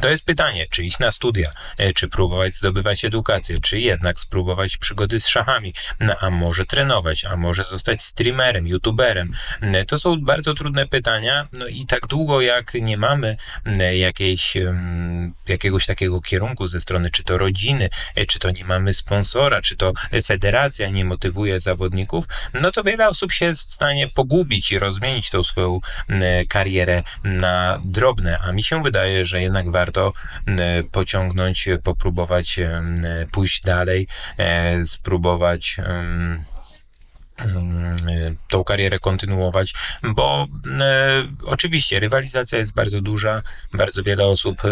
To 0.00 0.08
jest 0.08 0.24
pytanie, 0.24 0.66
czy 0.70 0.84
iść 0.84 0.98
na 0.98 1.10
studia, 1.10 1.52
e, 1.78 1.92
czy 1.92 2.08
próbować 2.08 2.56
zdobywać 2.56 3.04
edukację, 3.04 3.60
czy 3.60 3.80
jednak 3.80 4.18
spróbować 4.18 4.76
przygody 4.76 5.20
z 5.20 5.28
szachami, 5.28 5.74
no 6.00 6.14
a 6.20 6.30
może 6.30 6.66
trenować, 6.66 7.24
a 7.24 7.36
może 7.36 7.64
zostać 7.64 8.02
streamerem, 8.02 8.66
youtuberem. 8.66 9.32
E, 9.60 9.84
To 9.84 9.98
są 9.98 10.20
bardzo 10.20 10.54
trudne 10.54 10.86
pytania, 10.86 11.48
no 11.52 11.66
i 11.66 11.86
tak 11.86 12.06
długo 12.06 12.40
jak 12.40 12.74
nie 12.74 12.96
mamy 12.96 13.36
e, 13.66 13.96
jakiejś, 13.96 14.54
jakiegoś 15.48 15.86
takiego 15.86 16.20
kierunku 16.20 16.66
ze 16.66 16.80
strony 16.80 17.10
czy 17.10 17.24
to 17.24 17.38
rodziny, 17.38 17.90
czy 18.28 18.38
to 18.38 18.50
nie 18.50 18.64
mamy 18.64 18.94
sponsora, 18.94 19.62
czy 19.62 19.76
to 19.76 19.92
federacja 20.24 20.88
nie 20.88 21.04
motywuje 21.04 21.60
zawodników, 21.60 22.24
no 22.54 22.70
to 22.70 22.82
wiele 22.82 23.08
osób 23.08 23.32
się 23.32 23.46
jest 23.46 23.70
w 23.70 23.72
stanie 23.72 24.08
pogubić 24.08 24.72
i 24.72 24.78
rozmienić 24.78 25.30
tą 25.30 25.44
swoją 25.44 25.80
karierę 26.48 27.02
na 27.28 27.80
drobne, 27.84 28.38
a 28.38 28.52
mi 28.52 28.62
się 28.62 28.82
wydaje, 28.82 29.26
że 29.26 29.42
jednak 29.42 29.70
warto 29.70 30.12
pociągnąć, 30.92 31.68
popróbować 31.84 32.60
pójść 33.32 33.62
dalej, 33.62 34.06
e, 34.38 34.86
spróbować 34.86 35.76
tą 38.48 38.64
karierę 38.64 38.98
kontynuować, 38.98 39.74
bo 40.02 40.46
e, 40.80 41.28
oczywiście 41.44 42.00
rywalizacja 42.00 42.58
jest 42.58 42.74
bardzo 42.74 43.00
duża, 43.00 43.42
bardzo 43.72 44.02
wiele 44.02 44.26
osób 44.26 44.62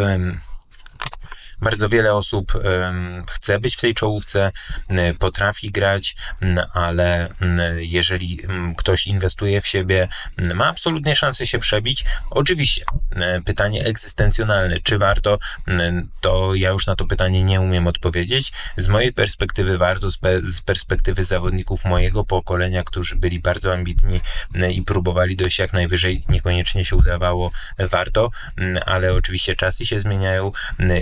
bardzo 1.60 1.88
wiele 1.88 2.14
osób 2.14 2.52
chce 3.30 3.58
być 3.58 3.76
w 3.76 3.80
tej 3.80 3.94
czołówce, 3.94 4.52
potrafi 5.18 5.70
grać, 5.70 6.16
ale 6.72 7.28
jeżeli 7.76 8.40
ktoś 8.76 9.06
inwestuje 9.06 9.60
w 9.60 9.66
siebie, 9.66 10.08
ma 10.54 10.66
absolutnie 10.66 11.16
szansę 11.16 11.46
się 11.46 11.58
przebić. 11.58 12.04
Oczywiście, 12.30 12.84
pytanie 13.44 13.84
egzystencjonalne, 13.84 14.80
czy 14.80 14.98
warto, 14.98 15.38
to 16.20 16.54
ja 16.54 16.70
już 16.70 16.86
na 16.86 16.96
to 16.96 17.06
pytanie 17.06 17.44
nie 17.44 17.60
umiem 17.60 17.86
odpowiedzieć. 17.86 18.52
Z 18.76 18.88
mojej 18.88 19.12
perspektywy 19.12 19.78
warto, 19.78 20.10
z, 20.10 20.18
pe- 20.18 20.42
z 20.42 20.60
perspektywy 20.60 21.24
zawodników 21.24 21.84
mojego 21.84 22.24
pokolenia, 22.24 22.84
którzy 22.84 23.16
byli 23.16 23.40
bardzo 23.40 23.74
ambitni 23.74 24.20
i 24.72 24.82
próbowali 24.82 25.36
dojść 25.36 25.58
jak 25.58 25.72
najwyżej, 25.72 26.24
niekoniecznie 26.28 26.84
się 26.84 26.96
udawało, 26.96 27.50
warto, 27.78 28.30
ale 28.86 29.14
oczywiście 29.14 29.56
czasy 29.56 29.86
się 29.86 30.00
zmieniają 30.00 30.52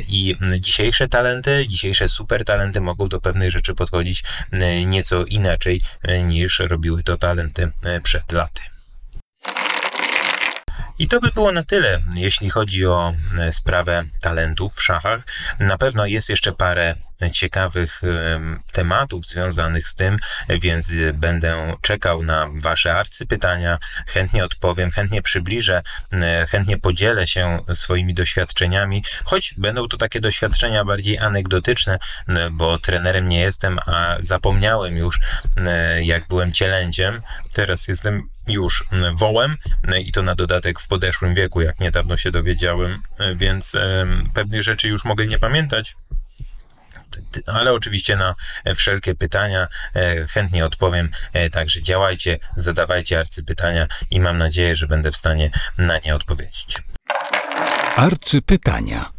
i 0.09 0.37
dzisiejsze 0.61 1.09
talenty, 1.09 1.66
dzisiejsze 1.68 2.09
super 2.09 2.45
talenty 2.45 2.80
mogą 2.80 3.09
do 3.09 3.20
pewnych 3.20 3.51
rzeczy 3.51 3.74
podchodzić 3.74 4.24
m, 4.53 4.90
nieco 4.90 5.24
inaczej 5.24 5.80
e, 6.03 6.22
niż 6.22 6.59
robiły 6.59 7.03
to 7.03 7.16
talenty 7.16 7.72
e, 7.84 8.01
przed 8.01 8.32
laty. 8.32 8.61
I 10.99 11.09
to 11.09 11.20
by 11.20 11.28
było 11.28 11.53
na 11.53 11.64
tyle, 11.64 12.01
jeśli 12.14 12.51
chodzi 12.51 12.86
o 12.86 13.14
e, 13.38 13.53
sprawę 13.53 14.05
talentów 14.20 14.74
w 14.74 14.82
szachach. 14.82 15.24
Na 15.59 15.78
pewno 15.78 16.07
jest 16.07 16.28
jeszcze 16.28 16.53
parę 16.53 16.95
ciekawych 17.33 18.03
em, 18.05 18.61
tematów 18.73 19.27
związanych 19.27 19.89
z 19.89 19.95
tym, 19.95 20.19
więc 20.49 20.93
e, 20.93 21.12
będę 21.12 21.77
czekał 21.81 22.23
na 22.23 22.49
Wasze 22.55 22.95
arcypytania. 22.95 23.79
Chętnie 24.07 24.45
odpowiem, 24.45 24.91
chętnie 24.91 25.23
przybliżę, 25.23 25.83
e, 26.12 26.47
chętnie 26.47 26.79
podzielę 26.79 27.27
się 27.27 27.59
swoimi 27.75 28.15
doświadczeniami, 28.15 29.05
choć 29.25 29.55
będą 29.59 29.89
to 29.89 29.97
takie 29.97 30.21
doświadczenia 30.21 30.85
bardziej 30.85 31.19
anegdotyczne, 31.19 31.99
bo 32.53 32.79
trenerem 32.79 33.29
nie 33.29 33.41
jestem, 33.41 33.79
a 33.87 34.17
zapomniałem 34.21 34.97
już, 34.97 35.19
e, 35.57 36.05
jak 36.05 36.29
byłem 36.29 36.53
cielęciem. 36.53 37.23
Teraz 37.53 37.89
jestem 37.89 38.29
już 38.47 38.85
wołem 39.15 39.57
i 39.99 40.12
to 40.12 40.23
na 40.23 40.35
dodatek 40.35 40.81
w 40.81 40.89
podeszłym 40.89 41.35
wieku, 41.35 41.61
jak 41.61 41.81
niedawno 41.81 42.17
się 42.17 42.31
dowiedziałem, 42.31 43.03
więc 43.37 43.73
pewnych 44.35 44.62
rzeczy 44.62 44.89
już 44.89 45.05
mogę 45.05 45.27
nie 45.27 45.39
pamiętać. 45.39 45.97
T- 47.31 47.41
Ale 47.47 47.73
oczywiście 47.73 48.17
na 48.17 48.35
wszelkie 48.75 49.15
pytania 49.15 49.69
e, 49.95 50.27
chętnie 50.27 50.65
odpowiem. 50.67 51.09
E, 51.33 51.51
Także 51.51 51.83
działajcie, 51.83 52.39
zadawajcie 52.57 53.21
arcypytania 53.21 53.87
i 54.11 54.21
mam 54.21 54.39
nadzieję, 54.39 54.77
że 54.77 54.87
będę 54.87 55.13
w 55.13 55.17
stanie 55.17 55.51
na 55.79 55.99
nie 55.99 56.15
odpowiedzieć. 56.15 56.83
Arcypytania. 57.97 59.11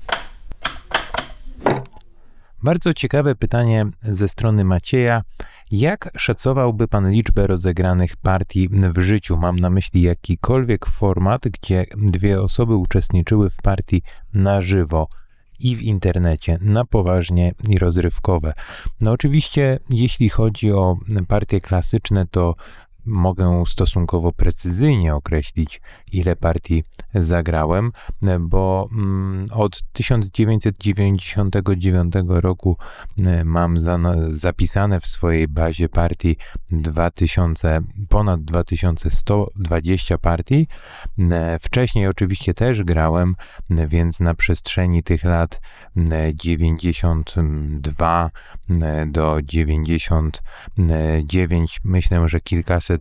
Bardzo 2.63 2.93
ciekawe 2.93 3.35
pytanie 3.35 3.85
ze 4.01 4.27
strony 4.27 4.63
Macieja. 4.63 5.21
Jak 5.71 6.09
szacowałby 6.17 6.87
Pan 6.87 7.11
liczbę 7.11 7.47
rozegranych 7.47 8.15
partii 8.15 8.69
w 8.69 8.99
życiu? 8.99 9.37
Mam 9.37 9.59
na 9.59 9.69
myśli 9.69 10.01
jakikolwiek 10.01 10.85
format, 10.85 11.41
gdzie 11.47 11.85
dwie 11.97 12.41
osoby 12.41 12.75
uczestniczyły 12.75 13.49
w 13.49 13.57
partii 13.63 14.01
na 14.33 14.61
żywo 14.61 15.07
i 15.59 15.75
w 15.75 15.81
internecie, 15.81 16.57
na 16.61 16.85
poważnie 16.85 17.51
i 17.69 17.77
rozrywkowe. 17.79 18.53
No 19.01 19.11
oczywiście, 19.11 19.79
jeśli 19.89 20.29
chodzi 20.29 20.71
o 20.71 20.97
partie 21.27 21.61
klasyczne, 21.61 22.25
to 22.31 22.55
mogę 23.05 23.63
stosunkowo 23.67 24.31
precyzyjnie 24.31 25.15
określić, 25.15 25.81
ile 26.11 26.35
partii 26.35 26.83
zagrałem, 27.13 27.91
bo 28.39 28.89
mm, 28.91 29.45
od 29.53 29.83
1999 29.93 32.13
roku 32.27 32.77
e, 33.25 33.45
mam 33.45 33.79
za, 33.79 33.99
zapisane 34.29 34.99
w 34.99 35.07
swojej 35.07 35.47
bazie 35.47 35.89
partii 35.89 36.37
2000, 36.71 37.81
ponad 38.09 38.43
2120 38.43 40.17
partii. 40.17 40.67
E, 41.31 41.59
wcześniej 41.59 42.07
oczywiście 42.07 42.53
też 42.53 42.83
grałem, 42.83 43.33
więc 43.69 44.19
na 44.19 44.33
przestrzeni 44.33 45.03
tych 45.03 45.23
lat 45.23 45.61
92 46.33 48.31
e, 48.81 49.05
do 49.05 49.39
99 49.43 51.79
myślę, 51.83 52.29
że 52.29 52.39
kilkaset 52.39 52.94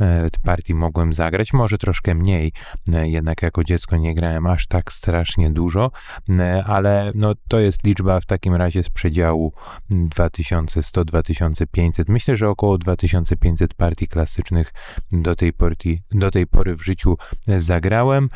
E, 0.00 0.28
partii 0.42 0.74
mogłem 0.74 1.14
zagrać, 1.14 1.52
może 1.52 1.78
troszkę 1.78 2.14
mniej, 2.14 2.52
e, 2.92 3.08
jednak 3.08 3.42
jako 3.42 3.64
dziecko 3.64 3.96
nie 3.96 4.14
grałem 4.14 4.46
aż 4.46 4.66
tak 4.66 4.92
strasznie 4.92 5.50
dużo, 5.50 5.90
e, 6.30 6.64
ale 6.66 7.12
no, 7.14 7.34
to 7.48 7.58
jest 7.58 7.84
liczba 7.84 8.20
w 8.20 8.26
takim 8.26 8.54
razie 8.54 8.82
z 8.82 8.88
przedziału 8.88 9.52
2100-2500. 9.90 12.04
Myślę, 12.08 12.36
że 12.36 12.48
około 12.48 12.78
2500 12.78 13.74
partii 13.74 14.08
klasycznych 14.08 14.72
do 15.12 15.36
tej, 15.36 15.52
porti, 15.52 16.02
do 16.10 16.30
tej 16.30 16.46
pory 16.46 16.76
w 16.76 16.84
życiu 16.84 17.16
zagrałem. 17.46 18.28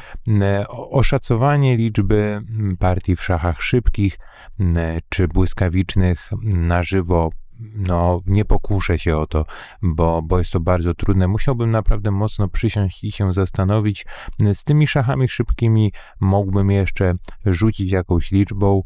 Oszacowanie 0.90 1.76
liczby 1.76 2.42
partii 2.78 3.16
w 3.16 3.22
szachach 3.22 3.62
szybkich 3.62 4.18
czy 5.08 5.28
błyskawicznych 5.28 6.30
na 6.42 6.82
żywo 6.82 7.30
no, 7.76 8.20
nie 8.26 8.44
pokuszę 8.44 8.98
się 8.98 9.16
o 9.16 9.26
to, 9.26 9.44
bo, 9.82 10.22
bo 10.22 10.38
jest 10.38 10.50
to 10.50 10.60
bardzo 10.60 10.94
trudne. 10.94 11.28
Musiałbym 11.28 11.70
naprawdę 11.70 12.10
mocno 12.10 12.48
przysiąść 12.48 13.04
i 13.04 13.12
się 13.12 13.32
zastanowić. 13.32 14.06
Z 14.54 14.64
tymi 14.64 14.86
szachami 14.86 15.28
szybkimi 15.28 15.92
mógłbym 16.20 16.70
jeszcze 16.70 17.14
rzucić 17.44 17.92
jakąś 17.92 18.30
liczbą. 18.30 18.82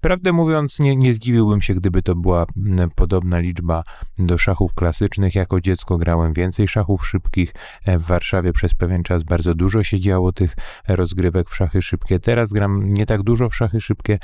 Prawdę 0.00 0.32
mówiąc, 0.32 0.78
nie, 0.78 0.96
nie 0.96 1.14
zdziwiłbym 1.14 1.60
się, 1.60 1.74
gdyby 1.74 2.02
to 2.02 2.14
była 2.14 2.46
podobna 2.94 3.38
liczba 3.38 3.82
do 4.18 4.38
szachów 4.38 4.74
klasycznych. 4.74 5.34
Jako 5.34 5.60
dziecko 5.60 5.98
grałem 5.98 6.32
więcej 6.32 6.68
szachów 6.68 7.06
szybkich. 7.06 7.54
E, 7.84 7.98
w 7.98 8.02
Warszawie 8.02 8.52
przez 8.52 8.74
pewien 8.74 9.02
czas 9.02 9.22
bardzo 9.22 9.54
dużo 9.54 9.82
się 9.82 10.00
działo 10.00 10.32
tych 10.32 10.56
rozgrywek 10.88 11.50
w 11.50 11.56
szachy 11.56 11.82
szybkie. 11.82 12.20
Teraz 12.20 12.52
gram 12.52 12.92
nie 12.92 13.06
tak 13.06 13.22
dużo 13.22 13.48
w 13.48 13.56
szachy 13.56 13.80
szybkie, 13.80 14.18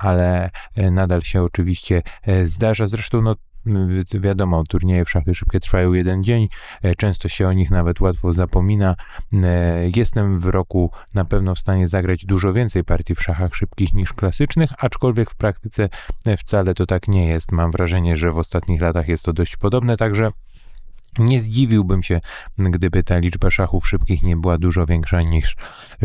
ale 0.00 0.50
e, 0.76 0.90
nadal 0.90 1.22
się 1.22 1.42
oczywiście 1.42 2.02
e, 2.22 2.46
zdarza. 2.46 2.86
Zresztą 2.86 3.22
no, 3.22 3.34
Wiadomo, 4.14 4.64
turnieje 4.68 5.04
w 5.04 5.10
szachy 5.10 5.34
szybkie 5.34 5.60
trwają 5.60 5.92
jeden 5.92 6.24
dzień, 6.24 6.48
e, 6.82 6.94
często 6.94 7.28
się 7.28 7.48
o 7.48 7.52
nich 7.52 7.70
nawet 7.70 8.00
łatwo 8.00 8.32
zapomina. 8.32 8.96
E, 9.32 9.90
jestem 9.96 10.38
w 10.38 10.46
roku 10.46 10.90
na 11.14 11.24
pewno 11.24 11.54
w 11.54 11.58
stanie 11.58 11.88
zagrać 11.88 12.26
dużo 12.26 12.52
więcej 12.52 12.84
partii 12.84 13.14
w 13.14 13.22
szachach 13.22 13.54
szybkich 13.54 13.94
niż 13.94 14.12
klasycznych, 14.12 14.70
aczkolwiek 14.78 15.30
w 15.30 15.34
praktyce 15.34 15.88
e, 16.26 16.36
wcale 16.36 16.74
to 16.74 16.86
tak 16.86 17.08
nie 17.08 17.26
jest. 17.26 17.52
Mam 17.52 17.70
wrażenie, 17.70 18.16
że 18.16 18.32
w 18.32 18.38
ostatnich 18.38 18.80
latach 18.80 19.08
jest 19.08 19.24
to 19.24 19.32
dość 19.32 19.56
podobne, 19.56 19.96
także 19.96 20.30
nie 21.18 21.40
zdziwiłbym 21.40 22.02
się, 22.02 22.20
gdyby 22.58 23.02
ta 23.02 23.18
liczba 23.18 23.50
szachów 23.50 23.88
szybkich 23.88 24.22
nie 24.22 24.36
była 24.36 24.58
dużo 24.58 24.86
większa 24.86 25.20
niż 25.20 25.56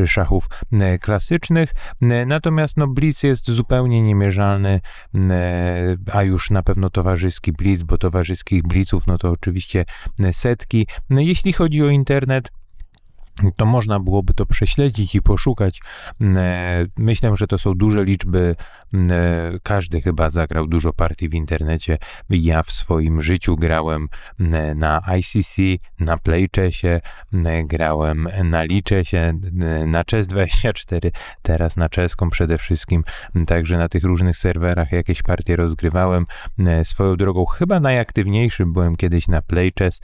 szachów 0.05 0.49
e, 0.71 0.97
klasycznych. 0.97 1.73
E, 2.01 2.25
natomiast 2.25 2.77
no, 2.77 2.87
blitz 2.87 3.23
jest 3.23 3.51
zupełnie 3.51 4.01
niemierzalny, 4.01 4.81
e, 5.15 5.97
a 6.13 6.23
już 6.23 6.49
na 6.49 6.63
pewno 6.63 6.89
towarzyski 6.89 7.51
blitz, 7.51 7.83
bo 7.83 7.97
towarzyskich 7.97 8.63
blitzów 8.63 9.07
no 9.07 9.17
to 9.17 9.29
oczywiście 9.29 9.85
setki. 10.31 10.87
No, 11.09 11.21
jeśli 11.21 11.53
chodzi 11.53 11.83
o 11.83 11.89
internet, 11.89 12.51
to 13.55 13.65
można 13.65 13.99
byłoby 13.99 14.33
to 14.33 14.45
prześledzić 14.45 15.15
i 15.15 15.21
poszukać. 15.21 15.81
Myślę, 16.97 17.37
że 17.37 17.47
to 17.47 17.57
są 17.57 17.73
duże 17.73 18.03
liczby. 18.03 18.55
E, 19.11 19.59
każdy 19.63 20.01
chyba 20.01 20.29
zagrał 20.29 20.67
dużo 20.67 20.93
partii 20.93 21.29
w 21.29 21.33
internecie. 21.33 21.97
Ja 22.29 22.63
w 22.63 22.71
swoim 22.71 23.21
życiu 23.21 23.55
grałem 23.55 24.07
e, 24.39 24.75
na 24.75 25.01
ICC, 25.17 25.57
na 25.99 26.17
PlayChessie, 26.17 26.99
grałem 27.63 28.29
na 28.43 28.63
Lichessie, 28.63 29.33
na 29.85 30.03
Chess24, 30.03 31.11
teraz 31.41 31.77
na 31.77 31.89
czeską 31.89 32.29
przede 32.29 32.57
wszystkim. 32.57 33.03
Także 33.47 33.77
na 33.77 33.89
tych 33.89 34.03
różnych 34.03 34.37
serwerach 34.37 34.91
jakieś 34.91 35.23
partie 35.23 35.55
rozgrywałem. 35.55 36.25
Swoją 36.83 37.15
drogą 37.15 37.45
chyba 37.45 37.79
najaktywniejszym 37.79 38.73
byłem 38.73 38.95
kiedyś 38.95 39.27
na 39.27 39.41
PlayChess, 39.41 39.99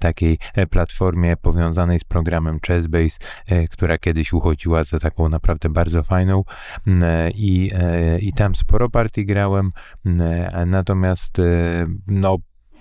takiej 0.00 0.38
platformie 0.70 1.36
powiązanej 1.36 2.00
z 2.00 2.04
programem 2.04 2.60
Chessbase, 2.66 3.18
e, 3.46 3.68
która 3.68 3.98
kiedyś 3.98 4.32
uchodziła 4.32 4.84
za 4.84 5.00
taką 5.00 5.28
naprawdę 5.28 5.68
bardzo 5.68 6.02
fajną 6.02 6.44
e, 6.86 7.30
i, 7.30 7.70
e, 7.74 8.18
i 8.28 8.32
tam 8.32 8.54
sporo 8.54 8.90
partii 8.90 9.26
grałem, 9.26 9.70
natomiast 10.66 11.40
no 12.06 12.38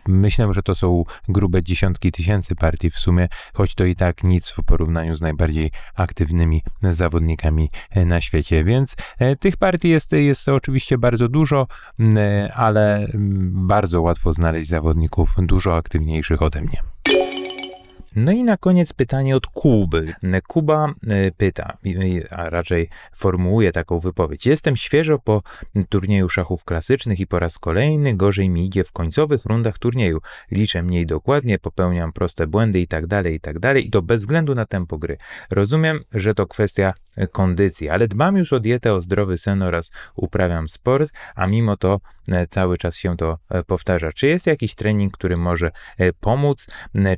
Myślę, 0.07 0.53
że 0.53 0.63
to 0.63 0.75
są 0.75 1.03
grube 1.27 1.63
dziesiątki 1.63 2.11
tysięcy 2.11 2.55
partii 2.55 2.89
w 2.89 2.97
sumie, 2.97 3.27
choć 3.53 3.75
to 3.75 3.85
i 3.85 3.95
tak 3.95 4.23
nic 4.23 4.49
w 4.49 4.63
porównaniu 4.63 5.15
z 5.15 5.21
najbardziej 5.21 5.71
aktywnymi 5.95 6.61
zawodnikami 6.81 7.69
na 7.95 8.21
świecie. 8.21 8.63
Więc 8.63 8.95
tych 9.39 9.57
partii 9.57 9.89
jest, 9.89 10.11
jest 10.11 10.49
oczywiście 10.49 10.97
bardzo 10.97 11.27
dużo, 11.27 11.67
ale 12.53 13.07
bardzo 13.51 14.01
łatwo 14.01 14.33
znaleźć 14.33 14.69
zawodników 14.69 15.35
dużo 15.37 15.75
aktywniejszych 15.75 16.41
ode 16.41 16.61
mnie. 16.61 16.77
No 18.15 18.31
i 18.31 18.43
na 18.43 18.57
koniec 18.57 18.93
pytanie 18.93 19.35
od 19.35 19.47
Kuby. 19.47 20.13
Kuba 20.47 20.93
e, 21.07 21.31
pyta, 21.31 21.77
a 22.31 22.49
raczej 22.49 22.89
formułuje 23.15 23.71
taką 23.71 23.99
wypowiedź. 23.99 24.45
Jestem 24.45 24.75
świeżo 24.75 25.19
po 25.19 25.41
turnieju 25.89 26.29
szachów 26.29 26.63
klasycznych 26.63 27.19
i 27.19 27.27
po 27.27 27.39
raz 27.39 27.59
kolejny 27.59 28.17
gorzej 28.17 28.49
mi 28.49 28.65
idzie 28.65 28.83
w 28.83 28.91
końcowych 28.91 29.45
rundach 29.45 29.77
turnieju. 29.77 30.19
Liczę 30.51 30.83
mniej 30.83 31.05
dokładnie, 31.05 31.59
popełniam 31.59 32.13
proste 32.13 32.47
błędy 32.47 32.79
i 32.79 32.87
tak 32.87 33.07
dalej, 33.07 33.35
i 33.35 33.39
tak 33.39 33.59
dalej. 33.59 33.87
I 33.87 33.89
to 33.89 34.01
bez 34.01 34.21
względu 34.21 34.53
na 34.53 34.65
tempo 34.65 34.97
gry. 34.97 35.17
Rozumiem, 35.51 35.99
że 36.13 36.33
to 36.33 36.47
kwestia 36.47 36.93
kondycji, 37.31 37.89
ale 37.89 38.07
dbam 38.07 38.37
już 38.37 38.53
o 38.53 38.59
dietę, 38.59 38.93
o 38.93 39.01
zdrowy 39.01 39.37
sen 39.37 39.63
oraz 39.63 39.91
uprawiam 40.15 40.67
sport, 40.69 41.13
a 41.35 41.47
mimo 41.47 41.77
to 41.77 41.99
e, 42.31 42.47
cały 42.47 42.77
czas 42.77 42.95
się 42.95 43.17
to 43.17 43.37
e, 43.49 43.63
powtarza. 43.63 44.11
Czy 44.11 44.27
jest 44.27 44.47
jakiś 44.47 44.75
trening, 44.75 45.13
który 45.13 45.37
może 45.37 45.71
pomóc, 46.19 46.67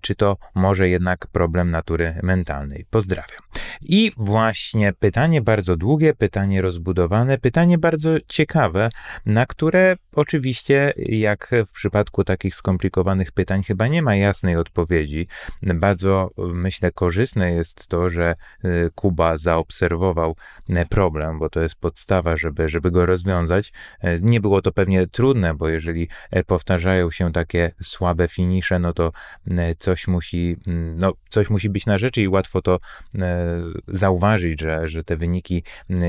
czy 0.02 0.16
to 0.16 0.38
może 0.56 0.90
jednak 0.90 1.28
problem 1.28 1.72
natury 1.72 2.20
mentalnej. 2.24 2.86
Pozdrawiam. 2.90 3.40
I 3.82 4.12
właśnie 4.18 4.94
pytanie 4.94 5.42
bardzo 5.42 5.76
długie, 5.78 6.14
pytanie 6.14 6.62
rozbudowane, 6.62 7.38
pytanie 7.38 7.78
bardzo 7.78 8.10
ciekawe, 8.28 8.90
na 9.26 9.46
które 9.46 9.96
oczywiście, 10.14 10.94
jak 10.98 11.52
w 11.68 11.72
przypadku 11.72 12.24
takich 12.24 12.56
skomplikowanych 12.56 13.32
pytań, 13.32 13.64
chyba 13.64 13.88
nie 13.88 14.02
ma 14.02 14.16
jasnej 14.16 14.56
odpowiedzi. 14.56 15.28
Bardzo 15.62 16.30
myślę 16.38 16.92
korzystne 16.92 17.52
jest 17.52 17.88
to, 17.88 18.10
że 18.10 18.36
Kuba 18.96 19.38
zaobserwował 19.38 19.85
y, 20.70 20.86
problem, 20.90 21.40
bo 21.40 21.50
to 21.50 21.62
jest 21.62 21.76
podstawa, 21.76 22.38
żeby, 22.38 22.70
żeby 22.70 22.92
go 22.92 23.06
rozwiązać. 23.06 23.74
Y, 24.04 24.20
nie 24.22 24.42
było 24.42 24.62
to 24.62 24.72
pewnie 24.72 25.08
trudne, 25.08 25.54
bo 25.54 25.70
jeżeli 25.70 26.08
powtarzają 26.48 27.12
się 27.12 27.32
takie 27.32 27.72
słabe 27.82 28.28
finisze, 28.28 28.80
no 28.80 28.94
to 28.94 29.12
coś 29.78 30.08
musi 30.08 30.58
no, 30.96 31.14
coś 31.30 31.50
musi 31.50 31.70
być 31.70 31.86
na 31.86 31.98
rzeczy 31.98 32.22
i 32.22 32.28
łatwo 32.28 32.62
to 32.62 32.80
e, 33.16 33.48
zauważyć, 33.88 34.62
że, 34.62 34.88
że 34.88 35.04
te 35.04 35.18
wyniki, 35.18 35.64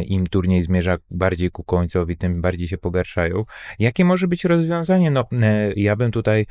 im 0.06 0.26
turniej 0.26 0.62
zmierza 0.62 0.96
bardziej 1.10 1.50
ku 1.50 1.64
końcowi, 1.64 2.16
tym 2.16 2.42
bardziej 2.42 2.68
się 2.68 2.78
pogarszają. 2.78 3.44
Jakie 3.78 4.04
może 4.04 4.28
być 4.28 4.44
rozwiązanie? 4.44 5.10
No, 5.10 5.24
e, 5.42 5.72
ja 5.76 5.96
bym 5.96 6.10
tutaj 6.10 6.46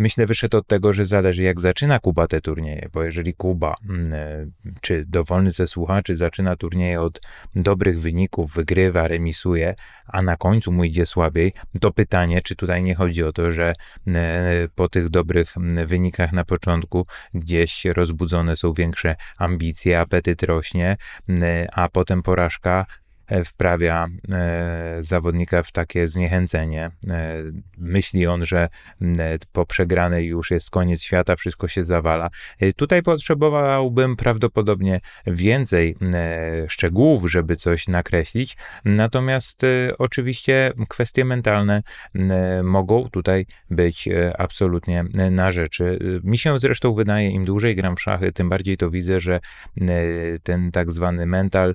myślę, 0.00 0.26
wyszedł 0.26 0.58
od 0.58 0.66
tego, 0.66 0.92
że 0.92 1.04
zależy 1.04 1.42
jak 1.42 1.60
zaczyna 1.60 1.98
Kuba 1.98 2.26
te 2.26 2.40
turnieje, 2.40 2.88
bo 2.92 3.02
jeżeli 3.02 3.34
Kuba, 3.34 3.74
mm, 3.90 4.14
e, 4.14 4.46
czy 4.80 5.04
dowolny 5.08 5.50
ze 5.50 5.66
słuchaczy 5.66 6.16
zaczyna 6.16 6.56
turnieje 6.56 7.00
od 7.00 7.20
dobrych 7.54 8.00
wyników, 8.00 8.54
wygrywa, 8.54 9.08
remisuje, 9.08 9.74
a 10.06 10.22
na 10.22 10.36
końcu 10.36 10.72
mu 10.72 10.84
idzie 10.84 11.06
słabiej, 11.06 11.52
to 11.80 11.92
pytanie, 11.92 12.42
czy 12.42 12.56
tutaj 12.56 12.82
nie 12.82 12.94
chodzi 12.94 13.22
o 13.22 13.32
to, 13.32 13.52
że 13.52 13.72
e, 14.08 14.68
po 14.74 14.88
tych 14.88 15.08
dobrych 15.08 15.54
wynikach 15.86 16.32
na 16.32 16.44
początku 16.44 17.06
gdzieś 17.34 17.84
rozbudzone 17.84 18.56
są 18.56 18.72
większe 18.72 19.16
ambicje, 19.38 20.00
apetyt 20.00 20.42
rośnie, 20.42 20.96
a 21.72 21.88
potem 21.88 22.22
porażka 22.22 22.86
E, 22.90 23.09
wprawia 23.44 24.08
e, 24.32 24.96
zawodnika 25.00 25.62
w 25.62 25.72
takie 25.72 26.08
zniechęcenie. 26.08 26.90
E, 27.10 27.36
myśli 27.78 28.26
on, 28.26 28.46
że 28.46 28.68
po 29.52 29.66
przegranej 29.66 30.26
już 30.26 30.50
jest 30.50 30.70
koniec 30.70 31.02
świata, 31.02 31.36
wszystko 31.36 31.68
się 31.68 31.84
zawala. 31.84 32.30
Tutaj 32.76 33.02
potrzebowałbym 33.02 34.16
prawdopodobnie 34.16 35.00
więcej 35.26 35.96
szczegółów, 36.68 37.30
żeby 37.30 37.56
coś 37.56 37.88
nakreślić, 37.88 38.56
natomiast 38.84 39.62
oczywiście 39.98 40.72
kwestie 40.88 41.24
mentalne 41.24 41.82
mogą 42.62 43.08
tutaj 43.10 43.46
być 43.70 44.08
absolutnie 44.38 45.04
na 45.30 45.50
rzeczy. 45.50 45.98
Mi 46.24 46.38
się 46.38 46.58
zresztą 46.58 46.94
wydaje, 46.94 47.30
im 47.30 47.44
dłużej 47.44 47.76
gram 47.76 47.96
w 47.96 48.02
szachy, 48.02 48.32
tym 48.32 48.48
bardziej 48.48 48.76
to 48.76 48.90
widzę, 48.90 49.20
że 49.20 49.40
ten 50.42 50.70
tak 50.70 50.92
zwany 50.92 51.26
mental 51.26 51.74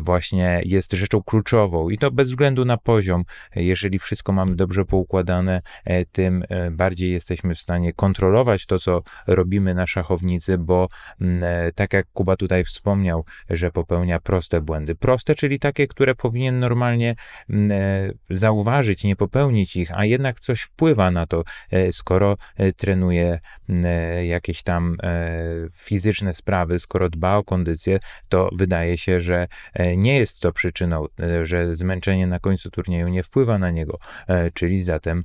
właśnie 0.00 0.60
jest 0.64 0.85
jest 0.92 1.00
rzeczą 1.00 1.22
kluczową 1.22 1.90
i 1.90 1.98
to 1.98 2.10
bez 2.10 2.28
względu 2.28 2.64
na 2.64 2.76
poziom. 2.76 3.22
Jeżeli 3.56 3.98
wszystko 3.98 4.32
mamy 4.32 4.56
dobrze 4.56 4.84
poukładane, 4.84 5.62
e, 5.84 6.04
tym 6.04 6.44
e, 6.48 6.70
bardziej 6.70 7.12
jesteśmy 7.12 7.54
w 7.54 7.60
stanie 7.60 7.92
kontrolować 7.92 8.66
to, 8.66 8.78
co 8.78 9.02
robimy 9.26 9.74
na 9.74 9.86
szachownicy, 9.86 10.58
bo 10.58 10.88
mm, 11.20 11.44
e, 11.44 11.72
tak 11.72 11.92
jak 11.92 12.06
Kuba 12.12 12.36
tutaj 12.36 12.64
wspomniał, 12.64 13.24
że 13.50 13.70
popełnia 13.70 14.20
proste 14.20 14.60
błędy. 14.60 14.94
Proste, 14.94 15.34
czyli 15.34 15.58
takie, 15.58 15.86
które 15.86 16.14
powinien 16.14 16.60
normalnie 16.60 17.14
mm, 17.50 17.70
zauważyć, 18.30 19.04
nie 19.04 19.16
popełnić 19.16 19.76
ich, 19.76 19.98
a 19.98 20.04
jednak 20.04 20.40
coś 20.40 20.60
wpływa 20.60 21.10
na 21.10 21.26
to, 21.26 21.44
skoro 21.92 22.36
trenuje 22.76 23.40
mm, 23.68 23.84
jakieś 24.26 24.62
tam 24.62 24.96
fizyczne 25.74 26.34
sprawy, 26.34 26.78
skoro 26.78 27.08
dba 27.08 27.36
o 27.36 27.44
kondycję, 27.44 27.98
to 28.28 28.50
wydaje 28.52 28.98
się, 28.98 29.20
że 29.20 29.46
nie 29.96 30.18
jest 30.18 30.40
to 30.40 30.52
przyczyną 30.52 30.75
e, 30.84 31.46
że 31.46 31.74
zmęczenie 31.74 32.26
na 32.26 32.38
końcu 32.38 32.70
turnieju 32.70 33.08
nie 33.08 33.22
wpływa 33.22 33.58
na 33.58 33.70
niego, 33.70 33.98
e, 34.28 34.50
czyli 34.50 34.82
zatem 34.82 35.24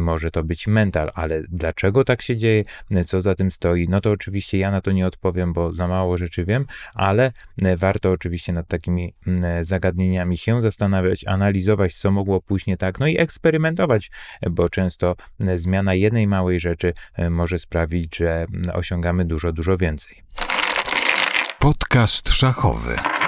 może 0.00 0.30
to 0.30 0.44
być 0.44 0.66
mental. 0.66 1.10
Ale 1.14 1.42
dlaczego 1.48 2.04
tak 2.04 2.22
się 2.22 2.36
dzieje, 2.36 2.64
co 3.06 3.20
za 3.20 3.34
tym 3.34 3.50
stoi? 3.50 3.88
No 3.88 4.00
to 4.00 4.10
oczywiście 4.10 4.58
ja 4.58 4.70
na 4.70 4.80
to 4.80 4.92
nie 4.92 5.06
odpowiem, 5.06 5.52
bo 5.52 5.72
za 5.72 5.88
mało 5.88 6.18
rzeczy 6.18 6.44
wiem, 6.44 6.64
ale 6.94 7.32
warto 7.76 8.10
oczywiście 8.10 8.52
nad 8.52 8.68
takimi 8.68 9.14
zagadnieniami 9.60 10.38
się 10.38 10.62
zastanawiać, 10.62 11.24
analizować, 11.26 11.94
co 11.94 12.10
mogło 12.10 12.40
pójść 12.40 12.66
nie 12.66 12.76
tak, 12.76 13.00
no 13.00 13.06
i 13.06 13.18
eksperymentować, 13.18 14.10
bo 14.50 14.68
często 14.68 15.16
zmiana 15.54 15.94
jednej 15.94 16.26
małej 16.26 16.60
rzeczy 16.60 16.92
e, 17.14 17.30
może 17.30 17.58
sprawić, 17.58 18.16
że 18.16 18.46
osiągamy 18.72 19.24
dużo, 19.24 19.52
dużo 19.52 19.76
więcej. 19.76 20.22
Podcast 21.58 22.28
szachowy. 22.28 23.21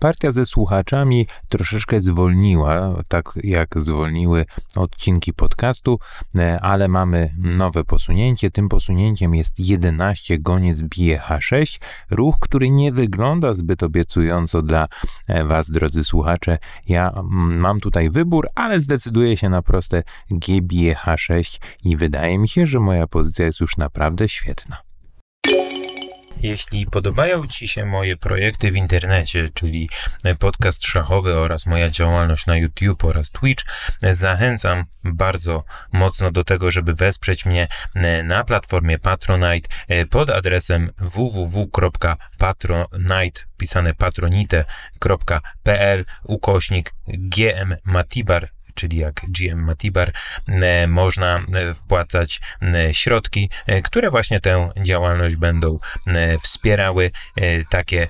Partia 0.00 0.30
ze 0.30 0.46
słuchaczami 0.46 1.26
troszeczkę 1.48 2.00
zwolniła, 2.00 3.02
tak 3.08 3.32
jak 3.44 3.68
zwolniły 3.76 4.44
odcinki 4.76 5.32
podcastu, 5.32 5.98
e, 6.34 6.60
ale 6.60 6.88
mamy 6.88 7.34
nowe 7.38 7.84
posunięcie. 7.84 8.50
Tym 8.50 8.68
posunięciem 8.68 9.34
jest 9.34 9.58
11 9.58 10.38
goniec 10.38 10.82
bije 10.82 11.18
H6, 11.18 11.80
ruch, 12.10 12.38
który 12.40 12.70
nie 12.70 12.92
wygląda 12.92 13.54
zbyt 13.54 13.82
obiecująco 13.82 14.62
dla 14.62 14.88
e, 15.26 15.44
Was, 15.44 15.70
drodzy 15.70 16.04
słuchacze. 16.04 16.58
Ja 16.88 17.22
mam 17.32 17.80
tutaj 17.80 18.10
wybór, 18.10 18.48
ale 18.54 18.80
zdecyduję 18.80 19.36
się 19.36 19.48
na 19.48 19.62
proste 19.62 20.02
G 20.30 20.62
bije 20.62 20.94
H6 20.94 21.58
i 21.84 21.96
wydaje 21.96 22.38
mi 22.38 22.48
się, 22.48 22.66
że 22.66 22.80
moja 22.80 23.06
pozycja 23.06 23.46
jest 23.46 23.60
już 23.60 23.76
naprawdę 23.76 24.28
świetna. 24.28 24.89
Jeśli 26.42 26.86
podobają 26.86 27.46
Ci 27.46 27.68
się 27.68 27.84
moje 27.84 28.16
projekty 28.16 28.70
w 28.70 28.76
internecie, 28.76 29.48
czyli 29.54 29.88
podcast 30.38 30.84
szachowy 30.84 31.38
oraz 31.38 31.66
moja 31.66 31.90
działalność 31.90 32.46
na 32.46 32.56
YouTube 32.56 33.04
oraz 33.04 33.30
Twitch, 33.30 33.64
zachęcam 34.02 34.84
bardzo 35.04 35.64
mocno 35.92 36.30
do 36.30 36.44
tego, 36.44 36.70
żeby 36.70 36.94
wesprzeć 36.94 37.46
mnie 37.46 37.68
na 38.24 38.44
platformie 38.44 38.98
Patronite 38.98 39.68
pod 40.10 40.30
adresem 40.30 40.90
www.patronite 40.98 43.40
pisane 43.56 43.94
patronite.pl 43.94 46.04
ukośnik 46.24 46.94
gm 47.08 47.76
matibar 47.84 48.48
czyli 48.80 48.96
jak 48.96 49.20
GM 49.28 49.58
Matibar, 49.58 50.12
e, 50.48 50.86
można 50.86 51.44
e, 51.54 51.74
wpłacać 51.74 52.40
e, 52.62 52.94
środki, 52.94 53.50
które 53.84 54.10
właśnie 54.10 54.40
tę 54.40 54.70
działalność 54.82 55.36
będą 55.36 55.78
wspierały. 56.42 57.10
Takie, 57.70 58.08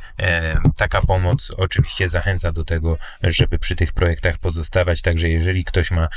taka 0.77 1.01
pomoc 1.01 1.53
oczywiście 1.57 2.09
zachęca 2.09 2.53
do 2.53 2.65
tego, 2.65 2.99
żeby 3.23 3.59
przy 3.59 3.77
tych 3.77 3.93
projektach 3.93 4.39
pozostawać. 4.39 5.03
Także 5.03 5.29
jeżeli 5.29 5.65
ktoś 5.65 5.91
ma 5.91 6.09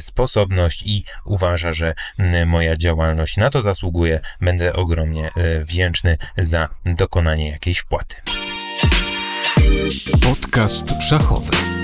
sposobność 0.00 0.82
i 0.86 1.04
uważa, 1.24 1.72
że 1.72 1.94
moja 2.46 2.76
działalność 2.76 3.36
na 3.36 3.50
to 3.50 3.62
zasługuje, 3.62 4.20
będę 4.40 4.72
ogromnie 4.72 5.30
wdzięczny 5.64 6.18
za 6.36 6.68
dokonanie 6.84 7.50
jakiejś 7.50 7.78
wpłaty. 7.78 8.16
Podcast 10.22 11.02
szachowy. 11.02 11.79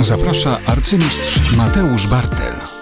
Zaprasza 0.00 0.58
arcymistrz 0.66 1.52
Mateusz 1.56 2.06
Bartel. 2.06 2.77